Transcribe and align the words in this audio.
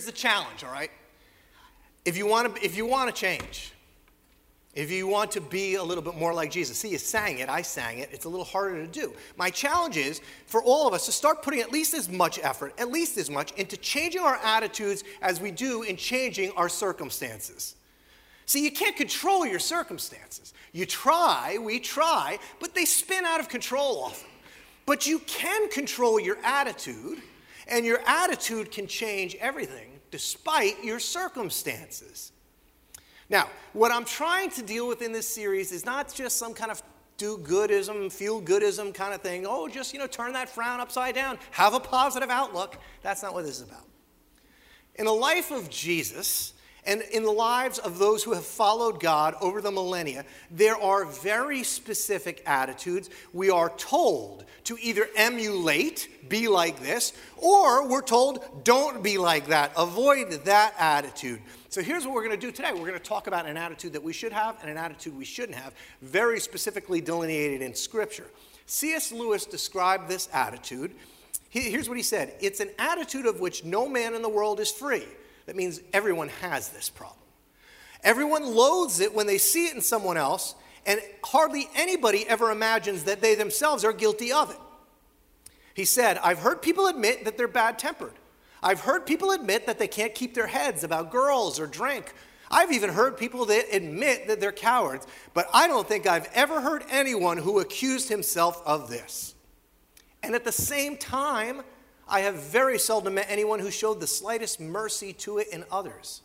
here's 0.00 0.06
the 0.06 0.18
challenge, 0.18 0.64
all 0.64 0.72
right? 0.72 0.90
If 2.06 2.16
you 2.16 2.26
want 2.26 2.56
to, 2.56 2.64
if 2.64 2.74
you 2.74 2.86
want 2.86 3.14
to 3.14 3.20
change, 3.20 3.72
if 4.74 4.90
you 4.90 5.06
want 5.06 5.30
to 5.32 5.42
be 5.42 5.74
a 5.74 5.82
little 5.82 6.02
bit 6.02 6.14
more 6.14 6.32
like 6.32 6.50
Jesus, 6.50 6.78
see, 6.78 6.88
you 6.88 6.96
sang 6.96 7.40
it, 7.40 7.50
I 7.50 7.60
sang 7.60 7.98
it, 7.98 8.08
it's 8.10 8.24
a 8.24 8.28
little 8.28 8.46
harder 8.46 8.76
to 8.76 8.86
do. 8.86 9.12
My 9.36 9.50
challenge 9.50 9.98
is 9.98 10.22
for 10.46 10.62
all 10.62 10.88
of 10.88 10.94
us 10.94 11.04
to 11.06 11.12
start 11.12 11.42
putting 11.42 11.60
at 11.60 11.70
least 11.70 11.92
as 11.92 12.08
much 12.08 12.38
effort, 12.42 12.72
at 12.78 12.90
least 12.90 13.18
as 13.18 13.28
much, 13.28 13.52
into 13.52 13.76
changing 13.76 14.22
our 14.22 14.36
attitudes 14.36 15.04
as 15.20 15.38
we 15.38 15.50
do 15.50 15.82
in 15.82 15.96
changing 15.96 16.50
our 16.52 16.70
circumstances. 16.70 17.74
See, 18.46 18.64
you 18.64 18.70
can't 18.70 18.96
control 18.96 19.44
your 19.44 19.58
circumstances. 19.58 20.54
You 20.72 20.86
try, 20.86 21.58
we 21.60 21.78
try, 21.78 22.38
but 22.58 22.74
they 22.74 22.86
spin 22.86 23.26
out 23.26 23.40
of 23.40 23.50
control 23.50 24.04
often. 24.04 24.30
But 24.86 25.06
you 25.06 25.18
can 25.20 25.68
control 25.68 26.18
your 26.18 26.38
attitude, 26.42 27.18
and 27.68 27.84
your 27.84 28.00
attitude 28.06 28.70
can 28.70 28.86
change 28.86 29.36
everything 29.40 29.89
despite 30.10 30.82
your 30.84 30.98
circumstances. 30.98 32.32
Now, 33.28 33.48
what 33.72 33.92
I'm 33.92 34.04
trying 34.04 34.50
to 34.50 34.62
deal 34.62 34.88
with 34.88 35.02
in 35.02 35.12
this 35.12 35.28
series 35.28 35.70
is 35.70 35.84
not 35.84 36.12
just 36.12 36.36
some 36.36 36.52
kind 36.52 36.70
of 36.70 36.82
do 37.16 37.38
goodism, 37.38 38.10
feel 38.10 38.40
goodism 38.40 38.94
kind 38.94 39.14
of 39.14 39.20
thing. 39.20 39.44
Oh, 39.46 39.68
just, 39.68 39.92
you 39.92 39.98
know, 39.98 40.06
turn 40.06 40.32
that 40.32 40.48
frown 40.48 40.80
upside 40.80 41.14
down, 41.14 41.38
have 41.50 41.74
a 41.74 41.80
positive 41.80 42.30
outlook. 42.30 42.78
That's 43.02 43.22
not 43.22 43.34
what 43.34 43.44
this 43.44 43.60
is 43.60 43.68
about. 43.68 43.86
In 44.96 45.04
the 45.04 45.12
life 45.12 45.50
of 45.50 45.70
Jesus, 45.70 46.54
and 46.86 47.02
in 47.12 47.24
the 47.24 47.30
lives 47.30 47.78
of 47.78 47.98
those 47.98 48.24
who 48.24 48.32
have 48.32 48.44
followed 48.44 49.00
God 49.00 49.34
over 49.40 49.60
the 49.60 49.70
millennia, 49.70 50.24
there 50.50 50.80
are 50.80 51.04
very 51.04 51.62
specific 51.62 52.42
attitudes. 52.46 53.10
We 53.32 53.50
are 53.50 53.70
told 53.70 54.44
to 54.64 54.78
either 54.80 55.08
emulate, 55.16 56.28
be 56.28 56.48
like 56.48 56.80
this, 56.80 57.12
or 57.36 57.86
we're 57.86 58.02
told 58.02 58.64
don't 58.64 59.02
be 59.02 59.18
like 59.18 59.46
that, 59.48 59.72
avoid 59.76 60.30
that 60.44 60.74
attitude. 60.78 61.40
So 61.68 61.82
here's 61.82 62.04
what 62.04 62.14
we're 62.14 62.24
going 62.24 62.38
to 62.38 62.46
do 62.46 62.52
today. 62.52 62.72
We're 62.72 62.80
going 62.80 62.92
to 62.94 62.98
talk 62.98 63.26
about 63.26 63.46
an 63.46 63.56
attitude 63.56 63.92
that 63.92 64.02
we 64.02 64.12
should 64.12 64.32
have 64.32 64.56
and 64.60 64.70
an 64.70 64.76
attitude 64.76 65.16
we 65.16 65.24
shouldn't 65.24 65.56
have, 65.56 65.74
very 66.02 66.40
specifically 66.40 67.00
delineated 67.00 67.62
in 67.62 67.74
Scripture. 67.74 68.26
C.S. 68.66 69.12
Lewis 69.12 69.46
described 69.46 70.08
this 70.08 70.28
attitude. 70.32 70.92
Here's 71.48 71.88
what 71.88 71.96
he 71.96 72.02
said 72.02 72.34
It's 72.40 72.60
an 72.60 72.70
attitude 72.78 73.26
of 73.26 73.40
which 73.40 73.64
no 73.64 73.88
man 73.88 74.14
in 74.14 74.22
the 74.22 74.28
world 74.28 74.60
is 74.60 74.70
free. 74.70 75.04
That 75.46 75.56
means 75.56 75.80
everyone 75.92 76.28
has 76.40 76.68
this 76.68 76.88
problem. 76.88 77.18
Everyone 78.02 78.54
loathes 78.54 79.00
it 79.00 79.14
when 79.14 79.26
they 79.26 79.38
see 79.38 79.66
it 79.66 79.74
in 79.74 79.80
someone 79.80 80.16
else, 80.16 80.54
and 80.86 81.00
hardly 81.24 81.68
anybody 81.74 82.26
ever 82.28 82.50
imagines 82.50 83.04
that 83.04 83.20
they 83.20 83.34
themselves 83.34 83.84
are 83.84 83.92
guilty 83.92 84.32
of 84.32 84.50
it. 84.50 84.56
He 85.74 85.84
said, 85.84 86.18
I've 86.18 86.38
heard 86.38 86.62
people 86.62 86.86
admit 86.86 87.24
that 87.24 87.36
they're 87.36 87.48
bad 87.48 87.78
tempered. 87.78 88.14
I've 88.62 88.80
heard 88.80 89.06
people 89.06 89.30
admit 89.30 89.66
that 89.66 89.78
they 89.78 89.88
can't 89.88 90.14
keep 90.14 90.34
their 90.34 90.46
heads 90.46 90.84
about 90.84 91.10
girls 91.10 91.58
or 91.58 91.66
drink. 91.66 92.12
I've 92.50 92.72
even 92.72 92.90
heard 92.90 93.16
people 93.16 93.46
that 93.46 93.66
admit 93.72 94.26
that 94.26 94.40
they're 94.40 94.52
cowards, 94.52 95.06
but 95.34 95.48
I 95.52 95.68
don't 95.68 95.86
think 95.86 96.06
I've 96.06 96.28
ever 96.34 96.60
heard 96.60 96.84
anyone 96.90 97.38
who 97.38 97.60
accused 97.60 98.08
himself 98.08 98.60
of 98.66 98.90
this. 98.90 99.34
And 100.22 100.34
at 100.34 100.44
the 100.44 100.52
same 100.52 100.96
time, 100.96 101.62
I 102.10 102.20
have 102.20 102.34
very 102.34 102.78
seldom 102.78 103.14
met 103.14 103.26
anyone 103.28 103.60
who 103.60 103.70
showed 103.70 104.00
the 104.00 104.06
slightest 104.06 104.60
mercy 104.60 105.12
to 105.14 105.38
it 105.38 105.48
in 105.48 105.64
others. 105.70 106.22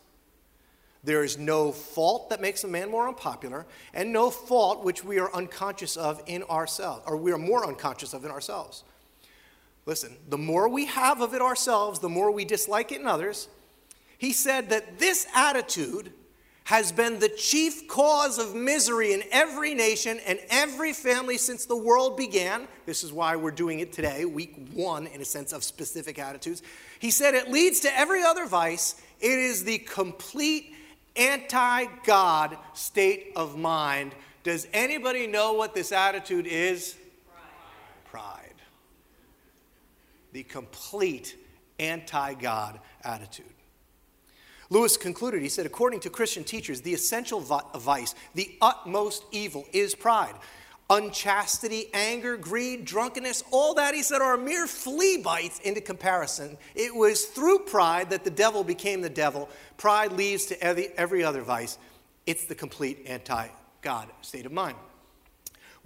There 1.04 1.22
is 1.22 1.38
no 1.38 1.70
fault 1.70 2.30
that 2.30 2.40
makes 2.40 2.64
a 2.64 2.68
man 2.68 2.90
more 2.90 3.06
unpopular, 3.06 3.64
and 3.94 4.12
no 4.12 4.28
fault 4.28 4.82
which 4.82 5.04
we 5.04 5.20
are 5.20 5.32
unconscious 5.32 5.96
of 5.96 6.20
in 6.26 6.42
ourselves, 6.44 7.04
or 7.06 7.16
we 7.16 7.30
are 7.30 7.38
more 7.38 7.64
unconscious 7.64 8.12
of 8.12 8.24
in 8.24 8.30
ourselves. 8.32 8.82
Listen, 9.86 10.16
the 10.28 10.36
more 10.36 10.68
we 10.68 10.86
have 10.86 11.20
of 11.20 11.32
it 11.32 11.40
ourselves, 11.40 12.00
the 12.00 12.08
more 12.08 12.32
we 12.32 12.44
dislike 12.44 12.90
it 12.90 13.00
in 13.00 13.06
others. 13.06 13.46
He 14.18 14.32
said 14.32 14.70
that 14.70 14.98
this 14.98 15.28
attitude 15.32 16.12
has 16.66 16.90
been 16.90 17.20
the 17.20 17.28
chief 17.28 17.86
cause 17.86 18.38
of 18.38 18.52
misery 18.52 19.12
in 19.12 19.22
every 19.30 19.72
nation 19.72 20.18
and 20.26 20.36
every 20.50 20.92
family 20.92 21.38
since 21.38 21.64
the 21.64 21.76
world 21.76 22.16
began. 22.16 22.66
This 22.86 23.04
is 23.04 23.12
why 23.12 23.36
we're 23.36 23.52
doing 23.52 23.78
it 23.78 23.92
today, 23.92 24.24
week 24.24 24.56
one, 24.74 25.06
in 25.06 25.20
a 25.20 25.24
sense 25.24 25.52
of 25.52 25.62
specific 25.62 26.18
attitudes. 26.18 26.62
He 26.98 27.12
said 27.12 27.34
it 27.34 27.52
leads 27.52 27.78
to 27.80 27.96
every 27.96 28.24
other 28.24 28.46
vice. 28.46 29.00
It 29.20 29.38
is 29.38 29.62
the 29.62 29.78
complete 29.78 30.74
anti 31.14 31.84
God 32.04 32.58
state 32.74 33.32
of 33.36 33.56
mind. 33.56 34.16
Does 34.42 34.66
anybody 34.72 35.28
know 35.28 35.52
what 35.52 35.72
this 35.72 35.92
attitude 35.92 36.48
is? 36.48 36.96
Pride. 38.10 38.50
Pride. 38.50 38.62
The 40.32 40.42
complete 40.42 41.36
anti 41.78 42.34
God 42.34 42.80
attitude. 43.04 43.46
Lewis 44.70 44.96
concluded, 44.96 45.42
he 45.42 45.48
said, 45.48 45.66
according 45.66 46.00
to 46.00 46.10
Christian 46.10 46.44
teachers, 46.44 46.80
the 46.80 46.94
essential 46.94 47.40
vice, 47.40 48.14
the 48.34 48.56
utmost 48.60 49.24
evil 49.30 49.64
is 49.72 49.94
pride. 49.94 50.34
Unchastity, 50.88 51.86
anger, 51.94 52.36
greed, 52.36 52.84
drunkenness, 52.84 53.42
all 53.50 53.74
that, 53.74 53.94
he 53.94 54.02
said, 54.02 54.22
are 54.22 54.36
mere 54.36 54.68
flea 54.68 55.18
bites 55.18 55.58
into 55.60 55.80
comparison. 55.80 56.56
It 56.76 56.94
was 56.94 57.24
through 57.26 57.60
pride 57.60 58.10
that 58.10 58.22
the 58.22 58.30
devil 58.30 58.62
became 58.62 59.00
the 59.00 59.10
devil. 59.10 59.48
Pride 59.78 60.12
leads 60.12 60.46
to 60.46 60.62
every, 60.62 60.88
every 60.96 61.24
other 61.24 61.42
vice. 61.42 61.78
It's 62.24 62.44
the 62.44 62.54
complete 62.54 63.04
anti 63.06 63.48
God 63.82 64.08
state 64.22 64.46
of 64.46 64.52
mind. 64.52 64.76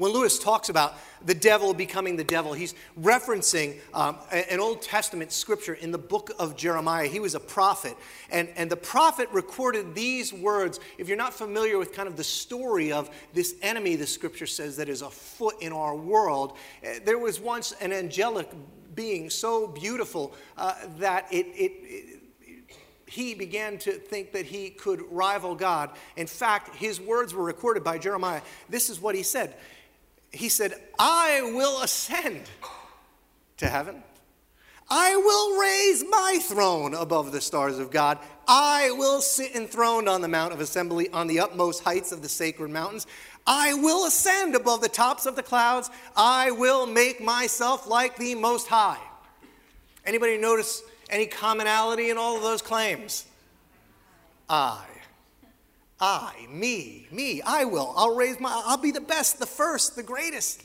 When 0.00 0.14
Lewis 0.14 0.38
talks 0.38 0.70
about 0.70 0.94
the 1.26 1.34
devil 1.34 1.74
becoming 1.74 2.16
the 2.16 2.24
devil, 2.24 2.54
he's 2.54 2.74
referencing 2.98 3.76
um, 3.92 4.16
an 4.32 4.58
Old 4.58 4.80
Testament 4.80 5.30
scripture 5.30 5.74
in 5.74 5.90
the 5.90 5.98
book 5.98 6.30
of 6.38 6.56
Jeremiah. 6.56 7.06
He 7.06 7.20
was 7.20 7.34
a 7.34 7.40
prophet, 7.40 7.98
and, 8.30 8.48
and 8.56 8.70
the 8.70 8.78
prophet 8.78 9.28
recorded 9.30 9.94
these 9.94 10.32
words. 10.32 10.80
If 10.96 11.06
you're 11.06 11.18
not 11.18 11.34
familiar 11.34 11.76
with 11.76 11.92
kind 11.92 12.08
of 12.08 12.16
the 12.16 12.24
story 12.24 12.92
of 12.92 13.10
this 13.34 13.56
enemy, 13.60 13.94
the 13.94 14.06
scripture 14.06 14.46
says, 14.46 14.78
that 14.78 14.88
is 14.88 15.02
afoot 15.02 15.56
in 15.60 15.70
our 15.70 15.94
world, 15.94 16.56
eh, 16.82 17.00
there 17.04 17.18
was 17.18 17.38
once 17.38 17.72
an 17.82 17.92
angelic 17.92 18.48
being 18.94 19.28
so 19.28 19.66
beautiful 19.66 20.32
uh, 20.56 20.76
that 20.96 21.26
it, 21.30 21.44
it, 21.48 21.72
it 21.82 22.20
he 23.04 23.34
began 23.34 23.76
to 23.76 23.92
think 23.92 24.32
that 24.32 24.46
he 24.46 24.70
could 24.70 25.02
rival 25.10 25.54
God. 25.54 25.90
In 26.16 26.26
fact, 26.26 26.74
his 26.76 26.98
words 26.98 27.34
were 27.34 27.44
recorded 27.44 27.84
by 27.84 27.98
Jeremiah. 27.98 28.40
This 28.70 28.88
is 28.88 28.98
what 28.98 29.14
he 29.14 29.22
said 29.22 29.56
he 30.32 30.48
said, 30.48 30.74
I 30.98 31.42
will 31.54 31.82
ascend 31.82 32.42
to 33.56 33.66
heaven. 33.66 34.02
I 34.88 35.14
will 35.16 35.60
raise 35.60 36.04
my 36.08 36.40
throne 36.42 36.94
above 36.94 37.30
the 37.30 37.40
stars 37.40 37.78
of 37.78 37.90
God. 37.90 38.18
I 38.48 38.90
will 38.90 39.20
sit 39.20 39.54
enthroned 39.54 40.08
on 40.08 40.20
the 40.20 40.28
Mount 40.28 40.52
of 40.52 40.60
Assembly 40.60 41.08
on 41.10 41.28
the 41.28 41.38
utmost 41.38 41.84
heights 41.84 42.10
of 42.10 42.22
the 42.22 42.28
sacred 42.28 42.70
mountains. 42.70 43.06
I 43.46 43.74
will 43.74 44.06
ascend 44.06 44.56
above 44.56 44.80
the 44.80 44.88
tops 44.88 45.26
of 45.26 45.36
the 45.36 45.42
clouds. 45.42 45.90
I 46.16 46.50
will 46.50 46.86
make 46.86 47.20
myself 47.20 47.86
like 47.86 48.16
the 48.16 48.34
Most 48.34 48.66
High. 48.66 48.98
Anybody 50.04 50.38
notice 50.38 50.82
any 51.08 51.26
commonality 51.26 52.10
in 52.10 52.18
all 52.18 52.36
of 52.36 52.42
those 52.42 52.62
claims? 52.62 53.26
I. 54.48 54.84
I, 56.00 56.46
me, 56.48 57.06
me, 57.10 57.42
I 57.42 57.64
will. 57.64 57.92
I'll 57.96 58.14
raise 58.14 58.40
my, 58.40 58.62
I'll 58.64 58.78
be 58.78 58.90
the 58.90 59.00
best, 59.00 59.38
the 59.38 59.46
first, 59.46 59.96
the 59.96 60.02
greatest. 60.02 60.64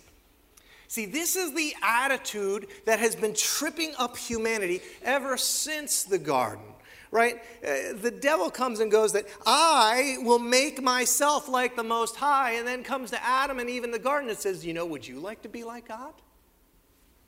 See, 0.87 1.05
this 1.05 1.35
is 1.35 1.53
the 1.53 1.73
attitude 1.81 2.67
that 2.85 2.99
has 2.99 3.15
been 3.15 3.33
tripping 3.33 3.93
up 3.97 4.15
humanity 4.15 4.81
ever 5.03 5.35
since 5.35 6.03
the 6.03 6.17
garden, 6.17 6.65
right? 7.11 7.41
Uh, 7.63 7.93
the 7.95 8.11
devil 8.11 8.49
comes 8.49 8.79
and 8.79 8.89
goes 8.89 9.11
that 9.13 9.25
I 9.45 10.17
will 10.21 10.39
make 10.39 10.81
myself 10.81 11.49
like 11.49 11.75
the 11.75 11.83
Most 11.83 12.15
High, 12.15 12.53
and 12.53 12.67
then 12.67 12.83
comes 12.83 13.11
to 13.11 13.21
Adam 13.23 13.59
and 13.59 13.69
even 13.69 13.91
the 13.91 13.99
garden 13.99 14.29
and 14.29 14.37
says, 14.37 14.65
You 14.65 14.73
know, 14.73 14.85
would 14.85 15.05
you 15.05 15.19
like 15.19 15.41
to 15.41 15.49
be 15.49 15.63
like 15.63 15.87
God? 15.87 16.13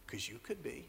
Because 0.06 0.30
you 0.30 0.40
could 0.44 0.64
be. 0.64 0.86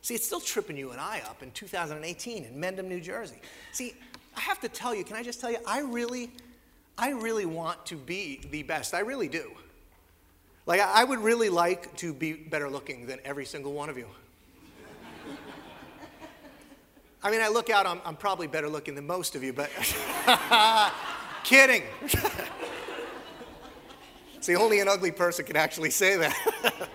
See, 0.00 0.14
it's 0.14 0.24
still 0.24 0.40
tripping 0.40 0.76
you 0.76 0.92
and 0.92 1.00
I 1.00 1.20
up 1.28 1.42
in 1.42 1.50
2018 1.50 2.44
in 2.44 2.54
Mendham, 2.54 2.86
New 2.86 3.00
Jersey. 3.00 3.40
See, 3.72 3.94
I 4.38 4.40
have 4.42 4.60
to 4.60 4.68
tell 4.68 4.94
you, 4.94 5.02
can 5.02 5.16
I 5.16 5.24
just 5.24 5.40
tell 5.40 5.50
you, 5.50 5.58
I 5.66 5.80
really, 5.80 6.30
I 6.96 7.10
really 7.10 7.44
want 7.44 7.84
to 7.86 7.96
be 7.96 8.40
the 8.52 8.62
best. 8.62 8.94
I 8.94 9.00
really 9.00 9.26
do. 9.26 9.50
Like, 10.64 10.80
I 10.80 11.02
would 11.02 11.18
really 11.18 11.48
like 11.48 11.96
to 11.96 12.14
be 12.14 12.34
better 12.34 12.70
looking 12.70 13.08
than 13.08 13.18
every 13.24 13.44
single 13.44 13.72
one 13.72 13.90
of 13.90 13.98
you. 13.98 14.06
I 17.24 17.32
mean, 17.32 17.40
I 17.40 17.48
look 17.48 17.68
out, 17.68 17.84
I'm, 17.84 18.00
I'm 18.04 18.14
probably 18.14 18.46
better 18.46 18.68
looking 18.68 18.94
than 18.94 19.08
most 19.08 19.34
of 19.34 19.42
you, 19.42 19.52
but 19.52 19.70
kidding. 21.42 21.82
See, 24.40 24.54
only 24.54 24.78
an 24.78 24.86
ugly 24.86 25.10
person 25.10 25.46
can 25.46 25.56
actually 25.56 25.90
say 25.90 26.16
that. 26.16 26.88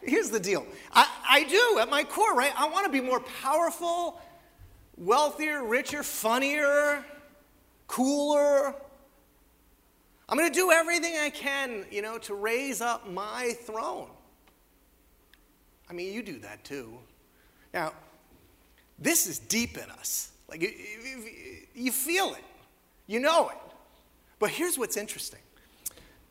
Here's 0.00 0.30
the 0.30 0.38
deal 0.38 0.64
I, 0.92 1.08
I 1.28 1.42
do, 1.42 1.80
at 1.80 1.90
my 1.90 2.04
core, 2.04 2.36
right? 2.36 2.52
I 2.56 2.68
want 2.68 2.86
to 2.86 2.92
be 2.92 3.00
more 3.00 3.18
powerful 3.18 4.20
wealthier, 4.98 5.64
richer, 5.64 6.02
funnier, 6.02 7.04
cooler. 7.86 8.74
I'm 10.28 10.36
going 10.36 10.50
to 10.50 10.54
do 10.54 10.70
everything 10.70 11.16
I 11.16 11.30
can, 11.30 11.86
you 11.90 12.02
know, 12.02 12.18
to 12.18 12.34
raise 12.34 12.80
up 12.80 13.08
my 13.10 13.56
throne. 13.62 14.10
I 15.88 15.94
mean, 15.94 16.12
you 16.12 16.22
do 16.22 16.38
that 16.40 16.64
too. 16.64 16.98
Now, 17.72 17.92
This 18.98 19.26
is 19.26 19.38
deep 19.38 19.76
in 19.76 19.90
us. 19.90 20.32
Like 20.48 20.62
you 21.74 21.92
feel 21.92 22.34
it, 22.34 22.44
you 23.06 23.20
know 23.20 23.50
it. 23.50 23.56
But 24.38 24.50
here's 24.50 24.78
what's 24.78 24.96
interesting. 24.96 25.40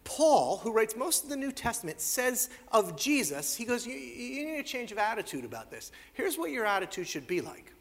Paul, 0.03 0.57
who 0.57 0.71
writes 0.71 0.95
most 0.95 1.23
of 1.25 1.29
the 1.29 1.35
New 1.35 1.51
Testament, 1.51 1.99
says 1.99 2.49
of 2.71 2.97
Jesus, 2.97 3.55
he 3.55 3.65
goes, 3.65 3.85
you, 3.85 3.93
you 3.93 4.45
need 4.45 4.59
a 4.59 4.63
change 4.63 4.91
of 4.91 4.97
attitude 4.97 5.43
about 5.43 5.69
this. 5.69 5.91
Here's 6.13 6.37
what 6.37 6.49
your 6.51 6.65
attitude 6.65 7.07
should 7.07 7.27
be 7.27 7.41
like. 7.41 7.73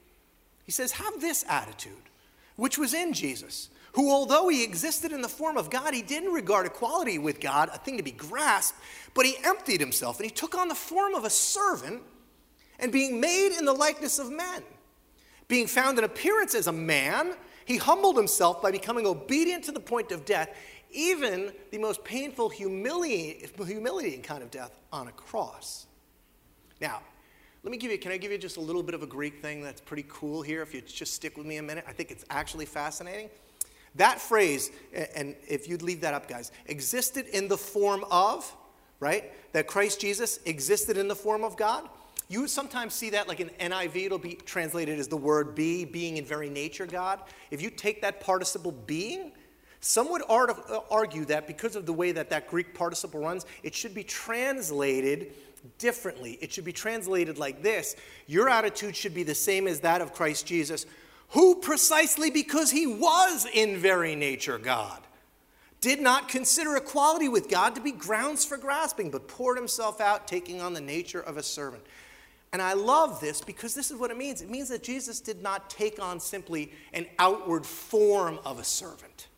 He 0.66 0.72
says, 0.72 0.92
Have 0.92 1.20
this 1.20 1.44
attitude, 1.48 1.92
which 2.56 2.76
was 2.76 2.92
in 2.92 3.12
Jesus, 3.12 3.70
who, 3.92 4.10
although 4.10 4.48
he 4.48 4.62
existed 4.62 5.12
in 5.12 5.22
the 5.22 5.28
form 5.28 5.56
of 5.56 5.70
God, 5.70 5.94
he 5.94 6.02
didn't 6.02 6.32
regard 6.32 6.66
equality 6.66 7.18
with 7.18 7.40
God 7.40 7.70
a 7.72 7.78
thing 7.78 7.96
to 7.96 8.02
be 8.02 8.10
grasped, 8.10 8.78
but 9.14 9.24
he 9.24 9.36
emptied 9.44 9.80
himself 9.80 10.18
and 10.18 10.28
he 10.28 10.34
took 10.34 10.54
on 10.54 10.68
the 10.68 10.74
form 10.74 11.14
of 11.14 11.24
a 11.24 11.30
servant 11.30 12.02
and 12.78 12.92
being 12.92 13.20
made 13.20 13.56
in 13.56 13.64
the 13.64 13.72
likeness 13.72 14.18
of 14.18 14.30
men. 14.30 14.62
Being 15.48 15.66
found 15.66 15.96
in 15.96 16.04
appearance 16.04 16.54
as 16.54 16.66
a 16.66 16.72
man, 16.72 17.34
he 17.64 17.78
humbled 17.78 18.16
himself 18.16 18.60
by 18.60 18.70
becoming 18.70 19.06
obedient 19.06 19.64
to 19.64 19.72
the 19.72 19.80
point 19.80 20.12
of 20.12 20.24
death, 20.24 20.50
even 20.90 21.52
the 21.70 21.78
most 21.78 22.04
painful, 22.04 22.48
humiliating, 22.48 24.22
kind 24.22 24.42
of 24.42 24.50
death 24.50 24.76
on 24.92 25.08
a 25.08 25.12
cross. 25.12 25.86
Now, 26.80 27.00
let 27.66 27.72
me 27.72 27.78
give 27.78 27.90
you, 27.90 27.98
can 27.98 28.12
I 28.12 28.16
give 28.16 28.30
you 28.30 28.38
just 28.38 28.58
a 28.58 28.60
little 28.60 28.84
bit 28.84 28.94
of 28.94 29.02
a 29.02 29.08
Greek 29.08 29.42
thing 29.42 29.60
that's 29.60 29.80
pretty 29.80 30.04
cool 30.08 30.40
here? 30.40 30.62
If 30.62 30.72
you 30.72 30.80
just 30.82 31.14
stick 31.14 31.36
with 31.36 31.46
me 31.46 31.56
a 31.56 31.62
minute, 31.64 31.84
I 31.88 31.92
think 31.92 32.12
it's 32.12 32.24
actually 32.30 32.64
fascinating. 32.64 33.28
That 33.96 34.20
phrase, 34.20 34.70
and 35.16 35.34
if 35.48 35.68
you'd 35.68 35.82
leave 35.82 36.02
that 36.02 36.14
up, 36.14 36.28
guys, 36.28 36.52
existed 36.66 37.26
in 37.26 37.48
the 37.48 37.56
form 37.56 38.04
of, 38.08 38.54
right? 39.00 39.32
That 39.52 39.66
Christ 39.66 40.00
Jesus 40.00 40.38
existed 40.44 40.96
in 40.96 41.08
the 41.08 41.16
form 41.16 41.42
of 41.42 41.56
God. 41.56 41.88
You 42.28 42.46
sometimes 42.46 42.94
see 42.94 43.10
that, 43.10 43.26
like 43.26 43.40
in 43.40 43.48
NIV, 43.58 43.96
it'll 43.96 44.18
be 44.18 44.34
translated 44.34 45.00
as 45.00 45.08
the 45.08 45.16
word 45.16 45.56
be, 45.56 45.84
being 45.84 46.18
in 46.18 46.24
very 46.24 46.48
nature 46.48 46.86
God. 46.86 47.18
If 47.50 47.60
you 47.60 47.70
take 47.70 48.00
that 48.02 48.20
participle 48.20 48.70
being, 48.70 49.32
some 49.80 50.08
would 50.10 50.22
uh, 50.28 50.80
argue 50.88 51.24
that 51.24 51.48
because 51.48 51.74
of 51.74 51.84
the 51.84 51.92
way 51.92 52.12
that 52.12 52.30
that 52.30 52.48
Greek 52.48 52.74
participle 52.74 53.20
runs, 53.20 53.44
it 53.64 53.74
should 53.74 53.94
be 53.94 54.04
translated 54.04 55.32
differently. 55.78 56.38
It 56.40 56.52
should 56.52 56.64
be 56.64 56.72
translated 56.72 57.38
like 57.38 57.62
this 57.62 57.96
Your 58.26 58.48
attitude 58.48 58.96
should 58.96 59.14
be 59.14 59.22
the 59.22 59.34
same 59.34 59.66
as 59.66 59.80
that 59.80 60.00
of 60.00 60.12
Christ 60.12 60.46
Jesus, 60.46 60.86
who 61.30 61.56
precisely 61.56 62.30
because 62.30 62.70
he 62.70 62.86
was 62.86 63.46
in 63.52 63.76
very 63.76 64.14
nature 64.14 64.58
God, 64.58 65.02
did 65.80 66.00
not 66.00 66.28
consider 66.28 66.76
equality 66.76 67.28
with 67.28 67.48
God 67.48 67.74
to 67.74 67.80
be 67.80 67.92
grounds 67.92 68.44
for 68.44 68.56
grasping, 68.56 69.10
but 69.10 69.28
poured 69.28 69.56
himself 69.56 70.00
out, 70.00 70.26
taking 70.26 70.60
on 70.60 70.74
the 70.74 70.80
nature 70.80 71.20
of 71.20 71.36
a 71.36 71.42
servant. 71.42 71.82
And 72.52 72.62
I 72.62 72.72
love 72.72 73.20
this 73.20 73.40
because 73.42 73.74
this 73.74 73.90
is 73.90 73.98
what 73.98 74.10
it 74.10 74.16
means. 74.16 74.40
It 74.40 74.48
means 74.48 74.68
that 74.70 74.82
Jesus 74.82 75.20
did 75.20 75.42
not 75.42 75.68
take 75.68 76.00
on 76.00 76.20
simply 76.20 76.72
an 76.92 77.06
outward 77.18 77.66
form 77.66 78.38
of 78.44 78.58
a 78.58 78.64
servant. 78.64 79.28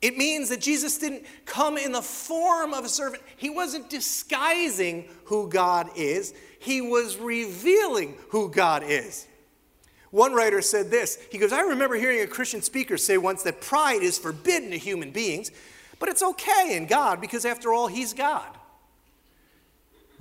It 0.00 0.16
means 0.16 0.48
that 0.50 0.60
Jesus 0.60 0.98
didn't 0.98 1.24
come 1.44 1.76
in 1.76 1.92
the 1.92 2.02
form 2.02 2.72
of 2.72 2.84
a 2.84 2.88
servant. 2.88 3.22
He 3.36 3.50
wasn't 3.50 3.90
disguising 3.90 5.08
who 5.24 5.48
God 5.48 5.90
is, 5.96 6.34
he 6.60 6.80
was 6.80 7.16
revealing 7.16 8.16
who 8.30 8.50
God 8.50 8.82
is. 8.84 9.26
One 10.10 10.32
writer 10.32 10.62
said 10.62 10.90
this 10.90 11.18
He 11.30 11.38
goes, 11.38 11.52
I 11.52 11.60
remember 11.60 11.96
hearing 11.96 12.20
a 12.20 12.26
Christian 12.26 12.62
speaker 12.62 12.96
say 12.96 13.18
once 13.18 13.42
that 13.42 13.60
pride 13.60 14.02
is 14.02 14.18
forbidden 14.18 14.70
to 14.70 14.78
human 14.78 15.10
beings, 15.10 15.50
but 15.98 16.08
it's 16.08 16.22
okay 16.22 16.76
in 16.76 16.86
God 16.86 17.20
because, 17.20 17.44
after 17.44 17.72
all, 17.72 17.88
He's 17.88 18.12
God. 18.12 18.48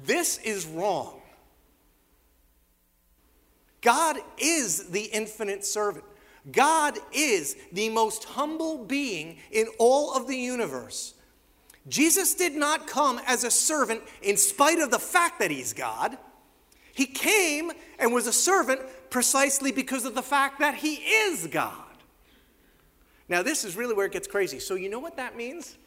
This 0.03 0.37
is 0.39 0.65
wrong. 0.65 1.21
God 3.81 4.17
is 4.37 4.89
the 4.89 5.03
infinite 5.03 5.63
servant. 5.63 6.03
God 6.51 6.97
is 7.11 7.55
the 7.71 7.89
most 7.89 8.23
humble 8.23 8.85
being 8.85 9.37
in 9.51 9.67
all 9.79 10.13
of 10.13 10.27
the 10.27 10.37
universe. 10.37 11.13
Jesus 11.87 12.33
did 12.33 12.53
not 12.53 12.87
come 12.87 13.19
as 13.25 13.43
a 13.43 13.51
servant 13.51 14.01
in 14.21 14.37
spite 14.37 14.79
of 14.79 14.91
the 14.91 14.99
fact 14.99 15.39
that 15.39 15.51
he's 15.51 15.73
God. 15.73 16.17
He 16.93 17.05
came 17.05 17.71
and 17.99 18.13
was 18.13 18.27
a 18.27 18.33
servant 18.33 18.81
precisely 19.09 19.71
because 19.71 20.05
of 20.05 20.15
the 20.15 20.21
fact 20.21 20.59
that 20.59 20.75
he 20.75 20.95
is 20.95 21.47
God. 21.47 21.73
Now, 23.29 23.43
this 23.43 23.65
is 23.65 23.75
really 23.75 23.93
where 23.93 24.05
it 24.05 24.11
gets 24.11 24.27
crazy. 24.27 24.59
So, 24.59 24.75
you 24.75 24.89
know 24.89 24.99
what 24.99 25.17
that 25.17 25.35
means? 25.35 25.77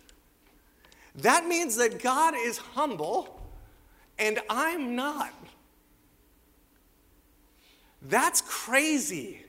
That 1.16 1.46
means 1.46 1.76
that 1.76 2.02
God 2.02 2.34
is 2.36 2.58
humble 2.58 3.40
and 4.18 4.38
I'm 4.48 4.94
not. 4.94 5.32
That's 8.02 8.40
crazy. 8.42 9.44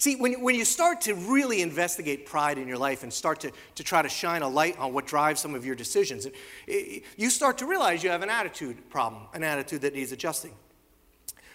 See, 0.00 0.16
when, 0.16 0.40
when 0.40 0.54
you 0.54 0.64
start 0.64 1.02
to 1.02 1.14
really 1.14 1.60
investigate 1.60 2.24
pride 2.24 2.56
in 2.56 2.66
your 2.66 2.78
life 2.78 3.02
and 3.02 3.12
start 3.12 3.40
to, 3.40 3.52
to 3.74 3.84
try 3.84 4.00
to 4.00 4.08
shine 4.08 4.40
a 4.40 4.48
light 4.48 4.78
on 4.78 4.94
what 4.94 5.06
drives 5.06 5.42
some 5.42 5.54
of 5.54 5.66
your 5.66 5.74
decisions, 5.74 6.26
you 6.66 7.28
start 7.28 7.58
to 7.58 7.66
realize 7.66 8.02
you 8.02 8.08
have 8.08 8.22
an 8.22 8.30
attitude 8.30 8.88
problem, 8.88 9.24
an 9.34 9.44
attitude 9.44 9.82
that 9.82 9.94
needs 9.94 10.10
adjusting. 10.10 10.52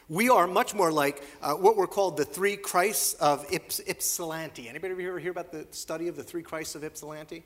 We 0.09 0.29
are 0.29 0.45
much 0.45 0.75
more 0.75 0.91
like 0.91 1.23
uh, 1.41 1.53
what 1.53 1.75
we're 1.75 1.87
called 1.87 2.17
the 2.17 2.25
three 2.25 2.55
Christs 2.55 3.15
of 3.15 3.51
Yps, 3.51 3.81
Ypsilanti. 3.89 4.69
Anybody 4.69 4.93
ever 4.93 5.17
hear 5.17 5.31
about 5.31 5.51
the 5.51 5.65
study 5.71 6.07
of 6.07 6.15
the 6.15 6.23
three 6.23 6.43
Christs 6.43 6.75
of 6.75 6.83
Ypsilanti? 6.83 7.43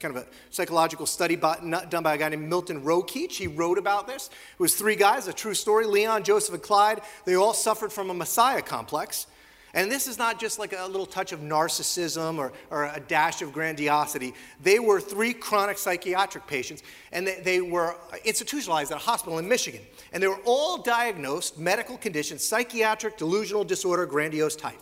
kind 0.00 0.16
of 0.16 0.22
a 0.24 0.26
psychological 0.50 1.06
study 1.06 1.36
by, 1.36 1.56
done 1.88 2.02
by 2.02 2.14
a 2.14 2.18
guy 2.18 2.28
named 2.28 2.48
Milton 2.48 2.82
Rokeach. 2.82 3.32
He 3.32 3.46
wrote 3.46 3.78
about 3.78 4.06
this. 4.06 4.28
It 4.52 4.60
was 4.60 4.74
three 4.74 4.96
guys, 4.96 5.28
a 5.28 5.32
true 5.32 5.54
story 5.54 5.86
Leon, 5.86 6.24
Joseph, 6.24 6.54
and 6.54 6.62
Clyde. 6.62 7.00
They 7.24 7.36
all 7.36 7.54
suffered 7.54 7.92
from 7.92 8.10
a 8.10 8.14
Messiah 8.14 8.60
complex. 8.60 9.26
And 9.74 9.90
this 9.90 10.06
is 10.06 10.18
not 10.18 10.38
just 10.38 10.60
like 10.60 10.72
a 10.72 10.86
little 10.86 11.04
touch 11.04 11.32
of 11.32 11.40
narcissism 11.40 12.38
or, 12.38 12.52
or 12.70 12.84
a 12.84 13.00
dash 13.00 13.42
of 13.42 13.52
grandiosity. 13.52 14.32
They 14.62 14.78
were 14.78 15.00
three 15.00 15.34
chronic 15.34 15.78
psychiatric 15.78 16.46
patients, 16.46 16.84
and 17.10 17.26
they, 17.26 17.40
they 17.40 17.60
were 17.60 17.96
institutionalized 18.24 18.92
at 18.92 18.98
a 18.98 19.00
hospital 19.00 19.38
in 19.38 19.48
Michigan. 19.48 19.80
And 20.12 20.22
they 20.22 20.28
were 20.28 20.40
all 20.44 20.78
diagnosed 20.78 21.58
medical 21.58 21.98
conditions, 21.98 22.44
psychiatric, 22.44 23.18
delusional 23.18 23.64
disorder, 23.64 24.06
grandiose 24.06 24.54
type. 24.54 24.80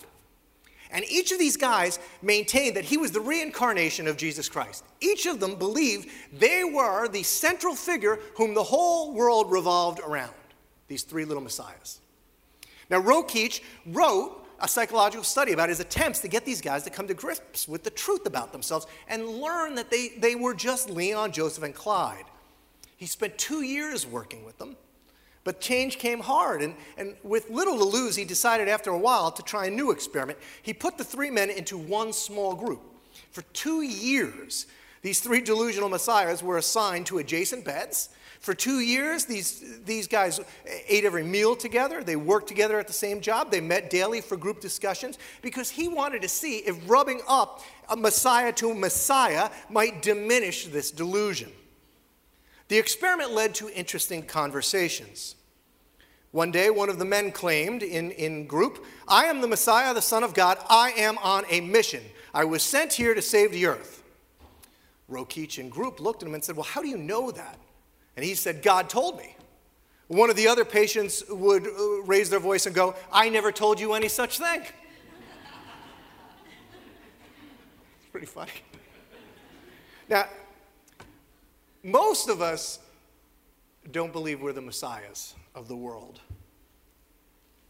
And 0.91 1.07
each 1.11 1.33
of 1.33 1.39
these 1.39 1.57
guys 1.57 1.99
maintained 2.21 2.77
that 2.77 2.85
he 2.85 2.99
was 2.99 3.13
the 3.13 3.21
reincarnation 3.21 4.07
of 4.07 4.19
Jesus 4.19 4.51
Christ. 4.51 4.85
Each 5.01 5.25
of 5.25 5.41
them 5.41 5.55
believed 5.55 6.11
they 6.35 6.65
were 6.65 7.09
the 7.09 7.23
central 7.23 7.75
figure 7.75 8.19
whom 8.37 8.53
the 8.53 8.63
whole 8.63 9.15
world 9.15 9.51
revolved 9.51 10.01
around, 10.01 10.35
these 10.89 11.03
three 11.03 11.25
little 11.25 11.43
messiahs. 11.43 12.01
Now, 12.91 13.01
Rokeach 13.01 13.63
wrote 13.87 14.42
a 14.63 14.69
psychological 14.69 15.25
study 15.25 15.53
about 15.53 15.69
his 15.69 15.81
attempts 15.81 16.21
to 16.21 16.29
get 16.29 16.45
these 16.45 16.61
guys 16.61 16.85
to 16.85 16.91
come 16.91 17.09
to 17.09 17.15
grips 17.15 17.67
with 17.67 17.83
the 17.83 17.91
truth 17.91 18.27
about 18.27 18.53
themselves 18.53 18.87
and 19.09 19.27
learn 19.27 19.75
that 19.75 19.91
they, 19.91 20.09
they 20.19 20.37
were 20.37 20.55
just 20.55 20.89
Leon, 20.89 21.33
Joseph, 21.33 21.65
and 21.65 21.75
Clyde. 21.75 22.25
He 22.97 23.07
spent 23.07 23.37
two 23.37 23.63
years 23.63 24.07
working 24.07 24.45
with 24.45 24.59
them. 24.59 24.77
But 25.45 25.61
change 25.61 25.99
came 25.99 26.21
hard, 26.21 26.63
and, 26.63 26.77
and 26.97 27.17
with 27.25 27.51
little 27.51 27.77
to 27.77 27.85
lose, 27.85 28.15
he 28.15 28.25
decided 28.25 28.69
after 28.69 28.91
a 28.91 28.99
while 28.99 29.33
to 29.33 29.43
try 29.43 29.67
a 29.67 29.71
new 29.71 29.91
experiment. 29.91 30.39
He 30.63 30.73
put 30.73 30.97
the 30.97 31.03
three 31.05 31.31
men 31.31 31.51
into 31.51 31.77
one 31.77 32.13
small 32.13 32.55
group. 32.55 32.81
For 33.33 33.43
two 33.53 33.83
years, 33.83 34.67
these 35.03 35.19
three 35.19 35.41
delusional 35.41 35.89
messiahs 35.89 36.45
were 36.45 36.59
assigned 36.59 37.07
to 37.07 37.19
adjacent 37.19 37.65
beds. 37.65 38.11
For 38.43 38.55
two 38.55 38.81
years, 38.81 39.25
these, 39.25 39.81
these 39.85 40.09
guys 40.09 40.41
ate 40.89 41.05
every 41.05 41.23
meal 41.23 41.55
together. 41.55 42.03
They 42.03 42.17
worked 42.17 42.49
together 42.49 42.81
at 42.81 42.89
the 42.89 42.93
same 42.93 43.21
job. 43.21 43.53
They 43.53 43.61
met 43.61 43.89
daily 43.89 44.21
for 44.21 44.37
group 44.37 44.61
discussions 44.61 45.17
because 45.43 45.71
he 45.71 45.87
wanted 45.87 46.23
to 46.23 46.29
see 46.29 46.59
if 46.59 46.91
rubbing 46.91 47.21
up 47.29 47.63
a 47.89 47.97
messiah 47.97 48.53
to 48.55 48.73
a 48.73 48.75
messiah 48.75 49.49
might 49.71 50.03
diminish 50.03 50.67
this 50.67 50.91
delusion. 50.91 51.53
The 52.67 52.79
experiment 52.79 53.31
led 53.31 53.55
to 53.57 53.71
interesting 53.71 54.25
conversations. 54.25 55.37
One 56.33 56.51
day, 56.51 56.69
one 56.69 56.89
of 56.89 56.99
the 56.99 57.05
men 57.05 57.31
claimed 57.31 57.85
in, 57.85 58.11
in 58.11 58.49
group, 58.49 58.85
I 59.07 59.27
am 59.27 59.41
the 59.41 59.47
Messiah, 59.47 59.95
the 59.95 60.03
Son 60.03 60.25
of 60.25 60.35
God. 60.35 60.59
I 60.69 60.91
am 60.97 61.17
on 61.19 61.45
a 61.49 61.61
mission. 61.61 62.03
I 62.35 62.45
was 62.45 62.65
sent 62.65 62.95
here 62.95 63.15
to 63.15 63.23
save 63.23 63.53
the 63.53 63.67
earth. 63.67 64.03
Rokeach 65.09 65.59
and 65.59 65.71
group 65.71 66.01
looked 66.01 66.23
at 66.23 66.29
him 66.29 66.35
and 66.35 66.43
said, 66.43 66.57
Well, 66.57 66.65
how 66.65 66.83
do 66.83 66.89
you 66.89 66.97
know 66.97 67.31
that? 67.31 67.59
And 68.17 68.25
he 68.25 68.35
said, 68.35 68.63
God 68.63 68.89
told 68.89 69.19
me. 69.19 69.37
One 70.09 70.29
of 70.29 70.37
the 70.37 70.49
other 70.49 70.65
patients 70.65 71.23
would 71.31 71.67
uh, 71.67 72.03
raise 72.03 72.29
their 72.29 72.41
voice 72.41 72.67
and 72.67 72.75
go, 72.75 72.95
I 73.11 73.31
never 73.31 73.51
told 73.51 73.81
you 73.81 73.95
any 73.95 74.09
such 74.09 74.39
thing. 74.39 74.61
it's 77.97 78.11
pretty 78.11 78.27
funny. 78.27 78.51
Now, 80.09 80.27
most 81.83 82.29
of 82.29 82.43
us 82.43 82.79
don't 83.91 84.13
believe 84.13 84.43
we're 84.43 84.53
the 84.53 84.61
messiahs 84.61 85.35
of 85.55 85.69
the 85.69 85.77
world. 85.77 86.21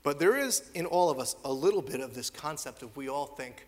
But 0.03 0.19
there 0.19 0.37
is 0.37 0.69
in 0.75 0.87
all 0.87 1.11
of 1.11 1.19
us 1.19 1.37
a 1.45 1.53
little 1.53 1.83
bit 1.83 2.01
of 2.01 2.15
this 2.15 2.29
concept 2.29 2.83
of 2.83 2.97
we 2.97 3.09
all 3.09 3.27
think 3.27 3.67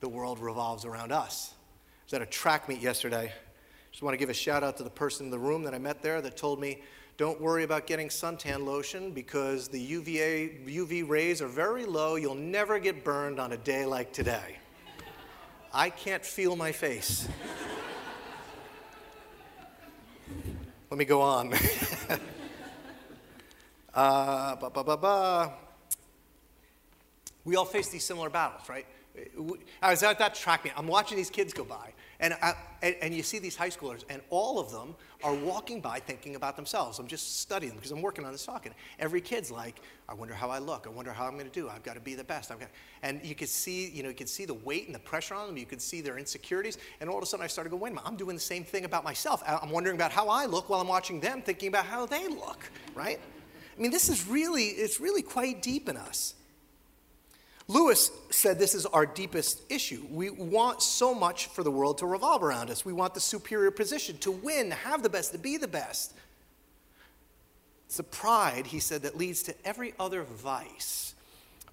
the 0.00 0.08
world 0.08 0.38
revolves 0.38 0.84
around 0.84 1.10
us. 1.10 1.52
I 1.52 2.04
was 2.04 2.14
at 2.14 2.22
a 2.22 2.26
track 2.26 2.68
meet 2.68 2.80
yesterday. 2.80 3.32
Just 3.96 4.02
want 4.02 4.12
to 4.12 4.18
give 4.18 4.28
a 4.28 4.34
shout 4.34 4.62
out 4.62 4.76
to 4.76 4.82
the 4.82 4.90
person 4.90 5.24
in 5.24 5.30
the 5.30 5.38
room 5.38 5.62
that 5.62 5.72
I 5.72 5.78
met 5.78 6.02
there 6.02 6.20
that 6.20 6.36
told 6.36 6.60
me 6.60 6.82
don't 7.16 7.40
worry 7.40 7.64
about 7.64 7.86
getting 7.86 8.08
suntan 8.08 8.66
lotion 8.66 9.10
because 9.10 9.68
the 9.68 9.80
UVA, 9.80 10.58
UV 10.66 11.08
rays 11.08 11.40
are 11.40 11.48
very 11.48 11.86
low. 11.86 12.16
You'll 12.16 12.34
never 12.34 12.78
get 12.78 13.04
burned 13.04 13.40
on 13.40 13.52
a 13.52 13.56
day 13.56 13.86
like 13.86 14.12
today. 14.12 14.58
I 15.72 15.88
can't 15.88 16.22
feel 16.22 16.56
my 16.56 16.72
face. 16.72 17.26
Let 20.90 20.98
me 20.98 21.06
go 21.06 21.22
on. 21.22 21.54
uh, 23.94 25.48
we 27.46 27.56
all 27.56 27.64
face 27.64 27.88
these 27.88 28.04
similar 28.04 28.28
battles, 28.28 28.68
right? 28.68 28.84
I 29.82 29.90
was 29.90 30.02
at 30.02 30.18
that 30.18 30.34
track 30.34 30.64
meet. 30.64 30.72
I'm 30.76 30.86
watching 30.86 31.16
these 31.16 31.30
kids 31.30 31.52
go 31.52 31.64
by, 31.64 31.92
and, 32.20 32.34
I, 32.42 32.54
and, 32.82 32.94
and, 33.02 33.14
you 33.14 33.22
see 33.22 33.38
these 33.38 33.56
high 33.56 33.68
schoolers, 33.68 34.04
and 34.08 34.22
all 34.30 34.58
of 34.58 34.70
them 34.70 34.94
are 35.22 35.34
walking 35.34 35.80
by 35.80 35.98
thinking 35.98 36.34
about 36.34 36.56
themselves. 36.56 36.98
I'm 36.98 37.06
just 37.06 37.40
studying 37.40 37.70
them 37.70 37.76
because 37.76 37.90
I'm 37.92 38.02
working 38.02 38.24
on 38.24 38.32
this 38.32 38.44
talking. 38.44 38.72
Every 38.98 39.20
kid's 39.20 39.50
like, 39.50 39.80
I 40.08 40.14
wonder 40.14 40.34
how 40.34 40.50
I 40.50 40.58
look. 40.58 40.86
I 40.86 40.90
wonder 40.90 41.12
how 41.12 41.26
I'm 41.26 41.34
going 41.34 41.50
to 41.50 41.52
do. 41.52 41.68
I've 41.68 41.82
got 41.82 41.94
to 41.94 42.00
be 42.00 42.14
the 42.14 42.24
best. 42.24 42.50
I've 42.50 42.60
got, 42.60 42.70
and 43.02 43.24
you 43.24 43.34
could 43.34 43.48
see, 43.48 43.90
you 43.90 44.02
know, 44.02 44.08
you 44.08 44.14
could 44.14 44.28
see 44.28 44.44
the 44.44 44.54
weight 44.54 44.86
and 44.86 44.94
the 44.94 45.00
pressure 45.00 45.34
on 45.34 45.46
them. 45.46 45.56
You 45.56 45.66
could 45.66 45.80
see 45.80 46.00
their 46.00 46.18
insecurities. 46.18 46.78
And 47.00 47.10
all 47.10 47.16
of 47.16 47.22
a 47.22 47.26
sudden, 47.26 47.44
I 47.44 47.48
started 47.48 47.70
going, 47.70 47.82
wait 47.82 47.90
a 47.90 47.94
minute, 47.94 48.06
I'm 48.06 48.16
doing 48.16 48.36
the 48.36 48.42
same 48.42 48.64
thing 48.64 48.84
about 48.84 49.04
myself. 49.04 49.42
I'm 49.46 49.70
wondering 49.70 49.96
about 49.96 50.12
how 50.12 50.28
I 50.28 50.46
look 50.46 50.68
while 50.68 50.80
I'm 50.80 50.88
watching 50.88 51.20
them, 51.20 51.42
thinking 51.42 51.68
about 51.68 51.86
how 51.86 52.06
they 52.06 52.28
look, 52.28 52.70
right? 52.94 53.18
I 53.76 53.80
mean, 53.80 53.90
this 53.90 54.08
is 54.08 54.26
really, 54.26 54.64
it's 54.64 55.00
really 55.00 55.22
quite 55.22 55.60
deep 55.60 55.88
in 55.88 55.96
us. 55.96 56.34
Lewis 57.68 58.10
said 58.30 58.58
this 58.58 58.74
is 58.74 58.86
our 58.86 59.06
deepest 59.06 59.60
issue. 59.70 60.04
We 60.10 60.30
want 60.30 60.82
so 60.82 61.12
much 61.12 61.46
for 61.48 61.64
the 61.64 61.70
world 61.70 61.98
to 61.98 62.06
revolve 62.06 62.42
around 62.42 62.70
us. 62.70 62.84
We 62.84 62.92
want 62.92 63.14
the 63.14 63.20
superior 63.20 63.72
position, 63.72 64.18
to 64.18 64.30
win, 64.30 64.70
to 64.70 64.76
have 64.76 65.02
the 65.02 65.08
best, 65.08 65.32
to 65.32 65.38
be 65.38 65.56
the 65.56 65.66
best. 65.66 66.14
It's 67.86 67.96
the 67.96 68.04
pride, 68.04 68.66
he 68.66 68.78
said, 68.78 69.02
that 69.02 69.16
leads 69.16 69.42
to 69.44 69.54
every 69.64 69.94
other 69.98 70.22
vice. 70.22 71.14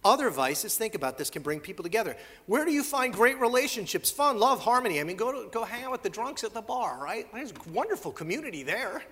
Other 0.06 0.30
vices, 0.30 0.76
think 0.76 0.96
about 0.96 1.18
this, 1.18 1.30
can 1.30 1.44
bring 1.44 1.60
people 1.60 1.84
together. 1.84 2.18
Where 2.46 2.66
do 2.66 2.72
you 2.72 2.84
find 2.84 3.14
great 3.14 3.40
relationships, 3.40 4.12
fun, 4.12 4.38
love, 4.38 4.60
harmony? 4.60 5.00
I 5.00 5.04
mean, 5.04 5.16
go, 5.16 5.32
to, 5.32 5.50
go 5.50 5.64
hang 5.64 5.86
out 5.86 5.92
with 5.92 6.04
the 6.04 6.10
drunks 6.10 6.44
at 6.44 6.54
the 6.54 6.62
bar, 6.62 7.00
right? 7.02 7.28
There's 7.34 7.54
wonderful 7.72 8.12
community 8.12 8.64
there, 8.64 9.04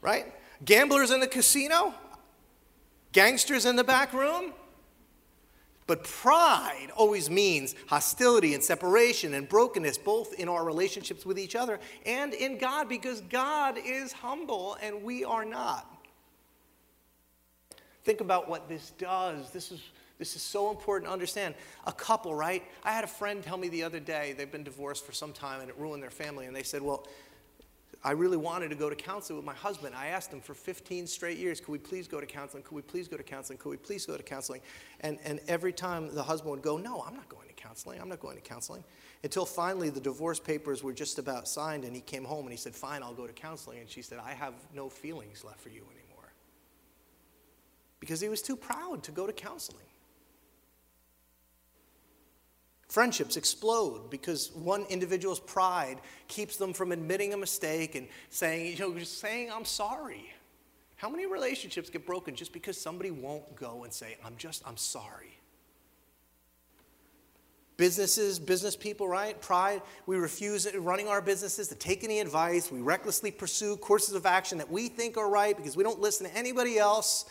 right? 0.00 0.32
Gamblers 0.64 1.10
in 1.10 1.20
the 1.20 1.26
casino, 1.26 1.92
gangsters 3.12 3.66
in 3.66 3.76
the 3.76 3.84
back 3.84 4.12
room, 4.14 4.52
but 5.88 6.04
pride 6.04 6.88
always 6.94 7.30
means 7.30 7.74
hostility 7.86 8.52
and 8.52 8.62
separation 8.62 9.32
and 9.32 9.48
brokenness, 9.48 9.96
both 9.96 10.34
in 10.34 10.46
our 10.46 10.62
relationships 10.62 11.24
with 11.24 11.38
each 11.38 11.56
other 11.56 11.80
and 12.04 12.34
in 12.34 12.58
God, 12.58 12.90
because 12.90 13.22
God 13.22 13.78
is 13.82 14.12
humble 14.12 14.76
and 14.82 15.02
we 15.02 15.24
are 15.24 15.46
not. 15.46 15.90
Think 18.04 18.20
about 18.20 18.50
what 18.50 18.68
this 18.68 18.92
does. 18.98 19.50
This 19.50 19.72
is, 19.72 19.80
this 20.18 20.36
is 20.36 20.42
so 20.42 20.70
important 20.70 21.08
to 21.08 21.12
understand. 21.12 21.54
A 21.86 21.92
couple, 21.92 22.34
right? 22.34 22.62
I 22.84 22.92
had 22.92 23.04
a 23.04 23.08
friend 23.08 23.42
tell 23.42 23.56
me 23.56 23.70
the 23.70 23.82
other 23.82 23.98
day, 23.98 24.34
they've 24.36 24.52
been 24.52 24.64
divorced 24.64 25.06
for 25.06 25.12
some 25.12 25.32
time 25.32 25.62
and 25.62 25.70
it 25.70 25.78
ruined 25.78 26.02
their 26.02 26.10
family, 26.10 26.44
and 26.44 26.54
they 26.54 26.62
said, 26.64 26.82
Well, 26.82 27.06
I 28.04 28.12
really 28.12 28.36
wanted 28.36 28.68
to 28.68 28.76
go 28.76 28.88
to 28.88 28.94
counseling 28.94 29.36
with 29.38 29.44
my 29.44 29.54
husband. 29.54 29.94
I 29.94 30.08
asked 30.08 30.32
him 30.32 30.40
for 30.40 30.54
15 30.54 31.06
straight 31.08 31.36
years, 31.36 31.58
could 31.58 31.72
we 31.72 31.78
please 31.78 32.06
go 32.06 32.20
to 32.20 32.26
counseling? 32.26 32.62
Could 32.62 32.76
we 32.76 32.82
please 32.82 33.08
go 33.08 33.16
to 33.16 33.24
counseling? 33.24 33.58
Could 33.58 33.70
we 33.70 33.76
please 33.76 34.06
go 34.06 34.16
to 34.16 34.22
counseling? 34.22 34.60
And, 35.00 35.18
and 35.24 35.40
every 35.48 35.72
time 35.72 36.14
the 36.14 36.22
husband 36.22 36.52
would 36.52 36.62
go, 36.62 36.76
No, 36.76 37.02
I'm 37.06 37.14
not 37.14 37.28
going 37.28 37.48
to 37.48 37.54
counseling. 37.54 38.00
I'm 38.00 38.08
not 38.08 38.20
going 38.20 38.36
to 38.36 38.42
counseling. 38.42 38.84
Until 39.24 39.44
finally 39.44 39.90
the 39.90 40.00
divorce 40.00 40.38
papers 40.38 40.84
were 40.84 40.92
just 40.92 41.18
about 41.18 41.48
signed 41.48 41.84
and 41.84 41.94
he 41.94 42.00
came 42.00 42.24
home 42.24 42.44
and 42.44 42.52
he 42.52 42.56
said, 42.56 42.74
Fine, 42.74 43.02
I'll 43.02 43.14
go 43.14 43.26
to 43.26 43.32
counseling. 43.32 43.80
And 43.80 43.90
she 43.90 44.02
said, 44.02 44.20
I 44.24 44.32
have 44.32 44.54
no 44.72 44.88
feelings 44.88 45.42
left 45.44 45.60
for 45.60 45.70
you 45.70 45.82
anymore. 45.82 46.32
Because 47.98 48.20
he 48.20 48.28
was 48.28 48.42
too 48.42 48.56
proud 48.56 49.02
to 49.02 49.10
go 49.10 49.26
to 49.26 49.32
counseling. 49.32 49.86
Friendships 52.88 53.36
explode 53.36 54.08
because 54.08 54.50
one 54.52 54.86
individual's 54.88 55.40
pride 55.40 55.98
keeps 56.26 56.56
them 56.56 56.72
from 56.72 56.90
admitting 56.90 57.34
a 57.34 57.36
mistake 57.36 57.94
and 57.94 58.08
saying, 58.30 58.72
you 58.72 58.78
know, 58.78 58.98
just 58.98 59.20
saying, 59.20 59.50
I'm 59.52 59.66
sorry. 59.66 60.32
How 60.96 61.10
many 61.10 61.26
relationships 61.26 61.90
get 61.90 62.06
broken 62.06 62.34
just 62.34 62.52
because 62.52 62.80
somebody 62.80 63.10
won't 63.10 63.54
go 63.54 63.84
and 63.84 63.92
say, 63.92 64.16
I'm 64.24 64.36
just, 64.38 64.66
I'm 64.66 64.78
sorry? 64.78 65.38
Businesses, 67.76 68.40
business 68.40 68.74
people, 68.74 69.06
right? 69.06 69.40
Pride, 69.40 69.82
we 70.06 70.16
refuse 70.16 70.66
running 70.74 71.06
our 71.08 71.20
businesses 71.20 71.68
to 71.68 71.76
take 71.76 72.02
any 72.02 72.18
advice. 72.20 72.72
We 72.72 72.80
recklessly 72.80 73.30
pursue 73.30 73.76
courses 73.76 74.14
of 74.14 74.26
action 74.26 74.58
that 74.58 74.70
we 74.70 74.88
think 74.88 75.16
are 75.16 75.28
right 75.28 75.56
because 75.56 75.76
we 75.76 75.84
don't 75.84 76.00
listen 76.00 76.26
to 76.26 76.36
anybody 76.36 76.78
else. 76.78 77.26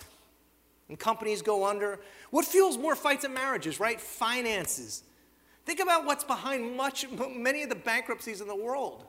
And 0.87 0.97
companies 0.97 1.41
go 1.41 1.65
under. 1.65 1.99
What 2.29 2.45
fuels 2.45 2.77
more 2.77 2.95
fights 2.95 3.25
in 3.25 3.33
marriages, 3.33 3.79
right? 3.79 3.99
Finances. 3.99 5.03
Think 5.67 5.81
about 5.81 6.05
what's 6.05 6.23
behind 6.23 6.77
much, 6.77 7.05
many 7.35 7.61
of 7.61 7.67
the 7.67 7.75
bankruptcies 7.75 8.39
in 8.39 8.47
the 8.47 8.55
world. 8.55 9.03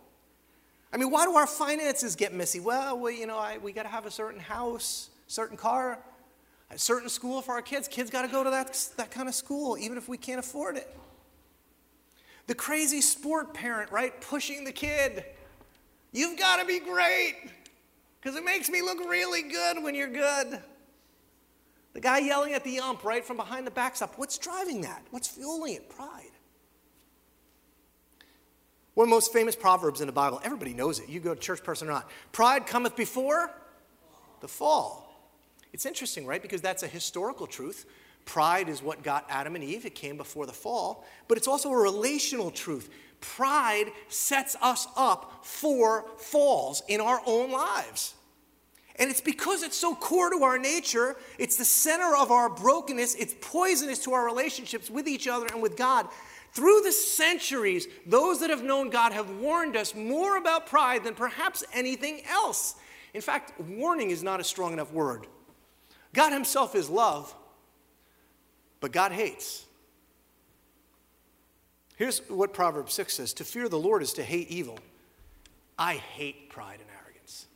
I 0.92 0.96
mean, 0.96 1.08
why 1.08 1.24
do 1.24 1.36
our 1.36 1.46
finances 1.46 2.16
get 2.16 2.34
messy? 2.34 2.58
Well, 2.58 2.98
we, 2.98 3.20
you 3.20 3.28
know, 3.28 3.38
I, 3.38 3.58
we 3.58 3.70
got 3.70 3.84
to 3.84 3.88
have 3.88 4.06
a 4.06 4.10
certain 4.10 4.40
house, 4.40 5.08
certain 5.28 5.56
car, 5.56 6.00
a 6.72 6.76
certain 6.76 7.10
school 7.10 7.42
for 7.42 7.52
our 7.52 7.62
kids. 7.62 7.86
Kids 7.86 8.10
got 8.10 8.22
to 8.22 8.28
go 8.28 8.42
to 8.42 8.50
that, 8.50 8.76
that 8.96 9.12
kind 9.12 9.28
of 9.28 9.36
school, 9.36 9.78
even 9.78 9.96
if 9.96 10.08
we 10.08 10.18
can't 10.18 10.40
afford 10.40 10.76
it. 10.76 10.92
The 12.48 12.56
crazy 12.56 13.02
sport 13.02 13.54
parent, 13.54 13.92
right, 13.92 14.20
pushing 14.20 14.64
the 14.64 14.72
kid. 14.72 15.24
You've 16.10 16.40
got 16.40 16.56
to 16.56 16.66
be 16.66 16.80
great 16.80 17.36
because 18.20 18.36
it 18.36 18.44
makes 18.44 18.68
me 18.68 18.82
look 18.82 18.98
really 19.08 19.42
good 19.42 19.80
when 19.80 19.94
you're 19.94 20.08
good. 20.08 20.60
The 21.92 22.00
guy 22.00 22.18
yelling 22.18 22.52
at 22.54 22.64
the 22.64 22.80
ump 22.80 23.04
right 23.04 23.24
from 23.24 23.36
behind 23.36 23.64
the 23.64 23.70
backstop. 23.70 24.14
What's 24.16 24.38
driving 24.38 24.80
that? 24.80 25.04
What's 25.12 25.28
fueling 25.28 25.74
it? 25.74 25.88
Pride. 25.88 26.27
One 28.98 29.04
of 29.04 29.10
the 29.10 29.14
most 29.14 29.32
famous 29.32 29.54
proverbs 29.54 30.00
in 30.00 30.08
the 30.08 30.12
Bible, 30.12 30.40
everybody 30.42 30.74
knows 30.74 30.98
it. 30.98 31.08
You 31.08 31.20
go 31.20 31.32
to 31.32 31.40
church 31.40 31.62
person 31.62 31.88
or 31.88 31.92
not. 31.92 32.10
Pride 32.32 32.66
cometh 32.66 32.96
before 32.96 33.48
the 34.40 34.48
fall. 34.48 35.08
It's 35.72 35.86
interesting, 35.86 36.26
right? 36.26 36.42
Because 36.42 36.60
that's 36.60 36.82
a 36.82 36.88
historical 36.88 37.46
truth. 37.46 37.86
Pride 38.24 38.68
is 38.68 38.82
what 38.82 39.04
got 39.04 39.24
Adam 39.30 39.54
and 39.54 39.62
Eve, 39.62 39.86
it 39.86 39.94
came 39.94 40.16
before 40.16 40.46
the 40.46 40.52
fall. 40.52 41.06
But 41.28 41.38
it's 41.38 41.46
also 41.46 41.70
a 41.70 41.76
relational 41.76 42.50
truth. 42.50 42.90
Pride 43.20 43.92
sets 44.08 44.56
us 44.60 44.88
up 44.96 45.44
for 45.44 46.04
falls 46.16 46.82
in 46.88 47.00
our 47.00 47.20
own 47.24 47.52
lives. 47.52 48.14
And 48.96 49.10
it's 49.10 49.20
because 49.20 49.62
it's 49.62 49.76
so 49.76 49.94
core 49.94 50.30
to 50.30 50.42
our 50.42 50.58
nature, 50.58 51.14
it's 51.38 51.54
the 51.54 51.64
center 51.64 52.16
of 52.16 52.32
our 52.32 52.48
brokenness, 52.48 53.14
it's 53.14 53.36
poisonous 53.40 54.00
to 54.00 54.12
our 54.12 54.26
relationships 54.26 54.90
with 54.90 55.06
each 55.06 55.28
other 55.28 55.46
and 55.46 55.62
with 55.62 55.76
God 55.76 56.08
through 56.52 56.80
the 56.82 56.92
centuries, 56.92 57.86
those 58.06 58.40
that 58.40 58.50
have 58.50 58.62
known 58.62 58.90
God 58.90 59.12
have 59.12 59.30
warned 59.38 59.76
us 59.76 59.94
more 59.94 60.36
about 60.36 60.66
pride 60.66 61.04
than 61.04 61.14
perhaps 61.14 61.62
anything 61.72 62.22
else. 62.28 62.74
In 63.14 63.20
fact, 63.20 63.58
warning 63.60 64.10
is 64.10 64.22
not 64.22 64.40
a 64.40 64.44
strong 64.44 64.72
enough 64.72 64.92
word. 64.92 65.26
God 66.14 66.32
Himself 66.32 66.74
is 66.74 66.88
love, 66.88 67.34
but 68.80 68.92
God 68.92 69.12
hates. 69.12 69.66
Here's 71.96 72.20
what 72.28 72.52
Proverbs 72.52 72.94
6 72.94 73.14
says 73.14 73.32
To 73.34 73.44
fear 73.44 73.68
the 73.68 73.78
Lord 73.78 74.02
is 74.02 74.12
to 74.14 74.22
hate 74.22 74.48
evil. 74.48 74.78
I 75.78 75.94
hate 75.94 76.48
pride 76.48 76.78
and 76.80 76.88
arrogance. 77.02 77.46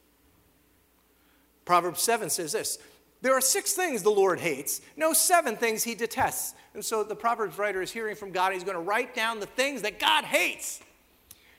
Proverbs 1.65 2.03
7 2.03 2.29
says 2.29 2.53
this 2.53 2.79
there 3.23 3.33
are 3.33 3.41
six 3.41 3.73
things 3.73 4.02
the 4.02 4.11
Lord 4.11 4.41
hates, 4.41 4.81
no 4.97 5.12
seven 5.12 5.57
things 5.57 5.85
he 5.85 5.95
detests. 5.95 6.55
And 6.75 6.85
so 6.85 7.05
the 7.05 7.14
Proverbs 7.14 7.57
writer 7.57 7.81
is 7.81 7.93
hearing 7.93 8.17
from 8.17 8.33
God, 8.33 8.52
he's 8.52 8.64
going 8.64 8.76
to 8.76 8.83
write 8.83 9.14
down 9.14 9.41
the 9.41 9.47
things 9.47 9.83
that 9.83 10.00
God 10.00 10.25
hates. 10.25 10.81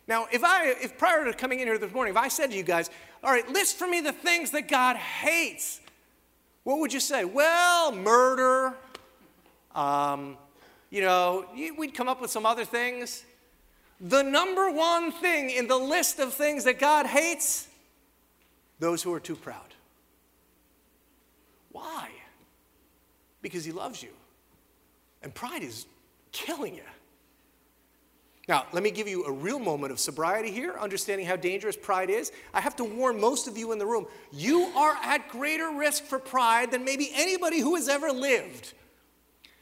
Now, 0.08 0.28
if 0.32 0.44
I, 0.44 0.68
if 0.82 0.98
prior 0.98 1.24
to 1.24 1.34
coming 1.34 1.62
in 1.62 1.68
here 1.68 1.78
this 1.78 1.94
morning, 1.94 2.14
if 2.14 2.18
I 2.18 2.28
said 2.28 2.52
to 2.52 2.58
you 2.58 2.64
guys, 2.64 2.90
all 3.24 3.32
right, 3.32 3.48
list 3.50 3.78
for 3.78 3.88
me 3.88 4.02
the 4.02 4.12
things 4.12 4.52
that 4.52 4.68
God 4.68 4.98
hates, 4.98 5.80
what 6.64 6.80
would 6.80 6.92
you 6.92 7.00
say? 7.00 7.24
Well, 7.24 7.94
murder, 7.94 8.74
um, 9.74 10.38
you 10.90 11.02
know, 11.02 11.46
we'd 11.78 11.94
come 11.94 12.10
up 12.10 12.20
with 12.22 12.32
some 12.32 12.46
other 12.46 12.66
things. 12.66 13.24
The 14.02 14.22
number 14.22 14.70
one 14.70 15.14
thing 15.14 15.50
in 15.50 15.68
the 15.68 15.78
list 15.78 16.20
of 16.20 16.34
things 16.34 16.66
that 16.66 16.80
God 16.80 17.06
hates, 17.06 17.70
those 18.80 19.02
who 19.02 19.14
are 19.14 19.20
too 19.22 19.38
proud. 19.38 19.74
Why? 21.74 22.10
Because 23.42 23.66
he 23.66 23.74
loves 23.74 24.02
you. 24.02 24.10
And 25.22 25.34
pride 25.34 25.64
is 25.64 25.86
killing 26.32 26.76
you. 26.76 26.84
Now, 28.48 28.66
let 28.74 28.84
me 28.84 28.92
give 28.92 29.08
you 29.08 29.24
a 29.24 29.32
real 29.32 29.60
moment 29.60 29.94
of 29.94 30.00
sobriety 30.00 30.52
here, 30.52 30.76
understanding 30.78 31.26
how 31.26 31.38
dangerous 31.38 31.78
pride 31.78 32.10
is. 32.10 32.32
I 32.54 32.60
have 32.60 32.76
to 32.78 32.84
warn 32.84 33.20
most 33.20 33.48
of 33.48 33.58
you 33.58 33.72
in 33.72 33.80
the 33.80 33.86
room 33.86 34.06
you 34.34 34.64
are 34.76 34.96
at 35.02 35.30
greater 35.30 35.70
risk 35.70 36.04
for 36.04 36.20
pride 36.20 36.72
than 36.72 36.84
maybe 36.84 37.10
anybody 37.14 37.60
who 37.60 37.76
has 37.76 37.88
ever 37.88 38.12
lived. 38.12 38.74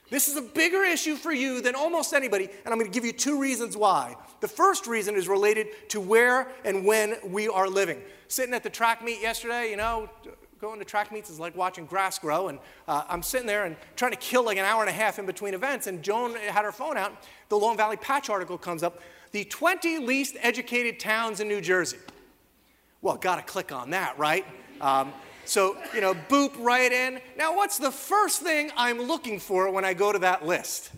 This 0.10 0.28
is 0.28 0.36
a 0.36 0.42
bigger 0.42 0.84
issue 0.84 1.16
for 1.16 1.32
you 1.32 1.62
than 1.62 1.76
almost 1.76 2.14
anybody, 2.14 2.46
and 2.46 2.74
I'm 2.74 2.80
going 2.80 2.92
to 2.92 2.94
give 2.94 3.06
you 3.06 3.14
two 3.14 3.40
reasons 3.40 3.78
why. 3.78 4.16
The 4.42 4.48
first 4.48 4.88
reason 4.88 5.16
is 5.16 5.28
related 5.28 5.68
to 5.90 6.02
where 6.02 6.52
and 6.66 6.84
when 6.84 7.16
we 7.24 7.48
are 7.48 7.70
living. 7.70 8.02
Sitting 8.28 8.54
at 8.54 8.64
the 8.64 8.70
track 8.70 9.04
meet 9.04 9.22
yesterday, 9.22 9.70
you 9.70 9.78
know, 9.78 10.10
going 10.62 10.78
to 10.78 10.86
track 10.86 11.12
meets 11.12 11.32
is 11.32 11.40
like 11.40 11.56
watching 11.58 11.86
grass 11.86 12.20
grow, 12.20 12.48
and 12.48 12.60
uh, 12.88 13.04
I'm 13.10 13.24
sitting 13.24 13.48
there 13.48 13.66
and 13.66 13.76
trying 13.96 14.12
to 14.12 14.18
kill 14.18 14.46
like 14.46 14.58
an 14.58 14.64
hour 14.64 14.82
and 14.82 14.90
a 14.90 14.94
half 14.94 15.18
in 15.18 15.26
between 15.26 15.56
events, 15.56 15.88
and 15.88 16.04
Joan 16.04 16.36
had 16.36 16.64
her 16.64 16.72
phone 16.72 16.98
out. 16.98 17.12
The 17.50 17.58
Long 17.58 17.76
Valley 17.76 17.98
Patch 17.98 18.30
article 18.30 18.60
comes 18.60 18.84
up 18.84 19.02
the 19.32 19.44
20 19.44 19.98
least 20.00 20.36
educated 20.40 21.00
towns 21.00 21.40
in 21.40 21.48
New 21.48 21.62
Jersey. 21.62 21.98
Well, 23.02 23.16
got 23.18 23.38
to 23.38 23.42
click 23.42 23.72
on 23.72 23.90
that, 23.90 24.20
right? 24.20 24.46
Um, 24.80 25.12
so, 25.46 25.78
you 25.96 26.02
know, 26.02 26.14
boop 26.14 26.54
right 26.60 26.92
in. 26.92 27.20
Now, 27.38 27.56
what's 27.56 27.80
the 27.80 27.92
first 27.92 28.42
thing 28.42 28.72
I'm 28.78 29.02
looking 29.02 29.40
for 29.40 29.72
when 29.72 29.84
I 29.84 29.96
go 29.96 30.12
to 30.12 30.20
that 30.20 30.46
list? 30.46 30.92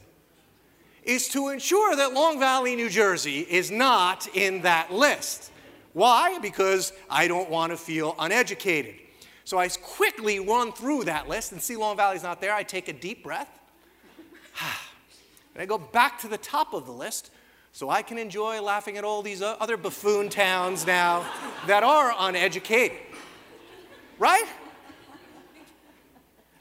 Is 1.04 1.30
to 1.30 1.50
ensure 1.50 1.96
that 1.96 2.14
Long 2.14 2.40
Valley, 2.40 2.76
New 2.76 2.90
Jersey 2.90 3.40
is 3.40 3.72
not 3.72 4.28
in 4.36 4.64
that 4.64 4.92
list. 4.92 5.52
Why? 5.94 6.40
Because 6.40 6.92
I 7.10 7.28
don't 7.28 7.50
want 7.50 7.72
to 7.72 7.78
feel 7.78 8.16
uneducated. 8.20 8.96
So 9.46 9.58
I 9.58 9.68
quickly 9.68 10.40
run 10.40 10.72
through 10.72 11.06
that 11.06 11.28
list 11.28 11.52
and 11.52 11.62
see 11.62 11.76
Long 11.76 11.98
Valley's 11.98 12.24
not 12.24 12.40
there. 12.40 12.54
I 12.54 12.64
take 12.64 12.88
a 12.88 12.94
deep 12.94 13.24
breath. 13.24 13.60
and 15.54 15.62
I 15.62 15.66
go 15.66 15.78
back 15.78 16.20
to 16.22 16.28
the 16.28 16.38
top 16.38 16.74
of 16.74 16.86
the 16.86 16.92
list 16.92 17.32
so 17.72 17.90
I 17.90 18.04
can 18.04 18.18
enjoy 18.18 18.62
laughing 18.62 18.98
at 18.98 19.04
all 19.04 19.22
these 19.22 19.42
uh, 19.42 19.58
other 19.60 19.78
buffoon 19.78 20.30
towns 20.30 20.86
now 20.86 21.26
that 21.68 21.84
are 21.84 22.14
uneducated. 22.18 22.98
Right? 24.20 24.46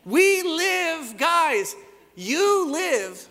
We 0.05 0.43
live, 0.43 1.17
guys, 1.17 1.77
you 2.17 2.73
live 2.73 3.29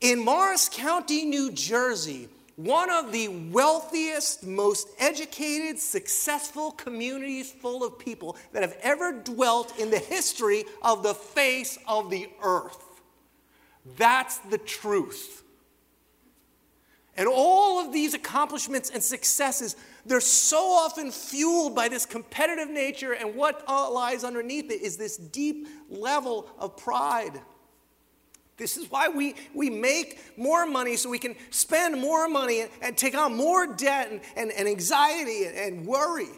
in 0.00 0.24
Morris 0.24 0.70
County, 0.72 1.26
New 1.26 1.52
Jersey, 1.52 2.28
one 2.56 2.90
of 2.90 3.10
the 3.10 3.28
wealthiest, 3.28 4.44
most 4.44 4.88
educated, 4.98 5.78
successful 5.78 6.70
communities 6.70 7.50
full 7.50 7.82
of 7.84 7.98
people 7.98 8.36
that 8.52 8.62
have 8.62 8.76
ever 8.80 9.12
dwelt 9.12 9.78
in 9.78 9.90
the 9.90 9.98
history 9.98 10.64
of 10.82 11.02
the 11.02 11.14
face 11.14 11.78
of 11.88 12.10
the 12.10 12.28
earth. 12.42 12.82
That's 13.96 14.38
the 14.38 14.58
truth. 14.58 15.42
And 17.16 17.28
all 17.28 17.84
of 17.84 17.92
these 17.92 18.14
accomplishments 18.14 18.90
and 18.90 19.02
successes, 19.02 19.76
they're 20.04 20.20
so 20.20 20.58
often 20.58 21.12
fueled 21.12 21.74
by 21.74 21.88
this 21.88 22.06
competitive 22.06 22.68
nature, 22.68 23.12
and 23.12 23.36
what 23.36 23.68
lies 23.68 24.24
underneath 24.24 24.70
it 24.70 24.80
is 24.82 24.96
this 24.96 25.16
deep 25.16 25.68
level 25.88 26.48
of 26.58 26.76
pride. 26.76 27.40
This 28.56 28.76
is 28.76 28.90
why 28.90 29.08
we, 29.08 29.34
we 29.52 29.68
make 29.68 30.20
more 30.36 30.64
money 30.64 30.96
so 30.96 31.10
we 31.10 31.18
can 31.18 31.34
spend 31.50 32.00
more 32.00 32.28
money 32.28 32.60
and, 32.60 32.70
and 32.82 32.96
take 32.96 33.16
on 33.16 33.36
more 33.36 33.66
debt 33.66 34.10
and, 34.10 34.20
and, 34.36 34.52
and 34.52 34.68
anxiety 34.68 35.46
and, 35.46 35.56
and, 35.56 35.86
worry. 35.86 36.28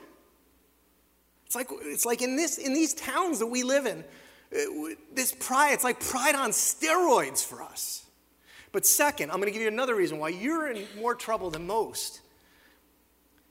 It's 1.44 1.54
like, 1.54 1.68
it's 1.82 2.06
like 2.06 2.22
in, 2.22 2.36
this, 2.36 2.56
in 2.56 2.72
these 2.72 2.94
towns 2.94 3.38
that 3.40 3.46
we 3.46 3.62
live 3.62 3.84
in, 3.84 4.02
uh, 4.54 4.94
this 5.12 5.32
pride, 5.32 5.74
it's 5.74 5.84
like 5.84 6.00
pride 6.00 6.34
on 6.34 6.50
steroids 6.50 7.44
for 7.44 7.62
us. 7.62 8.06
But 8.72 8.86
second, 8.86 9.30
I'm 9.30 9.36
going 9.36 9.48
to 9.48 9.52
give 9.52 9.62
you 9.62 9.68
another 9.68 9.94
reason 9.94 10.18
why 10.18 10.30
you're 10.30 10.70
in 10.70 10.86
more 10.98 11.14
trouble 11.14 11.50
than 11.50 11.66
most. 11.66 12.20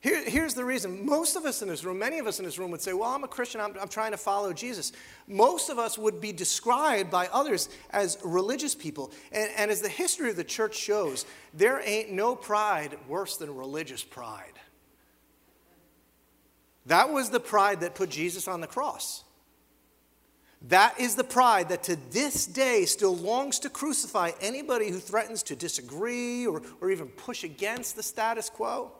Here, 0.05 0.23
here's 0.23 0.53
the 0.53 0.63
reason. 0.63 1.03
Most 1.03 1.35
of 1.35 1.45
us 1.45 1.63
in 1.63 1.67
this 1.67 1.83
room, 1.83 1.97
many 1.97 2.19
of 2.19 2.27
us 2.27 2.37
in 2.37 2.45
this 2.45 2.59
room 2.59 2.69
would 2.69 2.81
say, 2.81 2.93
Well, 2.93 3.09
I'm 3.09 3.23
a 3.23 3.27
Christian, 3.27 3.59
I'm, 3.59 3.73
I'm 3.81 3.87
trying 3.87 4.11
to 4.11 4.19
follow 4.19 4.53
Jesus. 4.53 4.91
Most 5.27 5.71
of 5.71 5.79
us 5.79 5.97
would 5.97 6.21
be 6.21 6.31
described 6.31 7.09
by 7.09 7.27
others 7.33 7.69
as 7.89 8.19
religious 8.23 8.75
people. 8.75 9.11
And, 9.31 9.49
and 9.57 9.71
as 9.71 9.81
the 9.81 9.89
history 9.89 10.29
of 10.29 10.35
the 10.35 10.43
church 10.43 10.75
shows, 10.75 11.25
there 11.55 11.81
ain't 11.83 12.11
no 12.11 12.35
pride 12.35 12.99
worse 13.07 13.37
than 13.37 13.55
religious 13.55 14.03
pride. 14.03 14.53
That 16.85 17.09
was 17.09 17.31
the 17.31 17.39
pride 17.39 17.79
that 17.79 17.95
put 17.95 18.11
Jesus 18.11 18.47
on 18.47 18.61
the 18.61 18.67
cross. 18.67 19.23
That 20.67 20.99
is 20.99 21.15
the 21.15 21.23
pride 21.23 21.69
that 21.69 21.81
to 21.85 21.95
this 22.11 22.45
day 22.45 22.85
still 22.85 23.15
longs 23.15 23.57
to 23.57 23.71
crucify 23.71 24.33
anybody 24.39 24.91
who 24.91 24.99
threatens 24.99 25.41
to 25.41 25.55
disagree 25.55 26.45
or, 26.45 26.61
or 26.79 26.91
even 26.91 27.07
push 27.07 27.43
against 27.43 27.95
the 27.95 28.03
status 28.03 28.51
quo. 28.51 28.91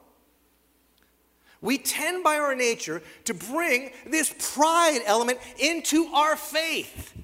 We 1.60 1.78
tend 1.78 2.22
by 2.22 2.38
our 2.38 2.54
nature 2.54 3.02
to 3.24 3.34
bring 3.34 3.90
this 4.06 4.34
pride 4.54 5.00
element 5.06 5.38
into 5.58 6.06
our 6.06 6.36
faith. 6.36 7.14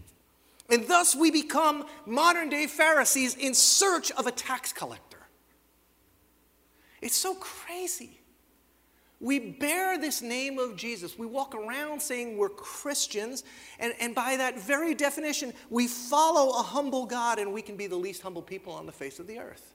And 0.70 0.88
thus 0.88 1.14
we 1.14 1.30
become 1.30 1.84
modern 2.06 2.48
day 2.48 2.66
Pharisees 2.66 3.36
in 3.36 3.54
search 3.54 4.10
of 4.12 4.26
a 4.26 4.32
tax 4.32 4.72
collector. 4.72 5.18
It's 7.02 7.16
so 7.16 7.34
crazy. 7.34 8.20
We 9.20 9.38
bear 9.38 9.98
this 9.98 10.20
name 10.20 10.58
of 10.58 10.76
Jesus. 10.76 11.16
We 11.16 11.26
walk 11.26 11.54
around 11.54 12.02
saying 12.02 12.36
we're 12.36 12.48
Christians, 12.48 13.44
and, 13.78 13.94
and 14.00 14.16
by 14.16 14.36
that 14.36 14.58
very 14.58 14.94
definition, 14.94 15.52
we 15.70 15.86
follow 15.86 16.58
a 16.58 16.62
humble 16.62 17.06
God, 17.06 17.38
and 17.38 17.52
we 17.52 17.62
can 17.62 17.76
be 17.76 17.86
the 17.86 17.96
least 17.96 18.22
humble 18.22 18.42
people 18.42 18.72
on 18.72 18.84
the 18.84 18.92
face 18.92 19.20
of 19.20 19.28
the 19.28 19.38
earth. 19.38 19.74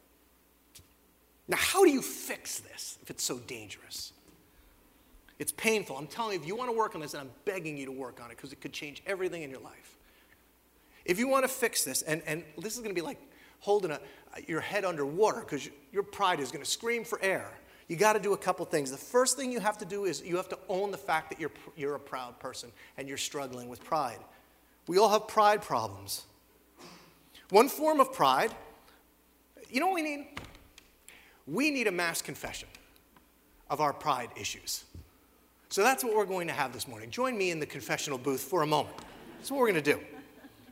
Now, 1.48 1.56
how 1.58 1.86
do 1.86 1.90
you 1.90 2.02
fix 2.02 2.60
this 2.60 2.98
if 3.02 3.10
it's 3.10 3.24
so 3.24 3.40
dangerous? 3.40 4.12
It's 5.40 5.52
painful. 5.52 5.98
I'm 5.98 6.08
telling 6.08 6.34
you, 6.34 6.42
if 6.42 6.48
you 6.48 6.56
want 6.56 6.72
to 6.72 6.78
work 6.78 6.96
on 6.96 7.02
this, 7.02 7.14
and 7.14 7.22
I'm 7.22 7.32
begging 7.46 7.78
you 7.78 7.86
to 7.86 7.92
work 7.92 8.20
on 8.24 8.32
it 8.32 8.38
because 8.38 8.52
it 8.52 8.62
could 8.62 8.74
change 8.74 9.04
everything 9.06 9.44
in 9.44 9.52
your 9.52 9.60
life. 9.60 9.98
If 11.06 11.20
you 11.20 11.28
want 11.28 11.44
to 11.44 11.50
fix 11.50 11.84
this, 11.84 12.02
and, 12.02 12.22
and 12.26 12.44
this 12.58 12.74
is 12.74 12.80
going 12.80 12.94
to 12.94 13.00
be 13.00 13.06
like 13.06 13.20
holding 13.60 13.92
a, 13.92 14.00
your 14.48 14.62
head 14.62 14.84
underwater 14.84 15.42
because 15.42 15.70
your 15.92 16.04
pride 16.04 16.40
is 16.40 16.52
going 16.52 16.64
to 16.64 16.70
scream 16.70 17.04
for 17.04 17.20
air 17.22 17.54
you 17.88 17.96
got 17.96 18.14
to 18.14 18.20
do 18.20 18.34
a 18.34 18.38
couple 18.38 18.66
things. 18.66 18.92
The 18.92 18.98
first 18.98 19.38
thing 19.38 19.52
you 19.52 19.60
have 19.60 19.78
to 19.78 19.86
do 19.86 20.06
is 20.06 20.22
you 20.22 20.36
have 20.38 20.50
to 20.50 20.60
own 20.68 20.92
the 20.92 20.98
fact 20.98 21.30
that 21.30 21.40
you're, 21.40 21.52
you're 21.76 21.96
a 21.96 22.00
proud 22.00 22.40
person 22.40 22.72
and 22.98 23.08
you're 23.08 23.18
struggling 23.18 23.70
with 23.70 23.84
pride. 23.84 24.20
We 24.88 24.98
all 24.98 25.10
have 25.10 25.28
pride 25.28 25.62
problems. 25.62 26.24
One 27.50 27.70
form 27.70 28.02
of 28.02 28.12
pride, 28.12 28.52
you 29.70 29.80
know 29.80 29.88
what 29.88 29.96
we 29.96 30.02
need? 30.02 30.28
We 31.46 31.72
need 31.72 31.88
a 31.88 31.92
mass 31.92 32.22
confession 32.22 32.68
of 33.70 33.80
our 33.80 33.94
pride 33.94 34.30
issues. 34.36 34.84
So 35.70 35.84
that's 35.84 36.04
what 36.04 36.16
we're 36.16 36.26
going 36.26 36.48
to 36.48 36.54
have 36.54 36.72
this 36.74 36.88
morning. 36.88 37.10
Join 37.10 37.38
me 37.38 37.52
in 37.52 37.60
the 37.60 37.66
confessional 37.66 38.18
booth 38.18 38.42
for 38.42 38.62
a 38.62 38.68
moment. 38.68 38.96
That's 39.38 39.52
what 39.52 39.60
we're 39.60 39.72
going 39.72 39.84
to 39.84 39.94
do. 39.94 40.00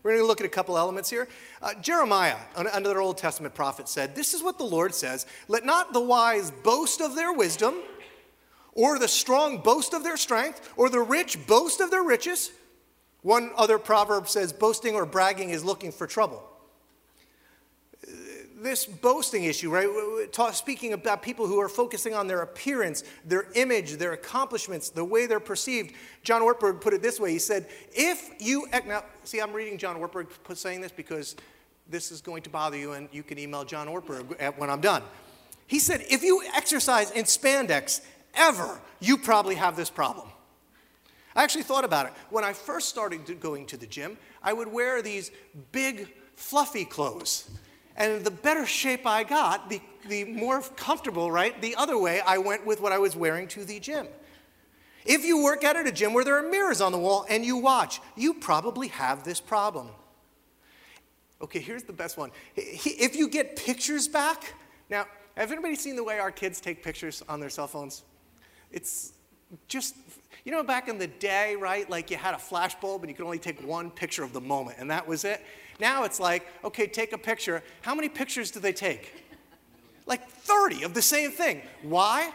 We're 0.04 0.12
going 0.12 0.24
to 0.24 0.28
look 0.28 0.40
at 0.40 0.46
a 0.46 0.50
couple 0.50 0.78
elements 0.78 1.10
here. 1.10 1.28
Uh, 1.62 1.74
Jeremiah, 1.82 2.38
another 2.56 3.02
Old 3.02 3.18
Testament 3.18 3.56
prophet, 3.56 3.90
said, 3.90 4.16
This 4.16 4.34
is 4.34 4.44
what 4.44 4.58
the 4.58 4.64
Lord 4.64 4.94
says 4.94 5.26
Let 5.48 5.66
not 5.66 5.94
the 5.94 6.02
wise 6.02 6.52
boast 6.52 7.02
of 7.02 7.16
their 7.16 7.34
wisdom, 7.34 7.76
or 8.74 9.00
the 9.00 9.08
strong 9.08 9.58
boast 9.58 9.94
of 9.94 10.04
their 10.04 10.18
strength, 10.18 10.74
or 10.78 10.90
the 10.90 11.02
rich 11.02 11.46
boast 11.48 11.82
of 11.82 11.92
their 11.92 12.04
riches. 12.04 12.52
One 13.22 13.52
other 13.58 13.80
proverb 13.80 14.30
says, 14.30 14.54
Boasting 14.54 14.96
or 14.96 15.06
bragging 15.06 15.50
is 15.50 15.66
looking 15.66 15.92
for 15.92 16.08
trouble 16.08 16.44
this 18.58 18.86
boasting 18.86 19.44
issue, 19.44 19.70
right? 19.70 19.88
Speaking 20.54 20.94
about 20.94 21.22
people 21.22 21.46
who 21.46 21.60
are 21.60 21.68
focusing 21.68 22.14
on 22.14 22.28
their 22.28 22.42
appearance, 22.42 23.04
their 23.26 23.48
image, 23.56 23.94
their 23.94 24.14
accomplishments, 24.14 24.90
the 24.90 25.04
way 25.04 25.26
they're 25.26 25.40
perceived. 25.42 25.94
John 26.24 26.42
Ortberg 26.42 26.80
put 26.80 26.94
it 26.94 27.02
this 27.02 27.20
way. 27.20 27.32
He 27.32 27.40
said, 27.40 27.68
if 27.92 28.32
you, 28.40 28.68
now, 28.86 29.04
see, 29.24 29.42
I'm 29.42 29.52
reading 29.52 29.78
John 29.78 29.98
Ortberg 29.98 30.28
saying 30.56 30.82
this 30.82 30.92
because 30.92 31.36
this 31.90 32.12
is 32.12 32.22
going 32.22 32.44
to 32.44 32.50
bother 32.50 32.78
you 32.78 32.94
and 32.94 33.10
you 33.12 33.24
can 33.24 33.38
email 33.38 33.66
John 33.66 33.88
Ortberg 33.88 34.58
when 34.58 34.70
I'm 34.70 34.82
done. 34.82 35.04
He 35.68 35.80
said, 35.80 36.06
if 36.10 36.24
you 36.24 36.42
exercise 36.56 37.12
in 37.12 37.26
spandex 37.26 38.02
ever, 38.34 38.80
you 39.00 39.18
probably 39.18 39.56
have 39.56 39.76
this 39.76 39.90
problem. 39.90 40.30
I 41.36 41.44
actually 41.44 41.64
thought 41.64 41.84
about 41.84 42.06
it. 42.06 42.14
When 42.30 42.46
I 42.46 42.54
first 42.54 42.88
started 42.88 43.42
going 43.42 43.66
to 43.66 43.78
the 43.78 43.86
gym, 43.86 44.18
I 44.42 44.54
would 44.54 44.72
wear 44.72 45.02
these 45.02 45.32
big, 45.74 46.08
fluffy 46.36 46.86
clothes. 46.86 47.50
And 47.96 48.24
the 48.24 48.32
better 48.32 48.66
shape 48.66 49.06
I 49.06 49.24
got, 49.24 49.70
the, 49.70 49.82
the 50.08 50.26
more 50.26 50.62
comfortable, 50.62 51.32
right? 51.32 51.60
The 51.62 51.76
other 51.76 51.98
way, 51.98 52.22
I 52.22 52.38
went 52.38 52.66
with 52.66 52.82
what 52.82 52.92
I 52.92 52.98
was 52.98 53.16
wearing 53.16 53.48
to 53.50 53.64
the 53.64 53.80
gym. 53.80 54.08
If 55.06 55.24
you 55.24 55.44
work 55.44 55.64
out 55.64 55.76
at 55.76 55.88
a 55.88 55.92
gym 55.92 56.14
where 56.14 56.24
there 56.24 56.38
are 56.38 56.50
mirrors 56.50 56.82
on 56.82 56.92
the 56.92 56.98
wall 56.98 57.26
and 57.30 57.46
you 57.46 57.58
watch, 57.58 58.02
you 58.16 58.34
probably 58.34 58.88
have 58.90 59.24
this 59.24 59.40
problem. 59.40 59.90
Okay, 61.42 61.60
here's 61.60 61.84
the 61.84 61.94
best 61.94 62.18
one. 62.18 62.32
If 62.56 63.16
you 63.16 63.28
get 63.28 63.56
pictures 63.56 64.08
back, 64.08 64.56
now, 64.90 65.06
have 65.38 65.52
anybody 65.52 65.76
seen 65.76 65.96
the 65.96 66.04
way 66.04 66.20
our 66.20 66.32
kids 66.32 66.60
take 66.60 66.84
pictures 66.84 67.24
on 67.30 67.40
their 67.40 67.50
cell 67.50 67.68
phones? 67.68 68.04
It's 68.72 69.14
just, 69.68 69.96
you 70.44 70.52
know, 70.52 70.64
back 70.64 70.88
in 70.88 70.98
the 70.98 71.08
day, 71.08 71.56
right? 71.56 71.90
Like 71.90 72.10
you 72.10 72.18
had 72.18 72.34
a 72.34 72.40
flash 72.40 72.76
bulb 72.76 73.04
and 73.04 73.10
you 73.10 73.16
could 73.16 73.26
only 73.26 73.40
take 73.40 73.66
one 73.66 73.92
picture 73.92 74.24
of 74.24 74.34
the 74.34 74.42
moment, 74.42 74.78
and 74.80 74.90
that 74.90 75.08
was 75.08 75.24
it. 75.24 75.42
Now 75.80 76.04
it's 76.04 76.20
like, 76.20 76.46
okay, 76.64 76.88
take 76.88 77.14
a 77.14 77.18
picture. 77.18 77.62
How 77.82 77.96
many 77.96 78.10
pictures 78.10 78.52
do 78.52 78.60
they 78.60 78.74
take? 78.74 79.26
Like 80.06 80.28
30 80.30 80.84
of 80.84 80.94
the 80.94 81.02
same 81.02 81.32
thing. 81.32 81.62
Why? 81.82 82.32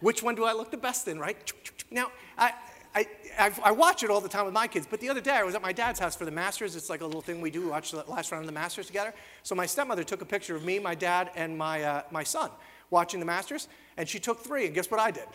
Which 0.00 0.22
one 0.22 0.34
do 0.34 0.44
I 0.44 0.52
look 0.52 0.70
the 0.70 0.76
best 0.76 1.08
in, 1.08 1.18
right? 1.18 1.52
Now, 1.90 2.10
I, 2.36 2.52
I, 2.94 3.52
I, 3.64 3.70
watch 3.70 4.02
it 4.02 4.10
all 4.10 4.20
the 4.20 4.28
time 4.28 4.44
with 4.44 4.54
my 4.54 4.66
kids, 4.66 4.86
but 4.88 5.00
the 5.00 5.08
other 5.08 5.20
day 5.20 5.32
I 5.32 5.42
was 5.42 5.54
at 5.54 5.62
my 5.62 5.72
dad's 5.72 5.98
house 5.98 6.14
for 6.14 6.24
the 6.24 6.30
Masters. 6.30 6.76
It's 6.76 6.90
like 6.90 7.00
a 7.00 7.06
little 7.06 7.20
thing 7.20 7.40
we 7.40 7.50
do, 7.50 7.68
watch 7.68 7.90
the 7.90 8.04
last 8.06 8.30
round 8.30 8.42
of 8.42 8.46
the 8.46 8.52
Masters 8.52 8.86
together. 8.86 9.14
So 9.42 9.54
my 9.54 9.66
stepmother 9.66 10.04
took 10.04 10.22
a 10.22 10.24
picture 10.24 10.54
of 10.54 10.64
me, 10.64 10.78
my 10.78 10.94
dad, 10.94 11.30
and 11.34 11.56
my, 11.56 11.82
uh, 11.82 12.02
my 12.10 12.22
son 12.22 12.50
watching 12.90 13.18
the 13.18 13.26
Masters, 13.26 13.68
and 13.96 14.08
she 14.08 14.18
took 14.18 14.40
three, 14.40 14.66
and 14.66 14.74
guess 14.74 14.90
what 14.90 15.00
I 15.00 15.10
did? 15.10 15.26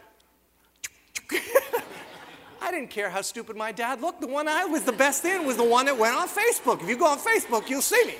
I 2.61 2.71
didn't 2.71 2.89
care 2.89 3.09
how 3.09 3.21
stupid 3.21 3.55
my 3.55 3.71
dad 3.71 4.01
looked. 4.01 4.21
The 4.21 4.27
one 4.27 4.47
I 4.47 4.65
was 4.65 4.83
the 4.83 4.91
best 4.91 5.23
in 5.25 5.45
was 5.45 5.57
the 5.57 5.63
one 5.63 5.85
that 5.85 5.97
went 5.97 6.15
on 6.15 6.27
Facebook. 6.27 6.81
If 6.81 6.89
you 6.89 6.97
go 6.97 7.05
on 7.05 7.17
Facebook, 7.17 7.69
you'll 7.69 7.81
see 7.81 8.03
me. 8.05 8.15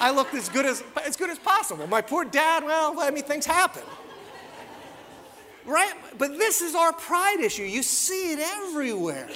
I 0.00 0.10
looked 0.10 0.34
as 0.34 0.48
good 0.48 0.66
as, 0.66 0.82
as 1.04 1.16
good 1.16 1.30
as 1.30 1.38
possible. 1.38 1.86
My 1.86 2.00
poor 2.00 2.24
dad, 2.24 2.64
well, 2.64 2.98
I 2.98 3.10
mean, 3.10 3.24
things 3.24 3.46
happen. 3.46 3.82
Right? 5.66 5.92
But 6.16 6.38
this 6.38 6.62
is 6.62 6.74
our 6.74 6.92
pride 6.92 7.40
issue. 7.40 7.62
You 7.62 7.82
see 7.82 8.32
it 8.32 8.38
everywhere. 8.38 9.28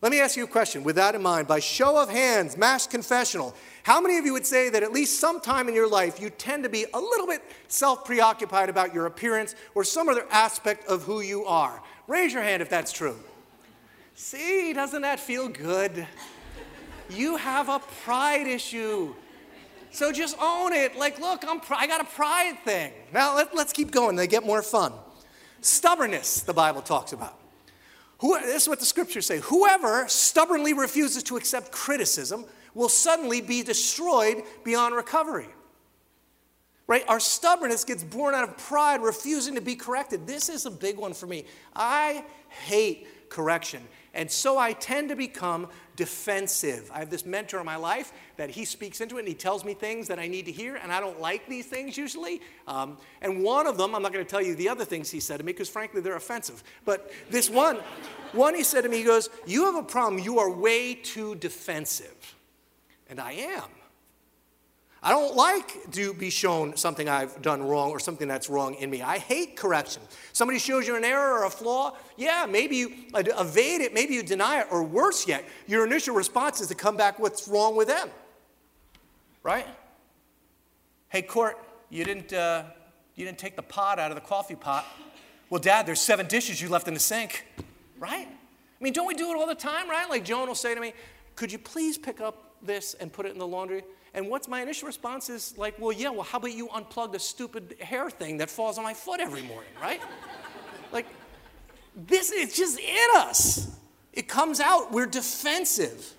Let 0.00 0.12
me 0.12 0.20
ask 0.20 0.36
you 0.36 0.44
a 0.44 0.48
question 0.48 0.84
with 0.84 0.94
that 0.96 1.16
in 1.16 1.22
mind. 1.22 1.48
By 1.48 1.58
show 1.58 2.00
of 2.00 2.08
hands, 2.08 2.56
mass 2.56 2.86
confessional, 2.86 3.52
how 3.82 4.00
many 4.00 4.16
of 4.16 4.24
you 4.24 4.32
would 4.32 4.46
say 4.46 4.70
that 4.70 4.84
at 4.84 4.92
least 4.92 5.18
sometime 5.18 5.68
in 5.68 5.74
your 5.74 5.88
life 5.88 6.20
you 6.20 6.30
tend 6.30 6.62
to 6.62 6.68
be 6.68 6.86
a 6.94 7.00
little 7.00 7.26
bit 7.26 7.42
self 7.66 8.04
preoccupied 8.04 8.68
about 8.68 8.94
your 8.94 9.06
appearance 9.06 9.56
or 9.74 9.82
some 9.82 10.08
other 10.08 10.24
aspect 10.30 10.86
of 10.86 11.02
who 11.02 11.20
you 11.20 11.44
are? 11.46 11.82
Raise 12.08 12.32
your 12.32 12.42
hand 12.42 12.62
if 12.62 12.70
that's 12.70 12.90
true. 12.90 13.16
See, 14.14 14.72
doesn't 14.72 15.02
that 15.02 15.20
feel 15.20 15.48
good? 15.48 16.06
You 17.10 17.36
have 17.36 17.68
a 17.68 17.78
pride 18.04 18.46
issue. 18.46 19.14
So 19.90 20.10
just 20.10 20.36
own 20.40 20.72
it. 20.72 20.96
Like, 20.96 21.20
look, 21.20 21.44
I'm 21.46 21.60
I 21.70 21.86
got 21.86 22.00
a 22.00 22.04
pride 22.04 22.58
thing. 22.64 22.92
Now 23.12 23.36
let, 23.36 23.54
let's 23.54 23.72
keep 23.72 23.90
going. 23.90 24.16
They 24.16 24.26
get 24.26 24.44
more 24.44 24.62
fun. 24.62 24.92
Stubbornness, 25.60 26.40
the 26.40 26.54
Bible 26.54 26.82
talks 26.82 27.12
about. 27.12 27.38
Who, 28.20 28.38
this 28.40 28.62
is 28.62 28.68
what 28.68 28.80
the 28.80 28.86
scriptures 28.86 29.26
say. 29.26 29.38
Whoever 29.40 30.08
stubbornly 30.08 30.72
refuses 30.72 31.22
to 31.24 31.36
accept 31.36 31.72
criticism 31.72 32.46
will 32.74 32.88
suddenly 32.88 33.40
be 33.40 33.62
destroyed 33.62 34.42
beyond 34.64 34.94
recovery. 34.94 35.48
Right? 36.88 37.04
Our 37.06 37.20
stubbornness 37.20 37.84
gets 37.84 38.02
born 38.02 38.34
out 38.34 38.48
of 38.48 38.56
pride, 38.56 39.02
refusing 39.02 39.54
to 39.54 39.60
be 39.60 39.76
corrected. 39.76 40.26
This 40.26 40.48
is 40.48 40.66
a 40.66 40.70
big 40.70 40.96
one 40.96 41.12
for 41.12 41.26
me. 41.26 41.44
I 41.76 42.24
hate 42.48 43.06
correction. 43.28 43.82
And 44.14 44.30
so 44.30 44.58
I 44.58 44.72
tend 44.72 45.10
to 45.10 45.16
become 45.16 45.68
defensive. 45.94 46.90
I 46.92 47.00
have 47.00 47.10
this 47.10 47.26
mentor 47.26 47.60
in 47.60 47.66
my 47.66 47.76
life 47.76 48.12
that 48.36 48.50
he 48.50 48.64
speaks 48.64 49.00
into 49.00 49.16
it 49.16 49.20
and 49.20 49.28
he 49.28 49.34
tells 49.34 49.64
me 49.64 49.74
things 49.74 50.08
that 50.08 50.18
I 50.18 50.28
need 50.28 50.46
to 50.46 50.52
hear, 50.52 50.76
and 50.76 50.90
I 50.90 50.98
don't 50.98 51.20
like 51.20 51.46
these 51.46 51.66
things 51.66 51.96
usually. 51.96 52.40
Um, 52.66 52.96
and 53.20 53.42
one 53.44 53.66
of 53.66 53.76
them, 53.76 53.94
I'm 53.94 54.02
not 54.02 54.12
going 54.12 54.24
to 54.24 54.30
tell 54.30 54.42
you 54.42 54.54
the 54.54 54.70
other 54.70 54.84
things 54.84 55.10
he 55.10 55.20
said 55.20 55.36
to 55.38 55.44
me 55.44 55.52
because 55.52 55.68
frankly 55.68 56.00
they're 56.00 56.16
offensive. 56.16 56.64
But 56.84 57.12
this 57.30 57.50
one, 57.50 57.76
one 58.32 58.54
he 58.54 58.64
said 58.64 58.82
to 58.82 58.88
me, 58.88 58.96
he 58.98 59.04
goes, 59.04 59.28
You 59.46 59.66
have 59.66 59.76
a 59.76 59.82
problem. 59.82 60.22
You 60.22 60.38
are 60.38 60.50
way 60.50 60.94
too 60.94 61.34
defensive. 61.34 62.34
And 63.10 63.20
I 63.20 63.32
am. 63.32 63.68
I 65.02 65.10
don't 65.10 65.36
like 65.36 65.92
to 65.92 66.12
be 66.12 66.28
shown 66.28 66.76
something 66.76 67.08
I've 67.08 67.40
done 67.40 67.62
wrong 67.62 67.90
or 67.90 68.00
something 68.00 68.26
that's 68.26 68.50
wrong 68.50 68.74
in 68.74 68.90
me. 68.90 69.00
I 69.00 69.18
hate 69.18 69.56
correction. 69.56 70.02
Somebody 70.32 70.58
shows 70.58 70.88
you 70.88 70.96
an 70.96 71.04
error 71.04 71.38
or 71.38 71.44
a 71.44 71.50
flaw, 71.50 71.96
yeah, 72.16 72.46
maybe 72.48 72.76
you 72.76 72.92
evade 73.14 73.80
it, 73.80 73.94
maybe 73.94 74.14
you 74.14 74.24
deny 74.24 74.60
it, 74.60 74.66
or 74.72 74.82
worse 74.82 75.28
yet, 75.28 75.44
your 75.68 75.86
initial 75.86 76.16
response 76.16 76.60
is 76.60 76.66
to 76.68 76.74
come 76.74 76.96
back 76.96 77.20
what's 77.20 77.46
wrong 77.46 77.76
with 77.76 77.86
them. 77.86 78.10
Right? 79.44 79.66
Hey, 81.10 81.22
Court, 81.22 81.56
you 81.90 82.04
didn't, 82.04 82.32
uh, 82.32 82.64
you 83.14 83.24
didn't 83.24 83.38
take 83.38 83.54
the 83.54 83.62
pot 83.62 84.00
out 84.00 84.10
of 84.10 84.16
the 84.16 84.20
coffee 84.20 84.56
pot. 84.56 84.84
Well, 85.48 85.60
Dad, 85.60 85.86
there's 85.86 86.00
seven 86.00 86.26
dishes 86.26 86.60
you 86.60 86.68
left 86.68 86.88
in 86.88 86.94
the 86.94 87.00
sink. 87.00 87.46
Right? 88.00 88.26
I 88.28 88.84
mean, 88.84 88.92
don't 88.92 89.06
we 89.06 89.14
do 89.14 89.30
it 89.30 89.36
all 89.36 89.46
the 89.46 89.54
time, 89.54 89.88
right? 89.88 90.08
Like 90.10 90.24
Joan 90.24 90.48
will 90.48 90.54
say 90.54 90.74
to 90.74 90.80
me, 90.80 90.92
Could 91.36 91.50
you 91.50 91.58
please 91.58 91.96
pick 91.96 92.20
up 92.20 92.56
this 92.62 92.94
and 92.94 93.12
put 93.12 93.26
it 93.26 93.32
in 93.32 93.38
the 93.38 93.46
laundry? 93.46 93.84
And 94.18 94.28
what's 94.28 94.48
my 94.48 94.62
initial 94.62 94.88
response 94.88 95.28
is 95.28 95.56
like, 95.56 95.78
well, 95.78 95.92
yeah, 95.92 96.10
well, 96.10 96.24
how 96.24 96.38
about 96.38 96.52
you 96.52 96.66
unplug 96.66 97.12
the 97.12 97.20
stupid 97.20 97.76
hair 97.80 98.10
thing 98.10 98.38
that 98.38 98.50
falls 98.50 98.76
on 98.76 98.82
my 98.82 98.92
foot 98.92 99.20
every 99.20 99.42
morning, 99.42 99.70
right? 99.80 100.00
like, 100.92 101.06
this 101.94 102.32
is 102.32 102.52
just 102.56 102.80
in 102.80 103.06
us. 103.14 103.70
It 104.12 104.26
comes 104.26 104.58
out. 104.58 104.90
We're 104.90 105.06
defensive. 105.06 106.14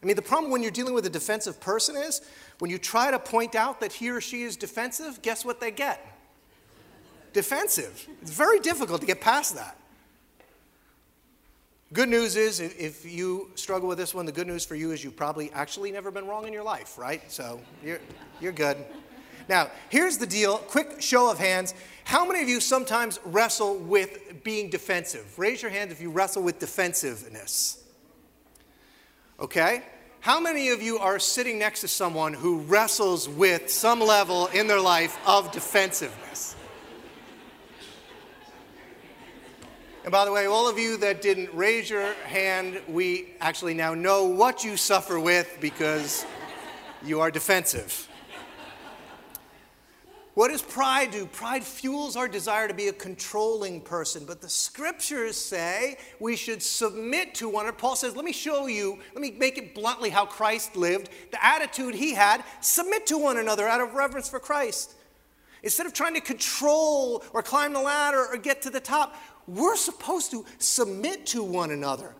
I 0.00 0.06
mean, 0.06 0.14
the 0.14 0.22
problem 0.22 0.52
when 0.52 0.62
you're 0.62 0.70
dealing 0.70 0.94
with 0.94 1.04
a 1.04 1.10
defensive 1.10 1.60
person 1.60 1.96
is 1.96 2.20
when 2.60 2.70
you 2.70 2.78
try 2.78 3.10
to 3.10 3.18
point 3.18 3.56
out 3.56 3.80
that 3.80 3.92
he 3.92 4.08
or 4.10 4.20
she 4.20 4.44
is 4.44 4.56
defensive, 4.56 5.22
guess 5.22 5.44
what 5.44 5.58
they 5.58 5.72
get? 5.72 6.16
Defensive. 7.32 8.06
It's 8.22 8.30
very 8.30 8.60
difficult 8.60 9.00
to 9.00 9.06
get 9.08 9.20
past 9.20 9.56
that. 9.56 9.76
Good 11.92 12.08
news 12.08 12.36
is, 12.36 12.60
if 12.60 13.04
you 13.04 13.50
struggle 13.56 13.88
with 13.88 13.98
this 13.98 14.14
one, 14.14 14.24
the 14.24 14.30
good 14.30 14.46
news 14.46 14.64
for 14.64 14.76
you 14.76 14.92
is 14.92 15.02
you've 15.02 15.16
probably 15.16 15.50
actually 15.50 15.90
never 15.90 16.12
been 16.12 16.28
wrong 16.28 16.46
in 16.46 16.52
your 16.52 16.62
life, 16.62 16.96
right? 16.96 17.20
So 17.32 17.60
you're, 17.84 17.98
you're 18.40 18.52
good. 18.52 18.76
Now, 19.48 19.70
here's 19.88 20.16
the 20.16 20.26
deal 20.26 20.58
quick 20.58 21.02
show 21.02 21.28
of 21.32 21.38
hands. 21.38 21.74
How 22.04 22.24
many 22.24 22.42
of 22.42 22.48
you 22.48 22.60
sometimes 22.60 23.18
wrestle 23.24 23.76
with 23.76 24.44
being 24.44 24.70
defensive? 24.70 25.36
Raise 25.36 25.62
your 25.62 25.72
hand 25.72 25.90
if 25.90 26.00
you 26.00 26.12
wrestle 26.12 26.44
with 26.44 26.60
defensiveness. 26.60 27.82
Okay? 29.40 29.82
How 30.20 30.38
many 30.38 30.68
of 30.68 30.80
you 30.80 30.98
are 30.98 31.18
sitting 31.18 31.58
next 31.58 31.80
to 31.80 31.88
someone 31.88 32.34
who 32.34 32.60
wrestles 32.60 33.28
with 33.28 33.68
some 33.68 34.00
level 34.00 34.46
in 34.48 34.68
their 34.68 34.80
life 34.80 35.18
of 35.26 35.50
defensiveness? 35.50 36.54
And 40.02 40.12
by 40.12 40.24
the 40.24 40.32
way, 40.32 40.46
all 40.46 40.66
of 40.66 40.78
you 40.78 40.96
that 40.98 41.20
didn't 41.20 41.52
raise 41.54 41.90
your 41.90 42.14
hand, 42.24 42.80
we 42.88 43.34
actually 43.40 43.74
now 43.74 43.92
know 43.92 44.24
what 44.24 44.64
you 44.64 44.78
suffer 44.78 45.20
with 45.20 45.58
because 45.60 46.24
you 47.04 47.20
are 47.20 47.30
defensive. 47.30 48.08
What 50.34 50.48
does 50.48 50.62
pride 50.62 51.10
do? 51.10 51.26
Pride 51.26 51.62
fuels 51.62 52.16
our 52.16 52.28
desire 52.28 52.66
to 52.66 52.72
be 52.72 52.88
a 52.88 52.94
controlling 52.94 53.82
person. 53.82 54.24
But 54.24 54.40
the 54.40 54.48
scriptures 54.48 55.36
say 55.36 55.98
we 56.18 56.34
should 56.34 56.62
submit 56.62 57.34
to 57.34 57.50
one 57.50 57.66
another. 57.66 57.76
Paul 57.76 57.94
says, 57.94 58.16
let 58.16 58.24
me 58.24 58.32
show 58.32 58.68
you, 58.68 58.98
let 59.12 59.20
me 59.20 59.32
make 59.32 59.58
it 59.58 59.74
bluntly 59.74 60.08
how 60.08 60.24
Christ 60.24 60.76
lived. 60.76 61.10
The 61.30 61.44
attitude 61.44 61.94
he 61.94 62.14
had 62.14 62.42
submit 62.60 63.06
to 63.08 63.18
one 63.18 63.36
another 63.36 63.68
out 63.68 63.82
of 63.82 63.92
reverence 63.92 64.30
for 64.30 64.40
Christ. 64.40 64.94
Instead 65.62 65.84
of 65.84 65.92
trying 65.92 66.14
to 66.14 66.22
control 66.22 67.22
or 67.34 67.42
climb 67.42 67.74
the 67.74 67.80
ladder 67.80 68.24
or 68.24 68.38
get 68.38 68.62
to 68.62 68.70
the 68.70 68.80
top, 68.80 69.14
we're 69.54 69.76
supposed 69.76 70.30
to 70.30 70.44
submit 70.58 71.26
to 71.26 71.42
one 71.42 71.70
another. 71.70 72.14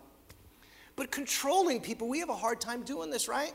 But 0.96 1.10
controlling 1.10 1.80
people, 1.80 2.08
we 2.08 2.18
have 2.18 2.28
a 2.28 2.36
hard 2.36 2.60
time 2.60 2.82
doing 2.82 3.10
this, 3.10 3.28
right? 3.28 3.54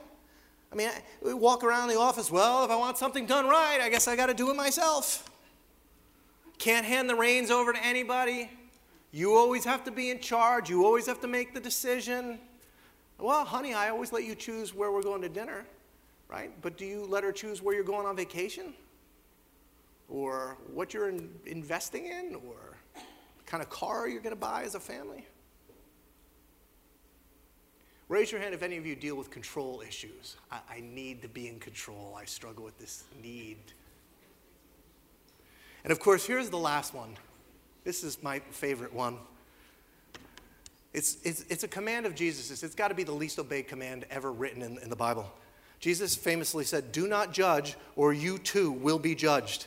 I 0.71 0.75
mean, 0.75 0.89
we 1.21 1.33
walk 1.33 1.63
around 1.63 1.89
the 1.89 1.99
office, 1.99 2.31
well, 2.31 2.65
if 2.65 2.71
I 2.71 2.75
want 2.75 2.97
something 2.97 3.25
done 3.25 3.47
right, 3.47 3.79
I 3.81 3.89
guess 3.89 4.07
I 4.07 4.15
got 4.15 4.27
to 4.27 4.33
do 4.33 4.49
it 4.49 4.55
myself. 4.55 5.29
Can't 6.57 6.85
hand 6.85 7.09
the 7.09 7.15
reins 7.15 7.51
over 7.51 7.73
to 7.73 7.85
anybody. 7.85 8.49
You 9.11 9.35
always 9.35 9.63
have 9.65 9.83
to 9.85 9.91
be 9.91 10.09
in 10.09 10.19
charge. 10.19 10.69
You 10.69 10.85
always 10.85 11.05
have 11.05 11.21
to 11.21 11.27
make 11.27 11.53
the 11.53 11.59
decision. 11.59 12.39
Well, 13.19 13.45
honey, 13.45 13.73
I 13.73 13.89
always 13.89 14.11
let 14.11 14.23
you 14.23 14.35
choose 14.35 14.73
where 14.73 14.91
we're 14.91 15.03
going 15.03 15.21
to 15.21 15.29
dinner, 15.29 15.65
right? 16.29 16.51
But 16.61 16.77
do 16.77 16.85
you 16.85 17.05
let 17.05 17.23
her 17.23 17.31
choose 17.31 17.61
where 17.61 17.75
you're 17.75 17.83
going 17.83 18.07
on 18.07 18.15
vacation? 18.15 18.73
Or 20.09 20.57
what 20.73 20.93
you're 20.93 21.09
in 21.09 21.29
investing 21.45 22.07
in? 22.07 22.35
Or 22.35 22.74
kind 23.45 23.61
of 23.61 23.69
car 23.69 24.07
you're 24.07 24.21
going 24.21 24.35
to 24.35 24.39
buy 24.39 24.63
as 24.63 24.75
a 24.75 24.79
family? 24.79 25.25
Raise 28.07 28.31
your 28.31 28.39
hand 28.39 28.53
if 28.53 28.61
any 28.61 28.77
of 28.77 28.85
you 28.85 28.95
deal 28.95 29.15
with 29.15 29.31
control 29.31 29.81
issues. 29.87 30.35
I, 30.51 30.59
I, 30.69 30.79
need 30.81 31.23
to 31.23 31.27
be 31.27 31.47
in 31.47 31.59
control. 31.59 32.15
I 32.19 32.25
struggle 32.25 32.63
with 32.63 32.77
this 32.77 33.03
need. 33.23 33.57
And 35.83 35.91
of 35.91 35.99
course, 35.99 36.25
here's 36.25 36.49
the 36.49 36.57
last 36.57 36.93
one. 36.93 37.17
This 37.83 38.03
is 38.03 38.21
my 38.21 38.39
favorite 38.51 38.93
one. 38.93 39.17
It's, 40.93 41.17
it's, 41.23 41.45
it's 41.49 41.63
a 41.63 41.67
command 41.67 42.05
of 42.05 42.15
Jesus. 42.15 42.63
It's 42.63 42.75
got 42.75 42.87
to 42.89 42.95
be 42.95 43.03
the 43.03 43.11
least 43.11 43.39
obeyed 43.39 43.67
command 43.67 44.05
ever 44.11 44.31
written 44.31 44.61
in, 44.61 44.77
in 44.77 44.89
the 44.89 44.95
Bible. 44.95 45.31
Jesus 45.79 46.15
famously 46.15 46.63
said, 46.63 46.91
Do 46.91 47.07
not 47.07 47.33
judge, 47.33 47.75
or 47.95 48.13
you 48.13 48.37
too 48.37 48.71
will 48.71 48.99
be 48.99 49.13
judged. 49.13 49.65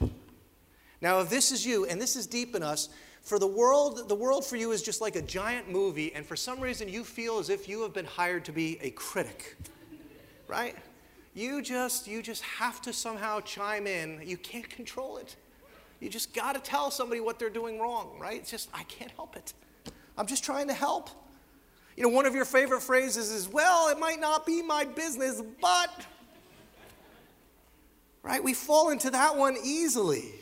Now, 1.01 1.21
if 1.21 1.31
this 1.31 1.53
is 1.53 1.67
you, 1.67 1.87
and 1.87 2.01
this 2.01 2.17
is 2.17 2.27
deep 2.27 2.57
in 2.57 2.63
us, 2.63 2.89
for 3.29 3.39
the 3.39 3.47
world, 3.47 4.09
the 4.09 4.15
world 4.15 4.43
for 4.43 4.57
you 4.57 4.73
is 4.73 4.83
just 4.83 5.03
like 5.03 5.15
a 5.15 5.21
giant 5.21 5.71
movie, 5.71 6.15
and 6.15 6.25
for 6.25 6.35
some 6.35 6.59
reason 6.61 6.89
you 6.89 7.05
feel 7.05 7.39
as 7.39 7.51
if 7.51 7.69
you 7.69 7.83
have 7.83 7.93
been 7.93 8.07
hired 8.07 8.43
to 8.47 8.53
be 8.53 8.79
a 8.81 8.89
critic, 8.93 9.55
right? 10.47 10.75
You 11.35 11.61
just, 11.61 12.07
you 12.07 12.23
just 12.23 12.43
have 12.43 12.81
to 12.83 12.93
somehow 12.93 13.41
chime 13.41 13.87
in. 13.87 14.23
You 14.25 14.39
can't 14.39 14.69
control 14.71 15.19
it. 15.19 15.37
You 16.01 16.09
just 16.09 16.33
got 16.33 16.55
to 16.55 16.61
tell 16.61 16.91
somebody 16.91 17.21
what 17.21 17.39
they're 17.39 17.51
doing 17.51 17.79
wrong, 17.79 18.17
right? 18.19 18.41
It's 18.41 18.51
just, 18.51 18.71
I 18.73 18.85
can't 18.85 19.11
help 19.11 19.37
it. 19.37 19.53
I'm 20.17 20.27
just 20.27 20.43
trying 20.43 20.69
to 20.69 20.75
help. 20.75 21.11
You 21.99 22.05
know, 22.05 22.09
one 22.09 22.25
of 22.25 22.35
your 22.35 22.47
favorite 22.47 22.81
phrases 22.81 23.31
is, 23.31 23.47
well, 23.47 23.91
it 23.91 23.99
might 23.99 24.21
not 24.21 24.47
be 24.47 24.63
my 24.63 24.87
business, 24.87 25.43
but, 25.61 26.07
right? 28.23 28.43
We 28.43 28.55
fall 28.55 28.89
into 28.89 29.11
that 29.11 29.37
one 29.37 29.59
easily. 29.63 30.33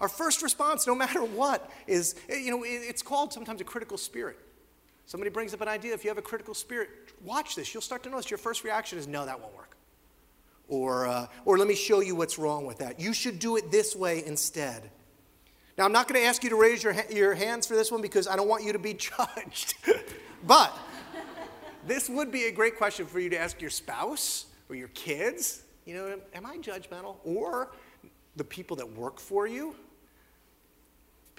Our 0.00 0.08
first 0.08 0.42
response, 0.42 0.86
no 0.86 0.94
matter 0.94 1.22
what, 1.22 1.70
is, 1.86 2.14
you 2.28 2.50
know, 2.50 2.64
it's 2.64 3.02
called 3.02 3.32
sometimes 3.32 3.60
a 3.60 3.64
critical 3.64 3.98
spirit. 3.98 4.38
Somebody 5.04 5.30
brings 5.30 5.52
up 5.52 5.60
an 5.60 5.68
idea. 5.68 5.92
If 5.92 6.04
you 6.04 6.10
have 6.10 6.18
a 6.18 6.22
critical 6.22 6.54
spirit, 6.54 6.88
watch 7.22 7.54
this. 7.54 7.74
You'll 7.74 7.82
start 7.82 8.02
to 8.04 8.10
notice 8.10 8.30
your 8.30 8.38
first 8.38 8.64
reaction 8.64 8.98
is, 8.98 9.06
no, 9.06 9.26
that 9.26 9.40
won't 9.40 9.54
work. 9.54 9.76
Or, 10.68 11.06
uh, 11.06 11.26
or 11.44 11.58
let 11.58 11.68
me 11.68 11.74
show 11.74 12.00
you 12.00 12.14
what's 12.14 12.38
wrong 12.38 12.64
with 12.64 12.78
that. 12.78 12.98
You 12.98 13.12
should 13.12 13.38
do 13.38 13.56
it 13.56 13.70
this 13.70 13.94
way 13.94 14.24
instead. 14.24 14.90
Now, 15.76 15.84
I'm 15.84 15.92
not 15.92 16.08
going 16.08 16.20
to 16.20 16.26
ask 16.26 16.42
you 16.44 16.50
to 16.50 16.56
raise 16.56 16.82
your, 16.82 16.94
your 17.10 17.34
hands 17.34 17.66
for 17.66 17.74
this 17.74 17.90
one 17.90 18.00
because 18.00 18.28
I 18.28 18.36
don't 18.36 18.48
want 18.48 18.64
you 18.64 18.72
to 18.72 18.78
be 18.78 18.94
judged. 19.18 19.74
but 20.46 20.72
this 21.86 22.08
would 22.08 22.30
be 22.30 22.44
a 22.44 22.52
great 22.52 22.78
question 22.78 23.04
for 23.06 23.20
you 23.20 23.28
to 23.30 23.38
ask 23.38 23.60
your 23.60 23.70
spouse 23.70 24.46
or 24.68 24.76
your 24.76 24.88
kids. 24.88 25.62
You 25.84 25.94
know, 25.94 26.20
am 26.34 26.46
I 26.46 26.56
judgmental? 26.58 27.16
Or 27.24 27.72
the 28.36 28.44
people 28.44 28.76
that 28.76 28.90
work 28.96 29.18
for 29.18 29.46
you. 29.46 29.74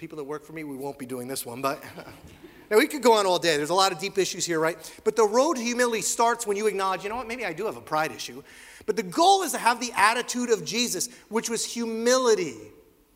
People 0.02 0.16
that 0.16 0.24
work 0.24 0.44
for 0.44 0.52
me, 0.52 0.64
we 0.64 0.76
won't 0.76 0.98
be 0.98 1.06
doing 1.06 1.28
this 1.28 1.46
one, 1.46 1.62
but 1.62 1.80
now 2.72 2.76
we 2.76 2.88
could 2.88 3.02
go 3.02 3.12
on 3.12 3.24
all 3.24 3.38
day. 3.38 3.56
There's 3.56 3.70
a 3.70 3.74
lot 3.74 3.92
of 3.92 4.00
deep 4.00 4.18
issues 4.18 4.44
here, 4.44 4.58
right? 4.58 4.76
But 5.04 5.14
the 5.14 5.22
road 5.22 5.58
to 5.58 5.62
humility 5.62 6.02
starts 6.02 6.44
when 6.44 6.56
you 6.56 6.66
acknowledge, 6.66 7.04
you 7.04 7.08
know 7.08 7.14
what, 7.14 7.28
maybe 7.28 7.46
I 7.46 7.52
do 7.52 7.66
have 7.66 7.76
a 7.76 7.80
pride 7.80 8.10
issue. 8.10 8.42
But 8.84 8.96
the 8.96 9.04
goal 9.04 9.44
is 9.44 9.52
to 9.52 9.58
have 9.58 9.78
the 9.78 9.92
attitude 9.94 10.50
of 10.50 10.64
Jesus, 10.64 11.08
which 11.28 11.48
was 11.48 11.64
humility. 11.64 12.56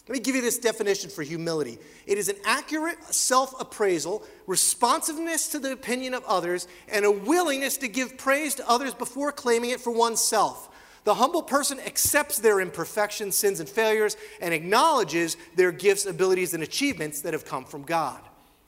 Let 0.08 0.12
me 0.12 0.20
give 0.20 0.36
you 0.36 0.42
this 0.42 0.58
definition 0.58 1.10
for 1.10 1.24
humility 1.24 1.80
it 2.06 2.18
is 2.18 2.28
an 2.28 2.36
accurate 2.44 3.02
self 3.12 3.60
appraisal, 3.60 4.22
responsiveness 4.46 5.48
to 5.48 5.58
the 5.58 5.72
opinion 5.72 6.14
of 6.14 6.22
others, 6.24 6.68
and 6.86 7.04
a 7.04 7.10
willingness 7.10 7.78
to 7.78 7.88
give 7.88 8.16
praise 8.16 8.54
to 8.54 8.70
others 8.70 8.94
before 8.94 9.32
claiming 9.32 9.70
it 9.70 9.80
for 9.80 9.90
oneself. 9.90 10.68
The 11.06 11.14
humble 11.14 11.44
person 11.44 11.78
accepts 11.78 12.40
their 12.40 12.58
imperfections, 12.58 13.36
sins, 13.36 13.60
and 13.60 13.68
failures 13.68 14.16
and 14.40 14.52
acknowledges 14.52 15.36
their 15.54 15.70
gifts, 15.70 16.04
abilities, 16.04 16.52
and 16.52 16.64
achievements 16.64 17.20
that 17.20 17.32
have 17.32 17.44
come 17.44 17.64
from 17.64 17.82
God. 17.82 18.20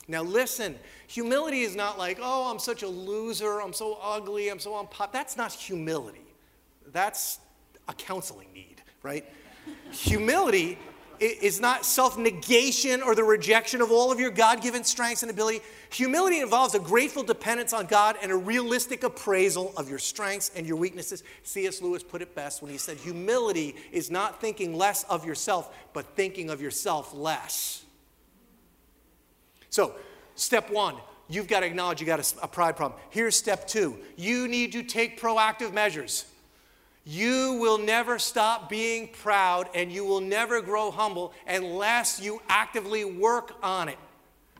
Now, 0.07 0.23
listen, 0.23 0.77
humility 1.09 1.63
is 1.63 1.75
not 1.75 1.99
like, 1.99 2.21
oh, 2.23 2.49
I'm 2.49 2.61
such 2.61 2.85
a 2.85 2.89
loser, 2.89 3.61
I'm 3.61 3.73
so 3.73 3.99
ugly, 4.01 4.51
I'm 4.51 4.61
so 4.61 4.79
unpopular. 4.79 5.11
That's 5.13 5.37
not 5.37 5.53
humility. 5.53 6.33
That's 6.93 7.41
a 7.89 7.93
counseling 7.93 8.53
need, 8.55 8.83
right? 9.03 9.25
humility 9.91 10.79
is 11.21 11.61
not 11.61 11.85
self 11.85 12.19
negation 12.19 13.03
or 13.03 13.15
the 13.15 13.25
rejection 13.25 13.81
of 13.81 13.91
all 13.91 14.13
of 14.13 14.21
your 14.21 14.31
God 14.31 14.63
given 14.63 14.85
strengths 14.85 15.23
and 15.23 15.31
ability. 15.31 15.61
Humility 15.91 16.41
involves 16.41 16.75
a 16.75 16.79
grateful 16.79 17.23
dependence 17.23 17.73
on 17.73 17.87
God 17.87 18.17
and 18.23 18.31
a 18.31 18.37
realistic 18.37 19.03
appraisal 19.03 19.73
of 19.77 19.89
your 19.89 19.99
strengths 19.99 20.51
and 20.55 20.67
your 20.67 20.77
weaknesses. 20.77 21.23
C.S. 21.43 21.81
Lewis 21.81 22.03
put 22.03 22.23
it 22.23 22.35
best 22.35 22.63
when 22.63 22.71
he 22.71 22.79
said, 22.79 22.99
Humility 22.99 23.75
is 23.93 24.11
not 24.11 24.41
thinking 24.41 24.77
less 24.77 25.05
of 25.05 25.25
yourself, 25.25 25.75
but 25.93 26.17
thinking 26.17 26.51
of 26.51 26.61
yourself 26.61 27.15
less. 27.15 27.85
So, 29.71 29.95
step 30.35 30.71
one, 30.71 30.97
you've 31.29 31.49
got 31.49 31.61
to 31.61 31.67
acknowledge 31.67 32.01
you 32.01 32.07
got 32.07 32.21
a, 32.21 32.45
a 32.45 32.49
pride 32.49 32.77
problem. 32.77 33.01
Here's 33.11 33.37
step 33.37 33.67
two 33.69 33.99
you 34.17 34.49
need 34.49 34.73
to 34.73 34.83
take 34.83 35.21
proactive 35.21 35.73
measures. 35.73 36.25
You 37.11 37.55
will 37.55 37.79
never 37.79 38.19
stop 38.19 38.69
being 38.69 39.09
proud 39.09 39.71
and 39.75 39.91
you 39.91 40.05
will 40.05 40.21
never 40.21 40.61
grow 40.61 40.91
humble 40.91 41.33
unless 41.47 42.21
you 42.21 42.43
actively 42.51 43.03
work 43.07 43.55
on 43.63 43.89
it. 43.89 43.97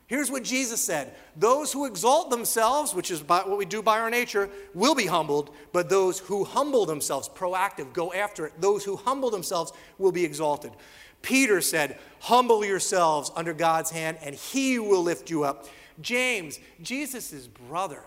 Here's 0.07 0.31
what 0.31 0.45
Jesus 0.45 0.83
said 0.83 1.15
Those 1.37 1.75
who 1.75 1.85
exalt 1.85 2.31
themselves, 2.31 2.95
which 2.95 3.11
is 3.11 3.23
what 3.23 3.59
we 3.59 3.67
do 3.67 3.83
by 3.83 3.99
our 3.99 4.09
nature, 4.09 4.49
will 4.73 4.95
be 4.95 5.05
humbled, 5.05 5.55
but 5.75 5.91
those 5.91 6.21
who 6.21 6.43
humble 6.43 6.87
themselves, 6.87 7.29
proactive, 7.29 7.93
go 7.93 8.15
after 8.15 8.47
it, 8.47 8.55
those 8.59 8.83
who 8.83 8.97
humble 8.97 9.29
themselves 9.29 9.75
will 9.99 10.13
be 10.13 10.25
exalted. 10.25 10.73
Peter 11.21 11.61
said, 11.61 11.99
Humble 12.21 12.65
yourselves 12.65 13.31
under 13.37 13.53
God's 13.53 13.91
hand, 13.91 14.17
and 14.23 14.35
he 14.35 14.79
will 14.79 15.03
lift 15.03 15.29
you 15.29 15.45
up. 15.45 15.69
James, 16.01 16.61
Jesus' 16.81 17.47
brother, 17.47 18.05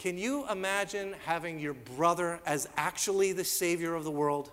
can 0.00 0.16
you 0.16 0.48
imagine 0.48 1.14
having 1.26 1.60
your 1.60 1.74
brother 1.74 2.40
as 2.46 2.66
actually 2.78 3.34
the 3.34 3.44
Savior 3.44 3.94
of 3.94 4.02
the 4.02 4.10
world? 4.10 4.50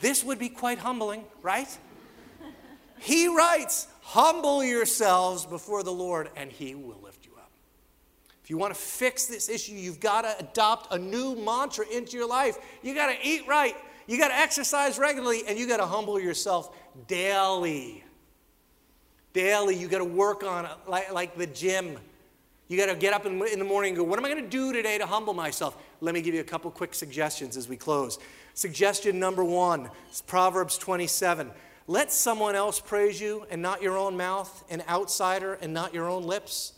This 0.00 0.24
would 0.24 0.38
be 0.38 0.48
quite 0.48 0.78
humbling, 0.78 1.24
right? 1.42 1.68
He 2.98 3.28
writes, 3.28 3.86
Humble 4.00 4.64
yourselves 4.64 5.44
before 5.44 5.82
the 5.82 5.92
Lord, 5.92 6.30
and 6.36 6.50
He 6.50 6.74
will 6.74 6.98
lift 7.02 7.26
you 7.26 7.32
up. 7.36 7.50
If 8.42 8.48
you 8.48 8.56
want 8.56 8.72
to 8.72 8.80
fix 8.80 9.26
this 9.26 9.50
issue, 9.50 9.74
you've 9.74 10.00
got 10.00 10.22
to 10.22 10.38
adopt 10.38 10.90
a 10.90 10.98
new 10.98 11.36
mantra 11.36 11.84
into 11.92 12.16
your 12.16 12.26
life. 12.26 12.56
You 12.82 12.94
got 12.94 13.08
to 13.08 13.16
eat 13.22 13.46
right, 13.46 13.76
you 14.06 14.16
got 14.16 14.28
to 14.28 14.38
exercise 14.38 14.98
regularly, 14.98 15.42
and 15.46 15.58
you 15.58 15.68
got 15.68 15.78
to 15.78 15.86
humble 15.86 16.18
yourself 16.18 16.74
daily. 17.08 18.02
Daily, 19.34 19.76
you 19.76 19.86
got 19.88 19.98
to 19.98 20.04
work 20.04 20.42
on 20.42 20.64
it 20.64 20.70
like, 20.88 21.12
like 21.12 21.36
the 21.36 21.46
gym. 21.46 21.98
You 22.72 22.78
got 22.78 22.86
to 22.86 22.94
get 22.94 23.12
up 23.12 23.26
in, 23.26 23.46
in 23.48 23.58
the 23.58 23.66
morning 23.66 23.90
and 23.90 23.98
go, 23.98 24.02
What 24.02 24.18
am 24.18 24.24
I 24.24 24.30
going 24.30 24.42
to 24.42 24.48
do 24.48 24.72
today 24.72 24.96
to 24.96 25.04
humble 25.04 25.34
myself? 25.34 25.76
Let 26.00 26.14
me 26.14 26.22
give 26.22 26.34
you 26.34 26.40
a 26.40 26.44
couple 26.44 26.70
quick 26.70 26.94
suggestions 26.94 27.58
as 27.58 27.68
we 27.68 27.76
close. 27.76 28.18
Suggestion 28.54 29.18
number 29.18 29.44
one 29.44 29.90
Proverbs 30.26 30.78
27. 30.78 31.50
Let 31.86 32.10
someone 32.10 32.54
else 32.54 32.80
praise 32.80 33.20
you 33.20 33.44
and 33.50 33.60
not 33.60 33.82
your 33.82 33.98
own 33.98 34.16
mouth, 34.16 34.64
an 34.70 34.82
outsider 34.88 35.58
and 35.60 35.74
not 35.74 35.92
your 35.92 36.08
own 36.08 36.22
lips. 36.22 36.72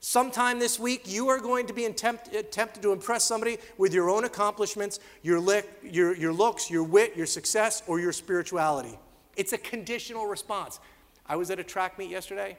Sometime 0.00 0.58
this 0.58 0.80
week, 0.80 1.02
you 1.04 1.28
are 1.28 1.38
going 1.38 1.68
to 1.68 1.72
be 1.72 1.88
tempted 1.88 2.82
to 2.82 2.90
impress 2.90 3.22
somebody 3.22 3.58
with 3.78 3.94
your 3.94 4.10
own 4.10 4.24
accomplishments, 4.24 4.98
your, 5.22 5.38
lick, 5.38 5.70
your, 5.84 6.16
your 6.16 6.32
looks, 6.32 6.68
your 6.68 6.82
wit, 6.82 7.16
your 7.16 7.26
success, 7.26 7.84
or 7.86 8.00
your 8.00 8.10
spirituality. 8.10 8.98
It's 9.36 9.52
a 9.52 9.58
conditional 9.58 10.26
response. 10.26 10.80
I 11.24 11.36
was 11.36 11.52
at 11.52 11.60
a 11.60 11.64
track 11.64 12.00
meet 12.00 12.10
yesterday 12.10 12.58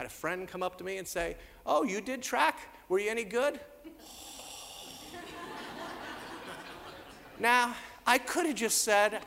had 0.00 0.06
a 0.06 0.08
friend 0.08 0.48
come 0.48 0.62
up 0.62 0.78
to 0.78 0.84
me 0.84 0.96
and 0.96 1.06
say, 1.06 1.36
Oh, 1.66 1.82
you 1.82 2.00
did 2.00 2.22
track? 2.22 2.58
Were 2.88 2.98
you 2.98 3.10
any 3.10 3.22
good? 3.22 3.60
now, 7.38 7.74
I 8.06 8.16
could 8.16 8.46
have 8.46 8.54
just 8.54 8.82
said, 8.82 9.20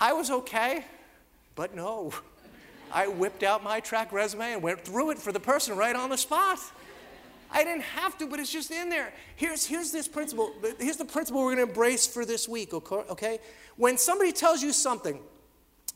I 0.00 0.14
was 0.14 0.32
okay, 0.32 0.84
but 1.54 1.76
no. 1.76 2.12
I 2.90 3.06
whipped 3.06 3.44
out 3.44 3.62
my 3.62 3.78
track 3.78 4.10
resume 4.10 4.54
and 4.54 4.64
went 4.64 4.80
through 4.80 5.12
it 5.12 5.18
for 5.18 5.30
the 5.30 5.38
person 5.38 5.76
right 5.76 5.94
on 5.94 6.10
the 6.10 6.18
spot. 6.18 6.58
I 7.48 7.62
didn't 7.62 7.82
have 7.82 8.18
to, 8.18 8.26
but 8.26 8.40
it's 8.40 8.50
just 8.50 8.72
in 8.72 8.88
there. 8.88 9.12
Here's, 9.36 9.64
here's 9.64 9.92
this 9.92 10.08
principle. 10.08 10.54
Here's 10.80 10.96
the 10.96 11.04
principle 11.04 11.42
we're 11.42 11.54
going 11.54 11.64
to 11.64 11.70
embrace 11.70 12.04
for 12.04 12.24
this 12.24 12.48
week, 12.48 12.74
okay? 12.74 13.38
When 13.76 13.96
somebody 13.96 14.32
tells 14.32 14.60
you 14.60 14.72
something, 14.72 15.20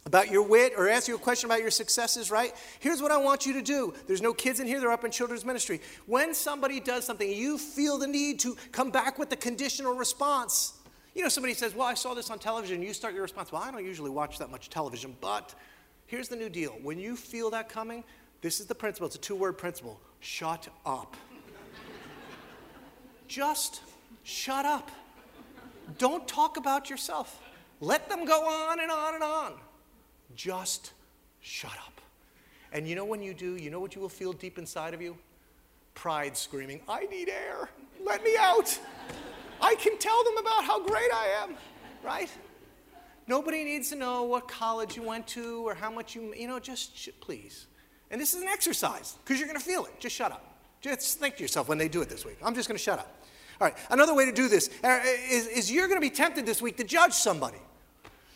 about 0.04 0.30
your 0.30 0.42
wit 0.42 0.72
or 0.76 0.88
ask 0.88 1.06
you 1.06 1.14
a 1.14 1.18
question 1.18 1.48
about 1.48 1.60
your 1.60 1.70
successes, 1.70 2.30
right? 2.30 2.52
Here's 2.80 3.00
what 3.00 3.12
I 3.12 3.16
want 3.16 3.46
you 3.46 3.52
to 3.54 3.62
do. 3.62 3.94
There's 4.06 4.22
no 4.22 4.32
kids 4.32 4.60
in 4.60 4.66
here, 4.66 4.80
they're 4.80 4.90
up 4.90 5.04
in 5.04 5.10
children's 5.10 5.44
ministry. 5.44 5.80
When 6.06 6.34
somebody 6.34 6.80
does 6.80 7.04
something, 7.04 7.30
you 7.30 7.58
feel 7.58 7.98
the 7.98 8.06
need 8.06 8.40
to 8.40 8.56
come 8.72 8.90
back 8.90 9.18
with 9.18 9.30
the 9.30 9.36
conditional 9.36 9.94
response. 9.94 10.74
You 11.14 11.22
know, 11.22 11.28
somebody 11.28 11.54
says, 11.54 11.74
Well, 11.74 11.86
I 11.86 11.94
saw 11.94 12.14
this 12.14 12.30
on 12.30 12.38
television. 12.38 12.82
You 12.82 12.92
start 12.94 13.14
your 13.14 13.22
response, 13.22 13.52
Well, 13.52 13.62
I 13.62 13.70
don't 13.70 13.84
usually 13.84 14.10
watch 14.10 14.38
that 14.38 14.50
much 14.50 14.70
television, 14.70 15.16
but 15.20 15.54
here's 16.06 16.28
the 16.28 16.36
new 16.36 16.48
deal. 16.48 16.72
When 16.82 16.98
you 16.98 17.16
feel 17.16 17.50
that 17.50 17.68
coming, 17.68 18.02
this 18.40 18.60
is 18.60 18.66
the 18.66 18.74
principle. 18.74 19.06
It's 19.06 19.16
a 19.16 19.20
two 19.20 19.36
word 19.36 19.56
principle 19.58 20.00
shut 20.20 20.68
up. 20.84 21.16
Just 23.28 23.82
shut 24.24 24.64
up. 24.64 24.90
Don't 25.98 26.26
talk 26.26 26.56
about 26.56 26.90
yourself. 26.90 27.40
Let 27.80 28.08
them 28.08 28.24
go 28.24 28.44
on 28.46 28.80
and 28.80 28.90
on 28.90 29.14
and 29.14 29.22
on. 29.22 29.52
Just 30.34 30.92
shut 31.40 31.72
up. 31.72 32.00
And 32.72 32.88
you 32.88 32.94
know 32.94 33.04
when 33.04 33.22
you 33.22 33.34
do, 33.34 33.56
you 33.56 33.70
know 33.70 33.80
what 33.80 33.94
you 33.94 34.00
will 34.00 34.08
feel 34.08 34.32
deep 34.32 34.58
inside 34.58 34.94
of 34.94 35.02
you? 35.02 35.16
Pride 35.94 36.36
screaming, 36.36 36.80
I 36.88 37.04
need 37.06 37.28
air. 37.28 37.68
Let 38.04 38.24
me 38.24 38.34
out. 38.38 38.78
I 39.60 39.74
can 39.76 39.98
tell 39.98 40.24
them 40.24 40.38
about 40.38 40.64
how 40.64 40.84
great 40.84 41.12
I 41.12 41.42
am, 41.42 41.54
right? 42.02 42.30
Nobody 43.26 43.62
needs 43.62 43.90
to 43.90 43.96
know 43.96 44.24
what 44.24 44.48
college 44.48 44.96
you 44.96 45.02
went 45.02 45.26
to 45.28 45.66
or 45.66 45.74
how 45.74 45.90
much 45.90 46.14
you, 46.14 46.34
you 46.34 46.48
know, 46.48 46.58
just 46.58 46.96
sh- 46.96 47.10
please. 47.20 47.66
And 48.10 48.20
this 48.20 48.34
is 48.34 48.42
an 48.42 48.48
exercise 48.48 49.16
because 49.22 49.38
you're 49.38 49.48
going 49.48 49.58
to 49.58 49.64
feel 49.64 49.84
it. 49.84 50.00
Just 50.00 50.16
shut 50.16 50.32
up. 50.32 50.44
Just 50.80 51.20
think 51.20 51.36
to 51.36 51.42
yourself 51.42 51.68
when 51.68 51.78
they 51.78 51.88
do 51.88 52.02
it 52.02 52.08
this 52.08 52.24
week. 52.24 52.38
I'm 52.42 52.54
just 52.54 52.68
going 52.68 52.76
to 52.76 52.82
shut 52.82 52.98
up. 52.98 53.22
All 53.60 53.68
right, 53.68 53.76
another 53.90 54.14
way 54.14 54.24
to 54.24 54.32
do 54.32 54.48
this 54.48 54.70
uh, 54.82 55.00
is, 55.30 55.46
is 55.46 55.70
you're 55.70 55.86
going 55.86 56.00
to 56.00 56.06
be 56.06 56.10
tempted 56.10 56.44
this 56.44 56.60
week 56.60 56.76
to 56.78 56.84
judge 56.84 57.12
somebody. 57.12 57.58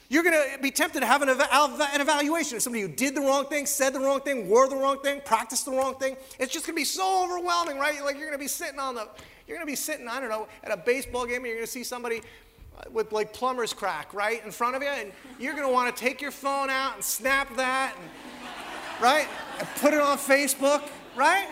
You're 0.09 0.23
going 0.23 0.53
to 0.53 0.63
be 0.63 0.71
tempted 0.71 1.01
to 1.01 1.07
have 1.07 1.23
an, 1.23 1.29
ev- 1.29 1.41
an 1.41 2.01
evaluation 2.01 2.57
of 2.57 2.63
somebody 2.63 2.83
who 2.83 2.89
did 2.89 3.17
the 3.17 3.21
wrong 3.21 3.47
thing, 3.47 3.67
said 3.67 3.93
the 3.93 3.99
wrong 3.99 4.21
thing, 4.21 4.49
wore 4.49 4.69
the 4.69 4.77
wrong 4.77 5.01
thing, 5.01 5.21
practiced 5.25 5.65
the 5.65 5.73
wrong 5.73 5.97
thing. 5.97 6.17
It's 6.39 6.53
just 6.53 6.65
going 6.65 6.77
to 6.77 6.81
be 6.81 6.85
so 6.85 7.25
overwhelming, 7.25 7.79
right? 7.79 8.03
Like 8.05 8.17
you're 8.17 8.29
going 8.29 8.39
to 8.39 8.45
be 8.45 8.49
sitting 8.49 8.79
on 8.79 8.95
the, 8.95 9.09
you're 9.49 9.57
going 9.57 9.67
to 9.67 9.71
be 9.71 9.77
sitting, 9.77 10.07
I 10.07 10.21
don't 10.21 10.29
know, 10.29 10.47
at 10.63 10.71
a 10.71 10.77
baseball 10.77 11.27
game 11.27 11.37
and 11.37 11.47
you're 11.47 11.57
going 11.57 11.67
to 11.67 11.73
see 11.73 11.83
somebody 11.83 12.23
uh, 12.79 12.83
with 12.93 13.11
like 13.11 13.33
plumber's 13.33 13.73
crack 13.73 14.15
right 14.15 14.45
in 14.45 14.53
front 14.53 14.77
of 14.77 14.83
you, 14.83 14.89
and 14.89 15.11
you're 15.41 15.55
going 15.55 15.67
to 15.67 15.73
want 15.73 15.95
to 15.95 16.01
take 16.01 16.21
your 16.21 16.31
phone 16.31 16.71
out 16.71 16.95
and 16.95 17.03
snap 17.03 17.57
that, 17.57 17.97
and, 17.99 19.03
right? 19.03 19.27
And 19.59 19.69
put 19.77 19.93
it 19.93 20.01
on 20.01 20.19
Facebook, 20.19 20.83
right? 21.17 21.49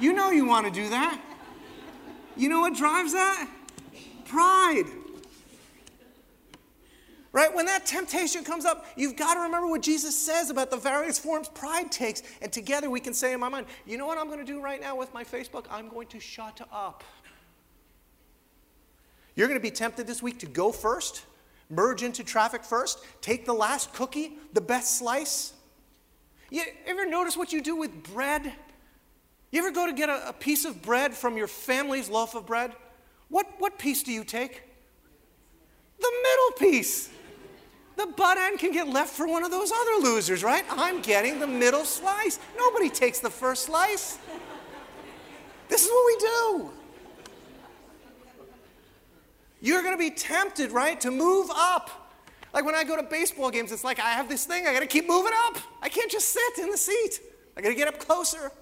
You 0.00 0.12
know 0.12 0.30
you 0.30 0.46
want 0.46 0.66
to 0.66 0.72
do 0.72 0.88
that. 0.90 1.20
You 2.36 2.48
know 2.48 2.60
what 2.60 2.74
drives 2.74 3.12
that? 3.12 3.48
Pride 4.24 4.86
Right? 7.36 7.54
When 7.54 7.66
that 7.66 7.84
temptation 7.84 8.44
comes 8.44 8.64
up, 8.64 8.86
you've 8.96 9.14
got 9.14 9.34
to 9.34 9.40
remember 9.40 9.66
what 9.66 9.82
Jesus 9.82 10.18
says 10.18 10.48
about 10.48 10.70
the 10.70 10.78
various 10.78 11.18
forms 11.18 11.50
pride 11.50 11.92
takes. 11.92 12.22
And 12.40 12.50
together 12.50 12.88
we 12.88 12.98
can 12.98 13.12
say 13.12 13.34
in 13.34 13.40
my 13.40 13.50
mind, 13.50 13.66
you 13.84 13.98
know 13.98 14.06
what 14.06 14.16
I'm 14.16 14.28
going 14.28 14.38
to 14.38 14.44
do 14.50 14.58
right 14.58 14.80
now 14.80 14.96
with 14.96 15.12
my 15.12 15.22
Facebook? 15.22 15.66
I'm 15.70 15.90
going 15.90 16.06
to 16.08 16.18
shut 16.18 16.66
up. 16.72 17.04
You're 19.34 19.48
going 19.48 19.60
to 19.60 19.62
be 19.62 19.70
tempted 19.70 20.06
this 20.06 20.22
week 20.22 20.38
to 20.38 20.46
go 20.46 20.72
first, 20.72 21.26
merge 21.68 22.02
into 22.02 22.24
traffic 22.24 22.64
first, 22.64 23.04
take 23.20 23.44
the 23.44 23.52
last 23.52 23.92
cookie, 23.92 24.38
the 24.54 24.62
best 24.62 24.96
slice. 24.96 25.52
You 26.48 26.62
ever 26.86 27.04
notice 27.04 27.36
what 27.36 27.52
you 27.52 27.60
do 27.60 27.76
with 27.76 28.14
bread? 28.14 28.50
You 29.50 29.58
ever 29.58 29.72
go 29.72 29.84
to 29.84 29.92
get 29.92 30.08
a, 30.08 30.30
a 30.30 30.32
piece 30.32 30.64
of 30.64 30.80
bread 30.80 31.12
from 31.12 31.36
your 31.36 31.48
family's 31.48 32.08
loaf 32.08 32.34
of 32.34 32.46
bread? 32.46 32.72
What, 33.28 33.46
what 33.58 33.78
piece 33.78 34.02
do 34.02 34.10
you 34.10 34.24
take? 34.24 34.62
The 36.00 36.12
middle 36.22 36.72
piece. 36.72 37.10
The 37.96 38.06
butt 38.06 38.36
end 38.38 38.58
can 38.58 38.72
get 38.72 38.88
left 38.88 39.10
for 39.10 39.26
one 39.26 39.42
of 39.42 39.50
those 39.50 39.72
other 39.72 40.02
losers, 40.02 40.44
right? 40.44 40.64
I'm 40.70 41.00
getting 41.00 41.40
the 41.40 41.46
middle 41.46 41.84
slice. 41.84 42.38
Nobody 42.56 42.90
takes 42.90 43.20
the 43.20 43.30
first 43.30 43.64
slice. 43.64 44.18
This 45.68 45.84
is 45.84 45.90
what 45.90 46.06
we 46.06 46.16
do. 46.18 46.70
You're 49.62 49.82
going 49.82 49.94
to 49.94 49.98
be 49.98 50.10
tempted, 50.10 50.70
right, 50.72 51.00
to 51.00 51.10
move 51.10 51.50
up. 51.54 52.12
Like 52.52 52.64
when 52.64 52.74
I 52.74 52.84
go 52.84 52.96
to 52.96 53.02
baseball 53.02 53.50
games, 53.50 53.72
it's 53.72 53.84
like 53.84 53.98
I 53.98 54.10
have 54.10 54.28
this 54.28 54.44
thing, 54.44 54.66
I 54.66 54.72
got 54.72 54.80
to 54.80 54.86
keep 54.86 55.08
moving 55.08 55.32
up. 55.46 55.56
I 55.82 55.88
can't 55.88 56.10
just 56.10 56.28
sit 56.28 56.58
in 56.62 56.70
the 56.70 56.76
seat, 56.76 57.20
I 57.56 57.62
got 57.62 57.70
to 57.70 57.74
get 57.74 57.88
up 57.88 57.98
closer. 57.98 58.52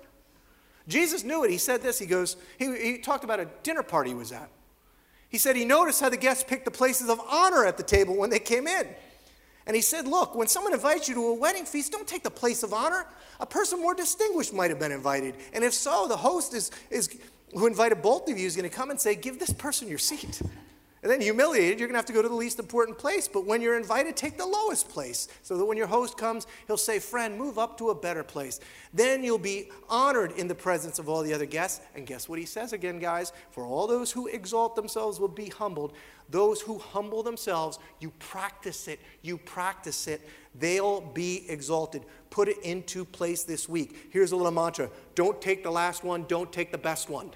Jesus 0.87 1.25
knew 1.25 1.45
it. 1.45 1.51
He 1.51 1.59
said 1.59 1.83
this. 1.83 1.99
He 1.99 2.07
goes, 2.07 2.37
he, 2.59 2.77
he 2.77 2.99
talked 2.99 3.25
about 3.25 3.41
a 3.41 3.49
dinner 3.63 3.83
party 3.83 4.11
he 4.11 4.15
was 4.15 4.33
at. 4.33 4.51
He 5.31 5.39
said 5.39 5.57
he 5.57 5.65
noticed 5.65 6.01
how 6.01 6.11
the 6.11 6.17
guests 6.17 6.45
picked 6.45 6.65
the 6.65 6.71
places 6.71 7.09
of 7.09 7.21
honor 7.29 7.65
at 7.65 7.77
the 7.77 7.83
table 7.83 8.15
when 8.17 8.31
they 8.31 8.39
came 8.39 8.67
in. 8.67 8.87
And 9.67 9.75
he 9.75 9.83
said, 9.83 10.07
Look, 10.07 10.35
when 10.35 10.49
someone 10.49 10.75
invites 10.75 11.09
you 11.09 11.15
to 11.15 11.27
a 11.29 11.35
wedding 11.35 11.65
feast, 11.65 11.93
don't 11.93 12.07
take 12.07 12.23
the 12.23 12.31
place 12.31 12.63
of 12.63 12.75
honor. 12.75 13.07
A 13.41 13.47
person 13.47 13.81
more 13.81 13.95
distinguished 13.95 14.53
might 14.53 14.71
have 14.71 14.79
been 14.79 14.93
invited. 14.93 15.37
And 15.53 15.65
if 15.65 15.73
so, 15.73 16.07
the 16.07 16.17
host 16.17 16.55
is, 16.55 16.71
is 16.91 17.09
who 17.53 17.67
invited 17.67 18.03
both 18.03 18.29
of 18.29 18.37
you 18.37 18.47
is 18.47 18.57
going 18.57 18.69
to 18.69 18.75
come 18.75 18.91
and 18.91 19.01
say, 19.01 19.15
Give 19.15 19.39
this 19.39 19.53
person 19.53 19.89
your 19.89 19.99
seat. 19.99 20.43
And 21.05 21.13
then 21.13 21.21
humiliated, 21.21 21.79
you're 21.79 21.87
going 21.87 21.97
to 21.97 21.99
have 21.99 22.07
to 22.07 22.15
go 22.15 22.23
to 22.23 22.31
the 22.31 22.35
least 22.35 22.59
important 22.59 22.97
place. 22.97 23.29
But 23.29 23.45
when 23.45 23.61
you're 23.61 23.77
invited, 23.77 24.17
take 24.17 24.39
the 24.39 24.47
lowest 24.47 24.89
place 24.89 25.29
so 25.43 25.59
that 25.59 25.65
when 25.67 25.77
your 25.77 25.87
host 25.87 26.17
comes, 26.17 26.47
he'll 26.67 26.79
say, 26.79 26.99
Friend, 26.99 27.37
move 27.37 27.59
up 27.59 27.77
to 27.79 27.91
a 27.91 27.95
better 27.95 28.25
place. 28.25 28.59
Then 28.95 29.23
you'll 29.23 29.37
be 29.37 29.69
honored 29.91 30.33
in 30.33 30.49
the 30.49 30.55
presence 30.55 30.99
of 30.99 31.11
all 31.11 31.23
the 31.23 31.35
other 31.35 31.45
guests. 31.45 31.83
And 31.95 32.07
guess 32.07 32.27
what 32.27 32.39
he 32.39 32.47
says 32.47 32.73
again, 32.73 32.99
guys? 32.99 33.35
For 33.51 33.67
all 33.67 33.87
those 33.87 34.13
who 34.13 34.29
exalt 34.29 34.77
themselves 34.77 35.21
will 35.21 35.29
be 35.29 35.51
humbled. 35.51 35.93
Those 36.31 36.61
who 36.61 36.79
humble 36.79 37.23
themselves, 37.23 37.79
you 38.01 38.11
practice 38.19 38.89
it, 38.89 39.01
you 39.23 39.39
practice 39.39 40.09
it, 40.09 40.21
they'll 40.55 41.01
be 41.01 41.45
exalted. 41.49 42.03
Put 42.31 42.49
it 42.49 42.59
into 42.63 43.05
place 43.05 43.45
this 43.45 43.69
week. 43.69 44.09
Here's 44.11 44.33
a 44.33 44.37
little 44.37 44.53
mantra 44.53 44.91
don't 45.15 45.41
take 45.41 45.63
the 45.63 45.71
last 45.71 46.03
one, 46.03 46.25
don't 46.27 46.53
take 46.53 46.73
the 46.73 46.79
best 46.79 47.09
one. 47.09 47.31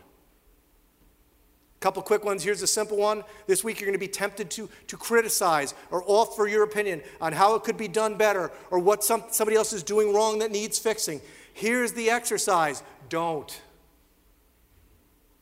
A 1.78 1.80
couple 1.80 2.02
quick 2.02 2.24
ones. 2.24 2.42
Here's 2.42 2.62
a 2.62 2.66
simple 2.66 2.96
one. 2.96 3.22
This 3.46 3.62
week 3.62 3.78
you're 3.78 3.86
going 3.86 3.92
to 3.92 4.04
be 4.04 4.08
tempted 4.08 4.50
to, 4.50 4.68
to 4.88 4.96
criticize 4.96 5.74
or 5.92 6.02
offer 6.08 6.48
your 6.48 6.64
opinion 6.64 7.02
on 7.20 7.32
how 7.32 7.54
it 7.54 7.62
could 7.62 7.76
be 7.76 7.86
done 7.86 8.16
better 8.16 8.50
or 8.72 8.80
what 8.80 9.04
some, 9.04 9.22
somebody 9.30 9.56
else 9.56 9.72
is 9.72 9.84
doing 9.84 10.12
wrong 10.12 10.40
that 10.40 10.50
needs 10.50 10.76
fixing. 10.76 11.20
Here's 11.54 11.92
the 11.92 12.10
exercise 12.10 12.82
don't. 13.08 13.60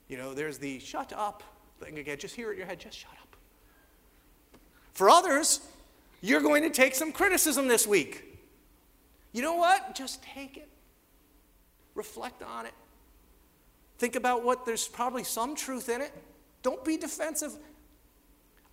You 0.09 0.19
know, 0.19 0.35
there's 0.35 0.59
the 0.59 0.79
shut 0.79 1.15
up 1.17 1.43
thing 1.81 1.99
again. 1.99 2.19
Just 2.19 2.35
hear 2.35 2.51
it 2.51 2.53
in 2.53 2.59
your 2.59 2.67
head, 2.67 2.81
just 2.81 2.99
shut 2.99 3.13
up. 3.13 3.26
For 4.97 5.11
others, 5.11 5.61
you're 6.23 6.41
going 6.41 6.63
to 6.63 6.71
take 6.71 6.95
some 6.95 7.13
criticism 7.13 7.69
this 7.69 7.87
week. 7.87 8.41
You 9.33 9.43
know 9.43 9.57
what? 9.57 9.95
Just 9.95 10.23
take 10.23 10.57
it, 10.57 10.71
reflect 11.95 12.43
on 12.43 12.65
it. 12.65 12.73
Think 13.99 14.17
about 14.17 14.43
what 14.43 14.65
there's 14.65 14.89
probably 14.89 15.23
some 15.23 15.55
truth 15.55 15.91
in 15.91 16.01
it. 16.01 16.15
Don't 16.63 16.83
be 16.83 16.97
defensive. 16.97 17.53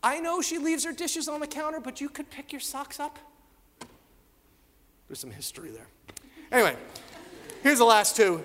I 0.01 0.21
know 0.21 0.41
she 0.41 0.59
leaves 0.59 0.85
her 0.85 0.93
dishes 0.93 1.27
on 1.27 1.41
the 1.41 1.47
counter, 1.47 1.81
but 1.81 1.99
you 1.99 2.07
could 2.07 2.29
pick 2.29 2.53
your 2.53 2.61
socks 2.61 3.01
up. 3.01 3.19
There's 5.09 5.19
some 5.19 5.31
history 5.31 5.71
there. 5.71 5.87
Anyway, 6.53 6.77
here's 7.63 7.79
the 7.79 7.83
last 7.83 8.15
two. 8.15 8.41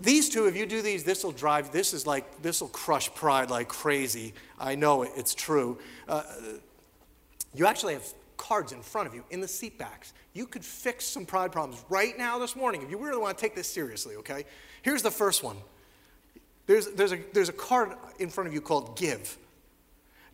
These 0.00 0.28
two, 0.28 0.46
if 0.46 0.56
you 0.56 0.64
do 0.64 0.80
these, 0.80 1.02
this 1.02 1.24
will 1.24 1.32
drive, 1.32 1.72
this 1.72 1.92
is 1.92 2.06
like, 2.06 2.40
this 2.40 2.60
will 2.60 2.68
crush 2.68 3.12
pride 3.14 3.50
like 3.50 3.66
crazy. 3.66 4.32
I 4.60 4.76
know 4.76 5.02
it, 5.02 5.10
it's 5.16 5.34
true. 5.34 5.80
Uh, 6.06 6.22
you 7.54 7.66
actually 7.66 7.94
have 7.94 8.04
cards 8.36 8.72
in 8.72 8.82
front 8.82 9.08
of 9.08 9.14
you 9.14 9.24
in 9.30 9.40
the 9.40 9.48
seat 9.48 9.78
backs. 9.78 10.12
You 10.32 10.46
could 10.46 10.64
fix 10.64 11.04
some 11.04 11.26
pride 11.26 11.52
problems 11.52 11.84
right 11.88 12.16
now 12.16 12.38
this 12.38 12.54
morning 12.54 12.82
if 12.82 12.90
you 12.90 12.98
really 12.98 13.20
want 13.20 13.36
to 13.36 13.40
take 13.40 13.54
this 13.54 13.68
seriously, 13.68 14.16
okay? 14.16 14.44
Here's 14.82 15.02
the 15.02 15.10
first 15.10 15.42
one 15.42 15.56
there's, 16.66 16.86
there's, 16.92 17.12
a, 17.12 17.18
there's 17.32 17.48
a 17.48 17.54
card 17.54 17.94
in 18.18 18.28
front 18.28 18.46
of 18.48 18.54
you 18.54 18.60
called 18.60 18.96
give. 18.96 19.38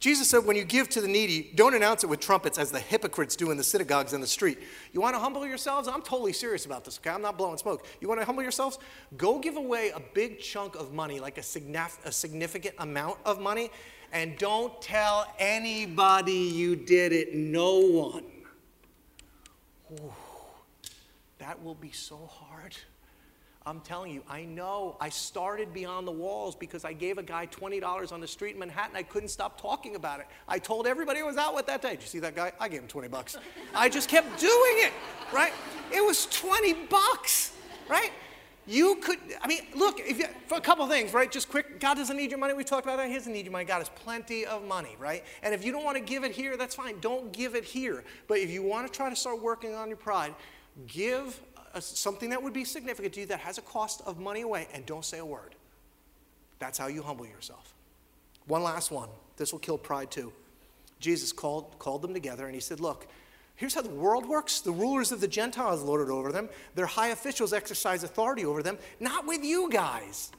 Jesus 0.00 0.28
said, 0.28 0.44
when 0.44 0.54
you 0.54 0.64
give 0.64 0.90
to 0.90 1.00
the 1.00 1.08
needy, 1.08 1.50
don't 1.54 1.72
announce 1.72 2.04
it 2.04 2.08
with 2.08 2.20
trumpets 2.20 2.58
as 2.58 2.70
the 2.70 2.80
hypocrites 2.80 3.36
do 3.36 3.50
in 3.50 3.56
the 3.56 3.64
synagogues 3.64 4.12
and 4.12 4.22
the 4.22 4.26
street. 4.26 4.58
You 4.92 5.00
want 5.00 5.14
to 5.14 5.18
humble 5.18 5.46
yourselves? 5.46 5.88
I'm 5.88 6.02
totally 6.02 6.34
serious 6.34 6.66
about 6.66 6.84
this, 6.84 6.98
okay? 6.98 7.08
I'm 7.08 7.22
not 7.22 7.38
blowing 7.38 7.56
smoke. 7.56 7.86
You 8.02 8.08
want 8.08 8.20
to 8.20 8.26
humble 8.26 8.42
yourselves? 8.42 8.78
Go 9.16 9.38
give 9.38 9.56
away 9.56 9.92
a 9.94 10.00
big 10.12 10.40
chunk 10.40 10.74
of 10.74 10.92
money, 10.92 11.20
like 11.20 11.38
a, 11.38 11.40
signif- 11.40 12.04
a 12.04 12.12
significant 12.12 12.74
amount 12.78 13.16
of 13.24 13.40
money, 13.40 13.70
and 14.14 14.38
don't 14.38 14.80
tell 14.80 15.26
anybody 15.40 16.32
you 16.32 16.76
did 16.76 17.12
it, 17.12 17.34
no 17.34 17.80
one. 17.80 18.24
Ooh, 19.92 20.12
that 21.38 21.62
will 21.62 21.74
be 21.74 21.90
so 21.90 22.30
hard. 22.30 22.76
I'm 23.66 23.80
telling 23.80 24.12
you, 24.12 24.22
I 24.28 24.44
know. 24.44 24.96
I 25.00 25.08
started 25.08 25.72
Beyond 25.72 26.06
the 26.06 26.12
Walls 26.12 26.54
because 26.54 26.84
I 26.84 26.92
gave 26.92 27.18
a 27.18 27.22
guy 27.22 27.46
$20 27.46 28.12
on 28.12 28.20
the 28.20 28.28
street 28.28 28.54
in 28.54 28.60
Manhattan. 28.60 28.94
I 28.94 29.02
couldn't 29.02 29.30
stop 29.30 29.60
talking 29.60 29.96
about 29.96 30.20
it. 30.20 30.26
I 30.46 30.58
told 30.58 30.86
everybody 30.86 31.20
I 31.20 31.24
was 31.24 31.36
out 31.36 31.54
with 31.54 31.66
that 31.66 31.82
day. 31.82 31.90
Did 31.90 32.02
you 32.02 32.06
see 32.06 32.18
that 32.20 32.36
guy? 32.36 32.52
I 32.60 32.68
gave 32.68 32.82
him 32.82 32.88
20 32.88 33.08
bucks. 33.08 33.36
I 33.74 33.88
just 33.88 34.08
kept 34.08 34.38
doing 34.38 34.76
it, 34.76 34.92
right? 35.32 35.52
It 35.90 36.04
was 36.04 36.26
20 36.26 36.74
bucks, 36.88 37.52
right? 37.88 38.12
You 38.66 38.96
could, 38.96 39.18
I 39.42 39.46
mean, 39.46 39.60
look, 39.74 40.00
if 40.00 40.18
you, 40.18 40.26
for 40.46 40.56
a 40.56 40.60
couple 40.60 40.86
things, 40.86 41.12
right? 41.12 41.30
Just 41.30 41.50
quick, 41.50 41.80
God 41.80 41.94
doesn't 41.94 42.16
need 42.16 42.30
your 42.30 42.38
money. 42.38 42.54
We 42.54 42.64
talked 42.64 42.86
about 42.86 42.96
that. 42.96 43.08
He 43.08 43.14
doesn't 43.14 43.32
need 43.32 43.44
your 43.44 43.52
money. 43.52 43.66
God 43.66 43.78
has 43.78 43.90
plenty 43.90 44.46
of 44.46 44.64
money, 44.64 44.96
right? 44.98 45.22
And 45.42 45.52
if 45.52 45.64
you 45.64 45.70
don't 45.70 45.84
want 45.84 45.98
to 45.98 46.02
give 46.02 46.24
it 46.24 46.32
here, 46.32 46.56
that's 46.56 46.74
fine. 46.74 46.98
Don't 47.00 47.30
give 47.32 47.54
it 47.54 47.64
here. 47.64 48.04
But 48.26 48.38
if 48.38 48.50
you 48.50 48.62
want 48.62 48.86
to 48.86 48.92
try 48.92 49.10
to 49.10 49.16
start 49.16 49.42
working 49.42 49.74
on 49.74 49.88
your 49.88 49.98
pride, 49.98 50.34
give 50.86 51.38
a, 51.74 51.82
something 51.82 52.30
that 52.30 52.42
would 52.42 52.54
be 52.54 52.64
significant 52.64 53.14
to 53.14 53.20
you 53.20 53.26
that 53.26 53.40
has 53.40 53.58
a 53.58 53.62
cost 53.62 54.00
of 54.06 54.18
money 54.18 54.40
away 54.40 54.66
and 54.72 54.86
don't 54.86 55.04
say 55.04 55.18
a 55.18 55.26
word. 55.26 55.54
That's 56.58 56.78
how 56.78 56.86
you 56.86 57.02
humble 57.02 57.26
yourself. 57.26 57.74
One 58.46 58.62
last 58.62 58.90
one. 58.90 59.10
This 59.36 59.52
will 59.52 59.58
kill 59.58 59.76
pride 59.76 60.10
too. 60.10 60.32
Jesus 61.00 61.32
called, 61.32 61.78
called 61.78 62.00
them 62.00 62.14
together 62.14 62.46
and 62.46 62.54
he 62.54 62.60
said, 62.60 62.80
Look, 62.80 63.06
here's 63.56 63.74
how 63.74 63.82
the 63.82 63.88
world 63.88 64.26
works. 64.26 64.60
The 64.60 64.72
rulers 64.72 65.12
of 65.12 65.20
the 65.20 65.28
Gentiles 65.28 65.82
lord 65.82 66.06
it 66.06 66.12
over 66.12 66.32
them, 66.32 66.48
their 66.74 66.86
high 66.86 67.08
officials 67.08 67.52
exercise 67.52 68.02
authority 68.04 68.44
over 68.44 68.62
them, 68.62 68.78
not 69.00 69.26
with 69.26 69.44
you 69.44 69.70
guys. 69.70 70.30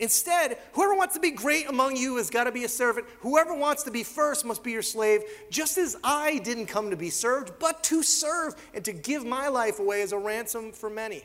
Instead, 0.00 0.56
whoever 0.72 0.94
wants 0.94 1.12
to 1.12 1.20
be 1.20 1.30
great 1.30 1.68
among 1.68 1.94
you 1.94 2.16
has 2.16 2.30
got 2.30 2.44
to 2.44 2.52
be 2.52 2.64
a 2.64 2.68
servant. 2.68 3.06
Whoever 3.20 3.52
wants 3.54 3.82
to 3.82 3.90
be 3.90 4.02
first 4.02 4.46
must 4.46 4.64
be 4.64 4.72
your 4.72 4.80
slave, 4.80 5.20
just 5.50 5.76
as 5.76 5.94
I 6.02 6.38
didn't 6.38 6.66
come 6.66 6.88
to 6.88 6.96
be 6.96 7.10
served, 7.10 7.52
but 7.58 7.82
to 7.84 8.02
serve 8.02 8.54
and 8.72 8.82
to 8.86 8.94
give 8.94 9.26
my 9.26 9.48
life 9.48 9.78
away 9.78 10.00
as 10.00 10.12
a 10.12 10.18
ransom 10.18 10.72
for 10.72 10.88
many. 10.88 11.22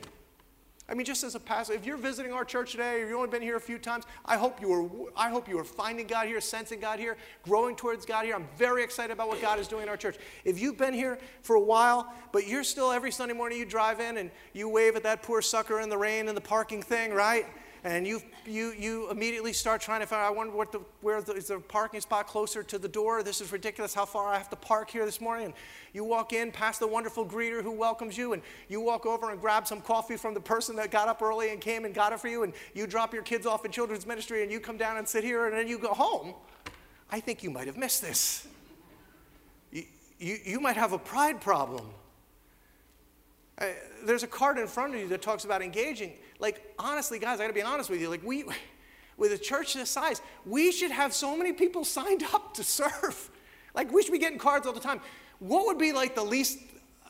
I 0.88 0.94
mean, 0.94 1.06
just 1.06 1.24
as 1.24 1.34
a 1.34 1.40
pastor, 1.40 1.74
if 1.74 1.84
you're 1.84 1.98
visiting 1.98 2.32
our 2.32 2.46
church 2.46 2.72
today, 2.72 3.02
or 3.02 3.08
you've 3.08 3.18
only 3.18 3.30
been 3.30 3.42
here 3.42 3.56
a 3.56 3.62
few 3.62 3.80
times, 3.80 4.04
I 4.24 4.38
hope 4.38 4.62
you 4.62 4.72
are, 4.72 5.12
I 5.18 5.32
hope 5.32 5.50
you 5.50 5.58
are 5.58 5.64
finding 5.64 6.06
God 6.06 6.28
here, 6.28 6.40
sensing 6.40 6.80
God 6.80 7.00
here, 7.00 7.18
growing 7.42 7.76
towards 7.76 8.06
God 8.06 8.26
here. 8.26 8.36
I'm 8.36 8.48
very 8.56 8.84
excited 8.84 9.12
about 9.12 9.28
what 9.28 9.42
God 9.42 9.58
is 9.58 9.68
doing 9.68 9.84
in 9.84 9.90
our 9.90 9.98
church. 9.98 10.18
If 10.44 10.60
you've 10.60 10.78
been 10.78 10.94
here 10.94 11.18
for 11.42 11.56
a 11.56 11.60
while, 11.60 12.14
but 12.32 12.48
you're 12.48 12.64
still 12.64 12.92
every 12.92 13.12
Sunday 13.12 13.34
morning 13.34 13.58
you 13.58 13.66
drive 13.66 14.00
in 14.00 14.18
and 14.18 14.30
you 14.54 14.70
wave 14.70 14.96
at 14.96 15.02
that 15.04 15.24
poor 15.24 15.42
sucker 15.42 15.80
in 15.80 15.90
the 15.90 15.98
rain 15.98 16.28
and 16.28 16.38
the 16.38 16.42
parking 16.42 16.84
thing, 16.84 17.14
right? 17.14 17.48
And 17.86 18.08
you, 18.08 18.20
you, 18.48 18.72
you 18.72 19.12
immediately 19.12 19.54
start 19.54 19.80
trying 19.80 20.00
to 20.00 20.08
find, 20.08 20.24
I 20.24 20.32
wonder 20.32 20.56
what 20.56 20.72
the, 20.72 20.80
where 21.02 21.22
the, 21.22 21.34
is 21.34 21.46
there 21.48 21.58
a 21.58 21.62
parking 21.62 22.02
spot 22.02 22.26
closer 22.26 22.64
to 22.64 22.80
the 22.80 22.88
door? 22.88 23.22
This 23.22 23.42
is 23.42 23.52
ridiculous 23.52 23.94
how 23.94 24.06
far 24.06 24.34
I 24.34 24.40
have 24.40 24.50
to 24.50 24.56
park 24.56 24.90
here 24.90 25.06
this 25.06 25.22
morning. 25.22 25.46
And 25.46 25.54
you 25.94 26.04
walk 26.04 26.34
in 26.34 26.52
past 26.52 26.80
the 26.80 26.88
wonderful 26.88 27.24
greeter 27.24 27.62
who 27.62 27.72
welcomes 27.72 28.18
you, 28.18 28.34
and 28.34 28.42
you 28.70 28.82
walk 28.82 29.06
over 29.06 29.30
and 29.30 29.40
grab 29.40 29.68
some 29.68 29.82
coffee 29.82 30.18
from 30.18 30.34
the 30.34 30.40
person 30.42 30.76
that 30.78 30.90
got 30.90 31.08
up 31.08 31.22
early 31.22 31.52
and 31.52 31.62
came 31.62 31.86
and 31.86 31.94
got 31.94 32.12
it 32.12 32.20
for 32.20 32.28
you, 32.28 32.42
and 32.42 32.54
you 32.74 32.88
drop 32.88 33.14
your 33.14 33.22
kids 33.22 33.46
off 33.46 33.66
in 33.66 33.72
children's 33.72 34.08
ministry, 34.08 34.42
and 34.42 34.52
you 34.52 34.60
come 34.60 34.78
down 34.78 34.98
and 34.98 35.08
sit 35.08 35.24
here, 35.24 35.46
and 35.46 35.56
then 35.56 35.68
you 35.68 35.78
go 35.78 35.94
home. 35.94 36.34
I 37.12 37.20
think 37.20 37.44
you 37.44 37.52
might 37.52 37.68
have 37.68 37.78
missed 37.78 38.02
this. 38.02 38.48
You, 39.72 39.84
you, 40.18 40.38
you 40.44 40.60
might 40.60 40.76
have 40.76 40.94
a 40.94 40.98
pride 40.98 41.40
problem. 41.40 41.86
Uh, 43.58 43.68
there's 44.04 44.24
a 44.24 44.28
card 44.28 44.58
in 44.58 44.68
front 44.68 44.94
of 44.94 45.00
you 45.00 45.08
that 45.08 45.22
talks 45.22 45.46
about 45.46 45.62
engaging. 45.62 46.14
Like, 46.40 46.74
honestly, 46.78 47.20
guys, 47.20 47.40
I 47.40 47.44
gotta 47.44 47.54
be 47.54 47.62
honest 47.62 47.90
with 47.90 48.02
you. 48.02 48.10
Like, 48.10 48.24
we, 48.24 48.44
with 49.18 49.32
a 49.32 49.38
church 49.38 49.74
this 49.74 49.90
size, 49.90 50.22
we 50.46 50.72
should 50.72 50.92
have 50.92 51.14
so 51.14 51.38
many 51.38 51.54
people 51.54 51.86
signed 51.86 52.24
up 52.34 52.54
to 52.56 52.64
serve. 52.64 53.30
Like, 53.74 53.92
we 53.92 54.04
should 54.04 54.12
be 54.12 54.20
getting 54.20 54.40
cards 54.40 54.68
all 54.68 54.74
the 54.74 54.80
time. 54.80 55.02
what 55.40 55.66
would 55.68 55.78
be 55.78 55.94
like 55.94 56.16
the 56.16 56.24
least, 56.24 56.60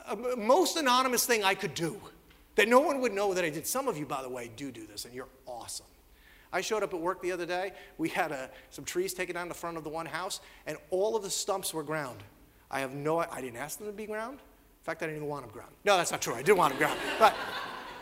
uh, 0.05 0.15
most 0.37 0.77
anonymous 0.77 1.25
thing 1.25 1.43
I 1.43 1.55
could 1.55 1.73
do 1.73 1.99
that 2.55 2.67
no 2.67 2.79
one 2.79 3.01
would 3.01 3.13
know 3.13 3.33
that 3.33 3.43
I 3.43 3.49
did? 3.49 3.67
Some 3.67 3.87
of 3.87 3.97
you, 3.97 4.05
by 4.05 4.21
the 4.21 4.29
way, 4.29 4.51
do 4.55 4.71
do 4.71 4.85
this, 4.85 5.05
and 5.05 5.13
you're 5.13 5.29
awesome. 5.45 5.85
I 6.53 6.61
showed 6.61 6.83
up 6.83 6.93
at 6.93 6.99
work 6.99 7.21
the 7.21 7.31
other 7.31 7.45
day. 7.45 7.73
We 7.97 8.07
had 8.07 8.31
uh, 8.31 8.47
some 8.69 8.85
trees 8.85 9.13
taken 9.13 9.35
down 9.35 9.49
the 9.49 9.53
front 9.53 9.77
of 9.77 9.83
the 9.83 9.89
one 9.89 10.05
house, 10.05 10.39
and 10.65 10.77
all 10.89 11.15
of 11.15 11.23
the 11.23 11.29
stumps 11.29 11.73
were 11.73 11.83
ground. 11.83 12.23
I 12.71 12.79
have 12.79 12.93
no, 12.93 13.19
I 13.19 13.41
didn't 13.41 13.57
ask 13.57 13.77
them 13.77 13.87
to 13.87 13.93
be 13.93 14.05
ground. 14.05 14.39
In 14.85 14.91
fact, 14.91 15.01
I 15.01 15.07
didn't 15.07 15.17
even 15.17 15.29
want 15.29 15.43
them 15.43 15.51
ground. 15.51 15.71
No, 15.83 15.97
that's 15.97 16.11
not 16.11 16.21
true. 16.21 16.35
I 16.35 16.43
did 16.43 16.53
want 16.53 16.71
them 16.71 16.77
ground. 16.77 16.99
But 17.17 17.35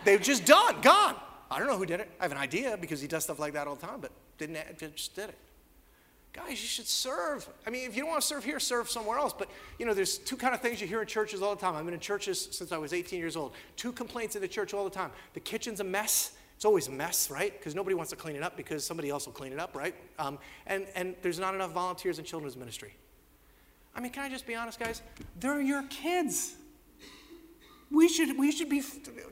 they've 0.04 0.22
just 0.22 0.44
done, 0.44 0.82
gone. 0.82 1.16
I 1.50 1.58
don't 1.58 1.70
know 1.70 1.78
who 1.78 1.86
did 1.86 2.02
it. 2.02 2.12
I 2.20 2.24
have 2.24 2.34
an 2.34 2.38
idea 2.38 2.76
because 2.76 3.00
he 3.00 3.08
does 3.08 3.24
stuff 3.24 3.40
like 3.40 3.54
that 3.54 3.68
all 3.68 3.76
the 3.76 3.88
time, 3.88 4.02
but 4.02 4.12
didn't, 4.38 4.58
just 4.78 5.16
did 5.16 5.30
it. 5.30 5.38
Guys, 6.34 6.50
you 6.50 6.68
should 6.68 6.88
serve. 6.88 7.48
I 7.66 7.70
mean, 7.70 7.88
if 7.88 7.96
you 7.96 8.02
don't 8.02 8.10
want 8.10 8.22
to 8.22 8.28
serve 8.28 8.44
here, 8.44 8.60
serve 8.60 8.90
somewhere 8.90 9.18
else. 9.18 9.32
But, 9.32 9.50
you 9.80 9.86
know, 9.86 9.94
there's 9.94 10.18
two 10.18 10.36
kind 10.36 10.54
of 10.54 10.60
things 10.60 10.82
you 10.82 10.88
hear 10.88 11.00
in 11.00 11.08
churches 11.08 11.42
all 11.42 11.56
the 11.56 11.62
time. 11.62 11.74
I've 11.74 11.86
been 11.86 11.94
in 11.94 12.02
churches 12.02 12.50
since 12.52 12.74
I 12.74 12.78
was 12.78 12.92
18 12.92 13.18
years 13.18 13.38
old. 13.38 13.54
Two 13.78 13.94
complaints 13.94 14.36
in 14.36 14.42
the 14.42 14.48
church 14.50 14.74
all 14.74 14.84
the 14.84 14.90
time. 14.90 15.12
The 15.36 15.40
kitchen's 15.40 15.80
a 15.80 15.86
mess. 15.86 16.34
It's 16.58 16.66
always 16.66 16.90
a 16.90 16.92
mess, 16.92 17.32
right? 17.32 17.58
Because 17.58 17.76
nobody 17.76 17.94
wants 17.94 18.10
to 18.10 18.18
clean 18.18 18.36
it 18.36 18.44
up 18.44 18.58
because 18.58 18.84
somebody 18.84 19.10
else 19.10 19.26
will 19.26 19.32
clean 19.32 19.54
it 19.54 19.60
up, 19.60 19.74
right? 19.74 19.96
Um, 20.20 20.38
and, 20.68 20.86
and 20.96 21.16
there's 21.22 21.40
not 21.40 21.56
enough 21.56 21.72
volunteers 21.72 22.20
in 22.20 22.26
children's 22.26 22.58
ministry. 22.58 22.94
I 23.96 24.02
mean, 24.02 24.12
can 24.12 24.24
I 24.24 24.30
just 24.30 24.46
be 24.46 24.56
honest, 24.56 24.82
guys? 24.82 25.02
They're 25.40 25.62
your 25.62 25.84
kids. 25.84 26.56
We 27.94 28.10
should, 28.10 28.38
we 28.38 28.52
should 28.52 28.70
be 28.70 28.82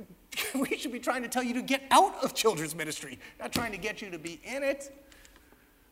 we 0.56 0.78
should 0.78 0.92
be 0.92 1.00
trying 1.00 1.24
to 1.24 1.28
tell 1.28 1.44
you 1.44 1.56
to 1.56 1.62
get 1.62 1.84
out 1.92 2.24
of 2.24 2.34
children's 2.34 2.76
ministry, 2.76 3.20
not 3.40 3.52
trying 3.52 3.72
to 3.72 3.78
get 3.78 4.02
you 4.02 4.10
to 4.12 4.20
be 4.20 4.40
in 4.44 4.64
it. 4.64 4.96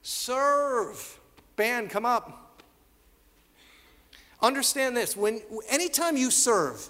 Serve. 0.01 1.19
Band, 1.55 1.89
come 1.89 2.05
up. 2.05 2.61
Understand 4.41 4.95
this 4.95 5.17
when 5.17 5.41
anytime 5.69 6.15
you 6.15 6.31
serve, 6.31 6.87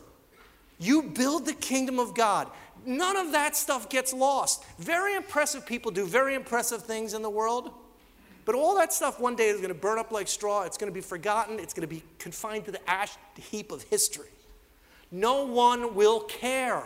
you 0.77 1.01
build 1.01 1.45
the 1.45 1.53
kingdom 1.53 1.97
of 1.97 2.13
God. 2.13 2.49
None 2.85 3.17
of 3.17 3.31
that 3.31 3.55
stuff 3.55 3.89
gets 3.89 4.13
lost. 4.13 4.63
Very 4.77 5.15
impressive 5.15 5.65
people 5.65 5.91
do 5.91 6.05
very 6.05 6.35
impressive 6.35 6.83
things 6.83 7.13
in 7.13 7.21
the 7.21 7.29
world. 7.29 7.71
But 8.45 8.55
all 8.55 8.75
that 8.75 8.93
stuff 8.93 9.19
one 9.19 9.35
day 9.35 9.47
is 9.47 9.57
going 9.57 9.69
to 9.69 9.73
burn 9.73 9.99
up 9.99 10.11
like 10.11 10.27
straw. 10.27 10.63
It's 10.63 10.77
going 10.77 10.91
to 10.91 10.93
be 10.93 11.01
forgotten. 11.01 11.59
It's 11.59 11.73
going 11.73 11.87
to 11.87 11.93
be 11.93 12.03
confined 12.19 12.65
to 12.65 12.71
the 12.71 12.89
ash 12.89 13.11
heap 13.35 13.71
of 13.71 13.83
history. 13.83 14.29
No 15.11 15.45
one 15.45 15.95
will 15.95 16.21
care. 16.21 16.83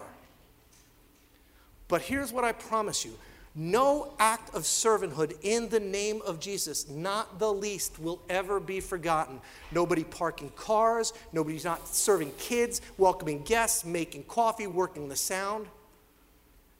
But 1.87 2.01
here's 2.01 2.31
what 2.31 2.43
I 2.43 2.51
promise 2.51 3.05
you 3.05 3.13
no 3.55 4.13
act 4.17 4.55
of 4.55 4.63
servanthood 4.63 5.35
in 5.43 5.69
the 5.69 5.79
name 5.79 6.23
of 6.25 6.39
Jesus, 6.39 6.89
not 6.89 7.37
the 7.37 7.53
least, 7.53 7.99
will 7.99 8.19
ever 8.27 8.59
be 8.59 8.79
forgotten. 8.79 9.39
Nobody 9.71 10.03
parking 10.03 10.49
cars, 10.55 11.13
nobody's 11.33 11.63
not 11.63 11.87
serving 11.87 12.31
kids, 12.39 12.81
welcoming 12.97 13.43
guests, 13.43 13.85
making 13.85 14.23
coffee, 14.23 14.65
working 14.65 15.07
the 15.07 15.15
sound. 15.15 15.67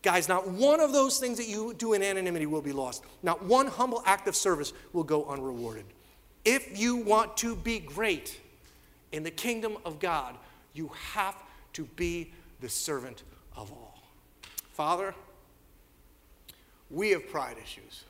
Guys, 0.01 0.27
not 0.27 0.47
one 0.47 0.79
of 0.79 0.91
those 0.91 1.19
things 1.19 1.37
that 1.37 1.47
you 1.47 1.75
do 1.75 1.93
in 1.93 2.01
anonymity 2.01 2.47
will 2.47 2.61
be 2.61 2.73
lost. 2.73 3.03
Not 3.21 3.43
one 3.45 3.67
humble 3.67 4.01
act 4.05 4.27
of 4.27 4.35
service 4.35 4.73
will 4.93 5.03
go 5.03 5.25
unrewarded. 5.25 5.85
If 6.43 6.77
you 6.77 6.97
want 6.97 7.37
to 7.37 7.55
be 7.55 7.79
great 7.79 8.39
in 9.11 9.21
the 9.21 9.31
kingdom 9.31 9.77
of 9.85 9.99
God, 9.99 10.35
you 10.73 10.91
have 11.13 11.35
to 11.73 11.85
be 11.95 12.31
the 12.61 12.69
servant 12.69 13.23
of 13.55 13.71
all. 13.71 14.01
Father, 14.71 15.13
we 16.89 17.11
have 17.11 17.27
pride 17.29 17.57
issues. 17.61 18.03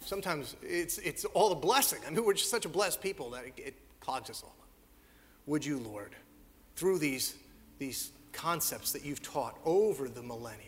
Sometimes 0.00 0.56
it's, 0.62 0.98
it's 0.98 1.24
all 1.26 1.52
a 1.52 1.56
blessing. 1.56 1.98
I 2.06 2.10
mean, 2.10 2.24
we're 2.24 2.34
just 2.34 2.50
such 2.50 2.64
a 2.64 2.68
blessed 2.68 3.02
people 3.02 3.30
that 3.30 3.44
it, 3.44 3.52
it 3.56 3.74
clogs 4.00 4.30
us 4.30 4.42
all 4.42 4.54
up. 4.60 4.68
Would 5.46 5.64
you, 5.64 5.78
Lord, 5.78 6.14
through 6.76 6.98
these, 6.98 7.34
these 7.78 8.12
concepts 8.32 8.92
that 8.92 9.04
you've 9.04 9.22
taught 9.22 9.58
over 9.64 10.08
the 10.08 10.22
millennia, 10.22 10.62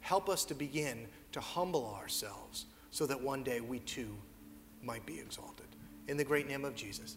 help 0.00 0.28
us 0.28 0.44
to 0.46 0.54
begin 0.54 1.06
to 1.32 1.40
humble 1.40 1.94
ourselves 2.00 2.66
so 2.90 3.06
that 3.06 3.20
one 3.20 3.42
day 3.42 3.60
we 3.60 3.80
too 3.80 4.16
might 4.82 5.04
be 5.04 5.18
exalted. 5.18 5.66
In 6.08 6.16
the 6.16 6.24
great 6.24 6.48
name 6.48 6.64
of 6.64 6.74
Jesus. 6.74 7.16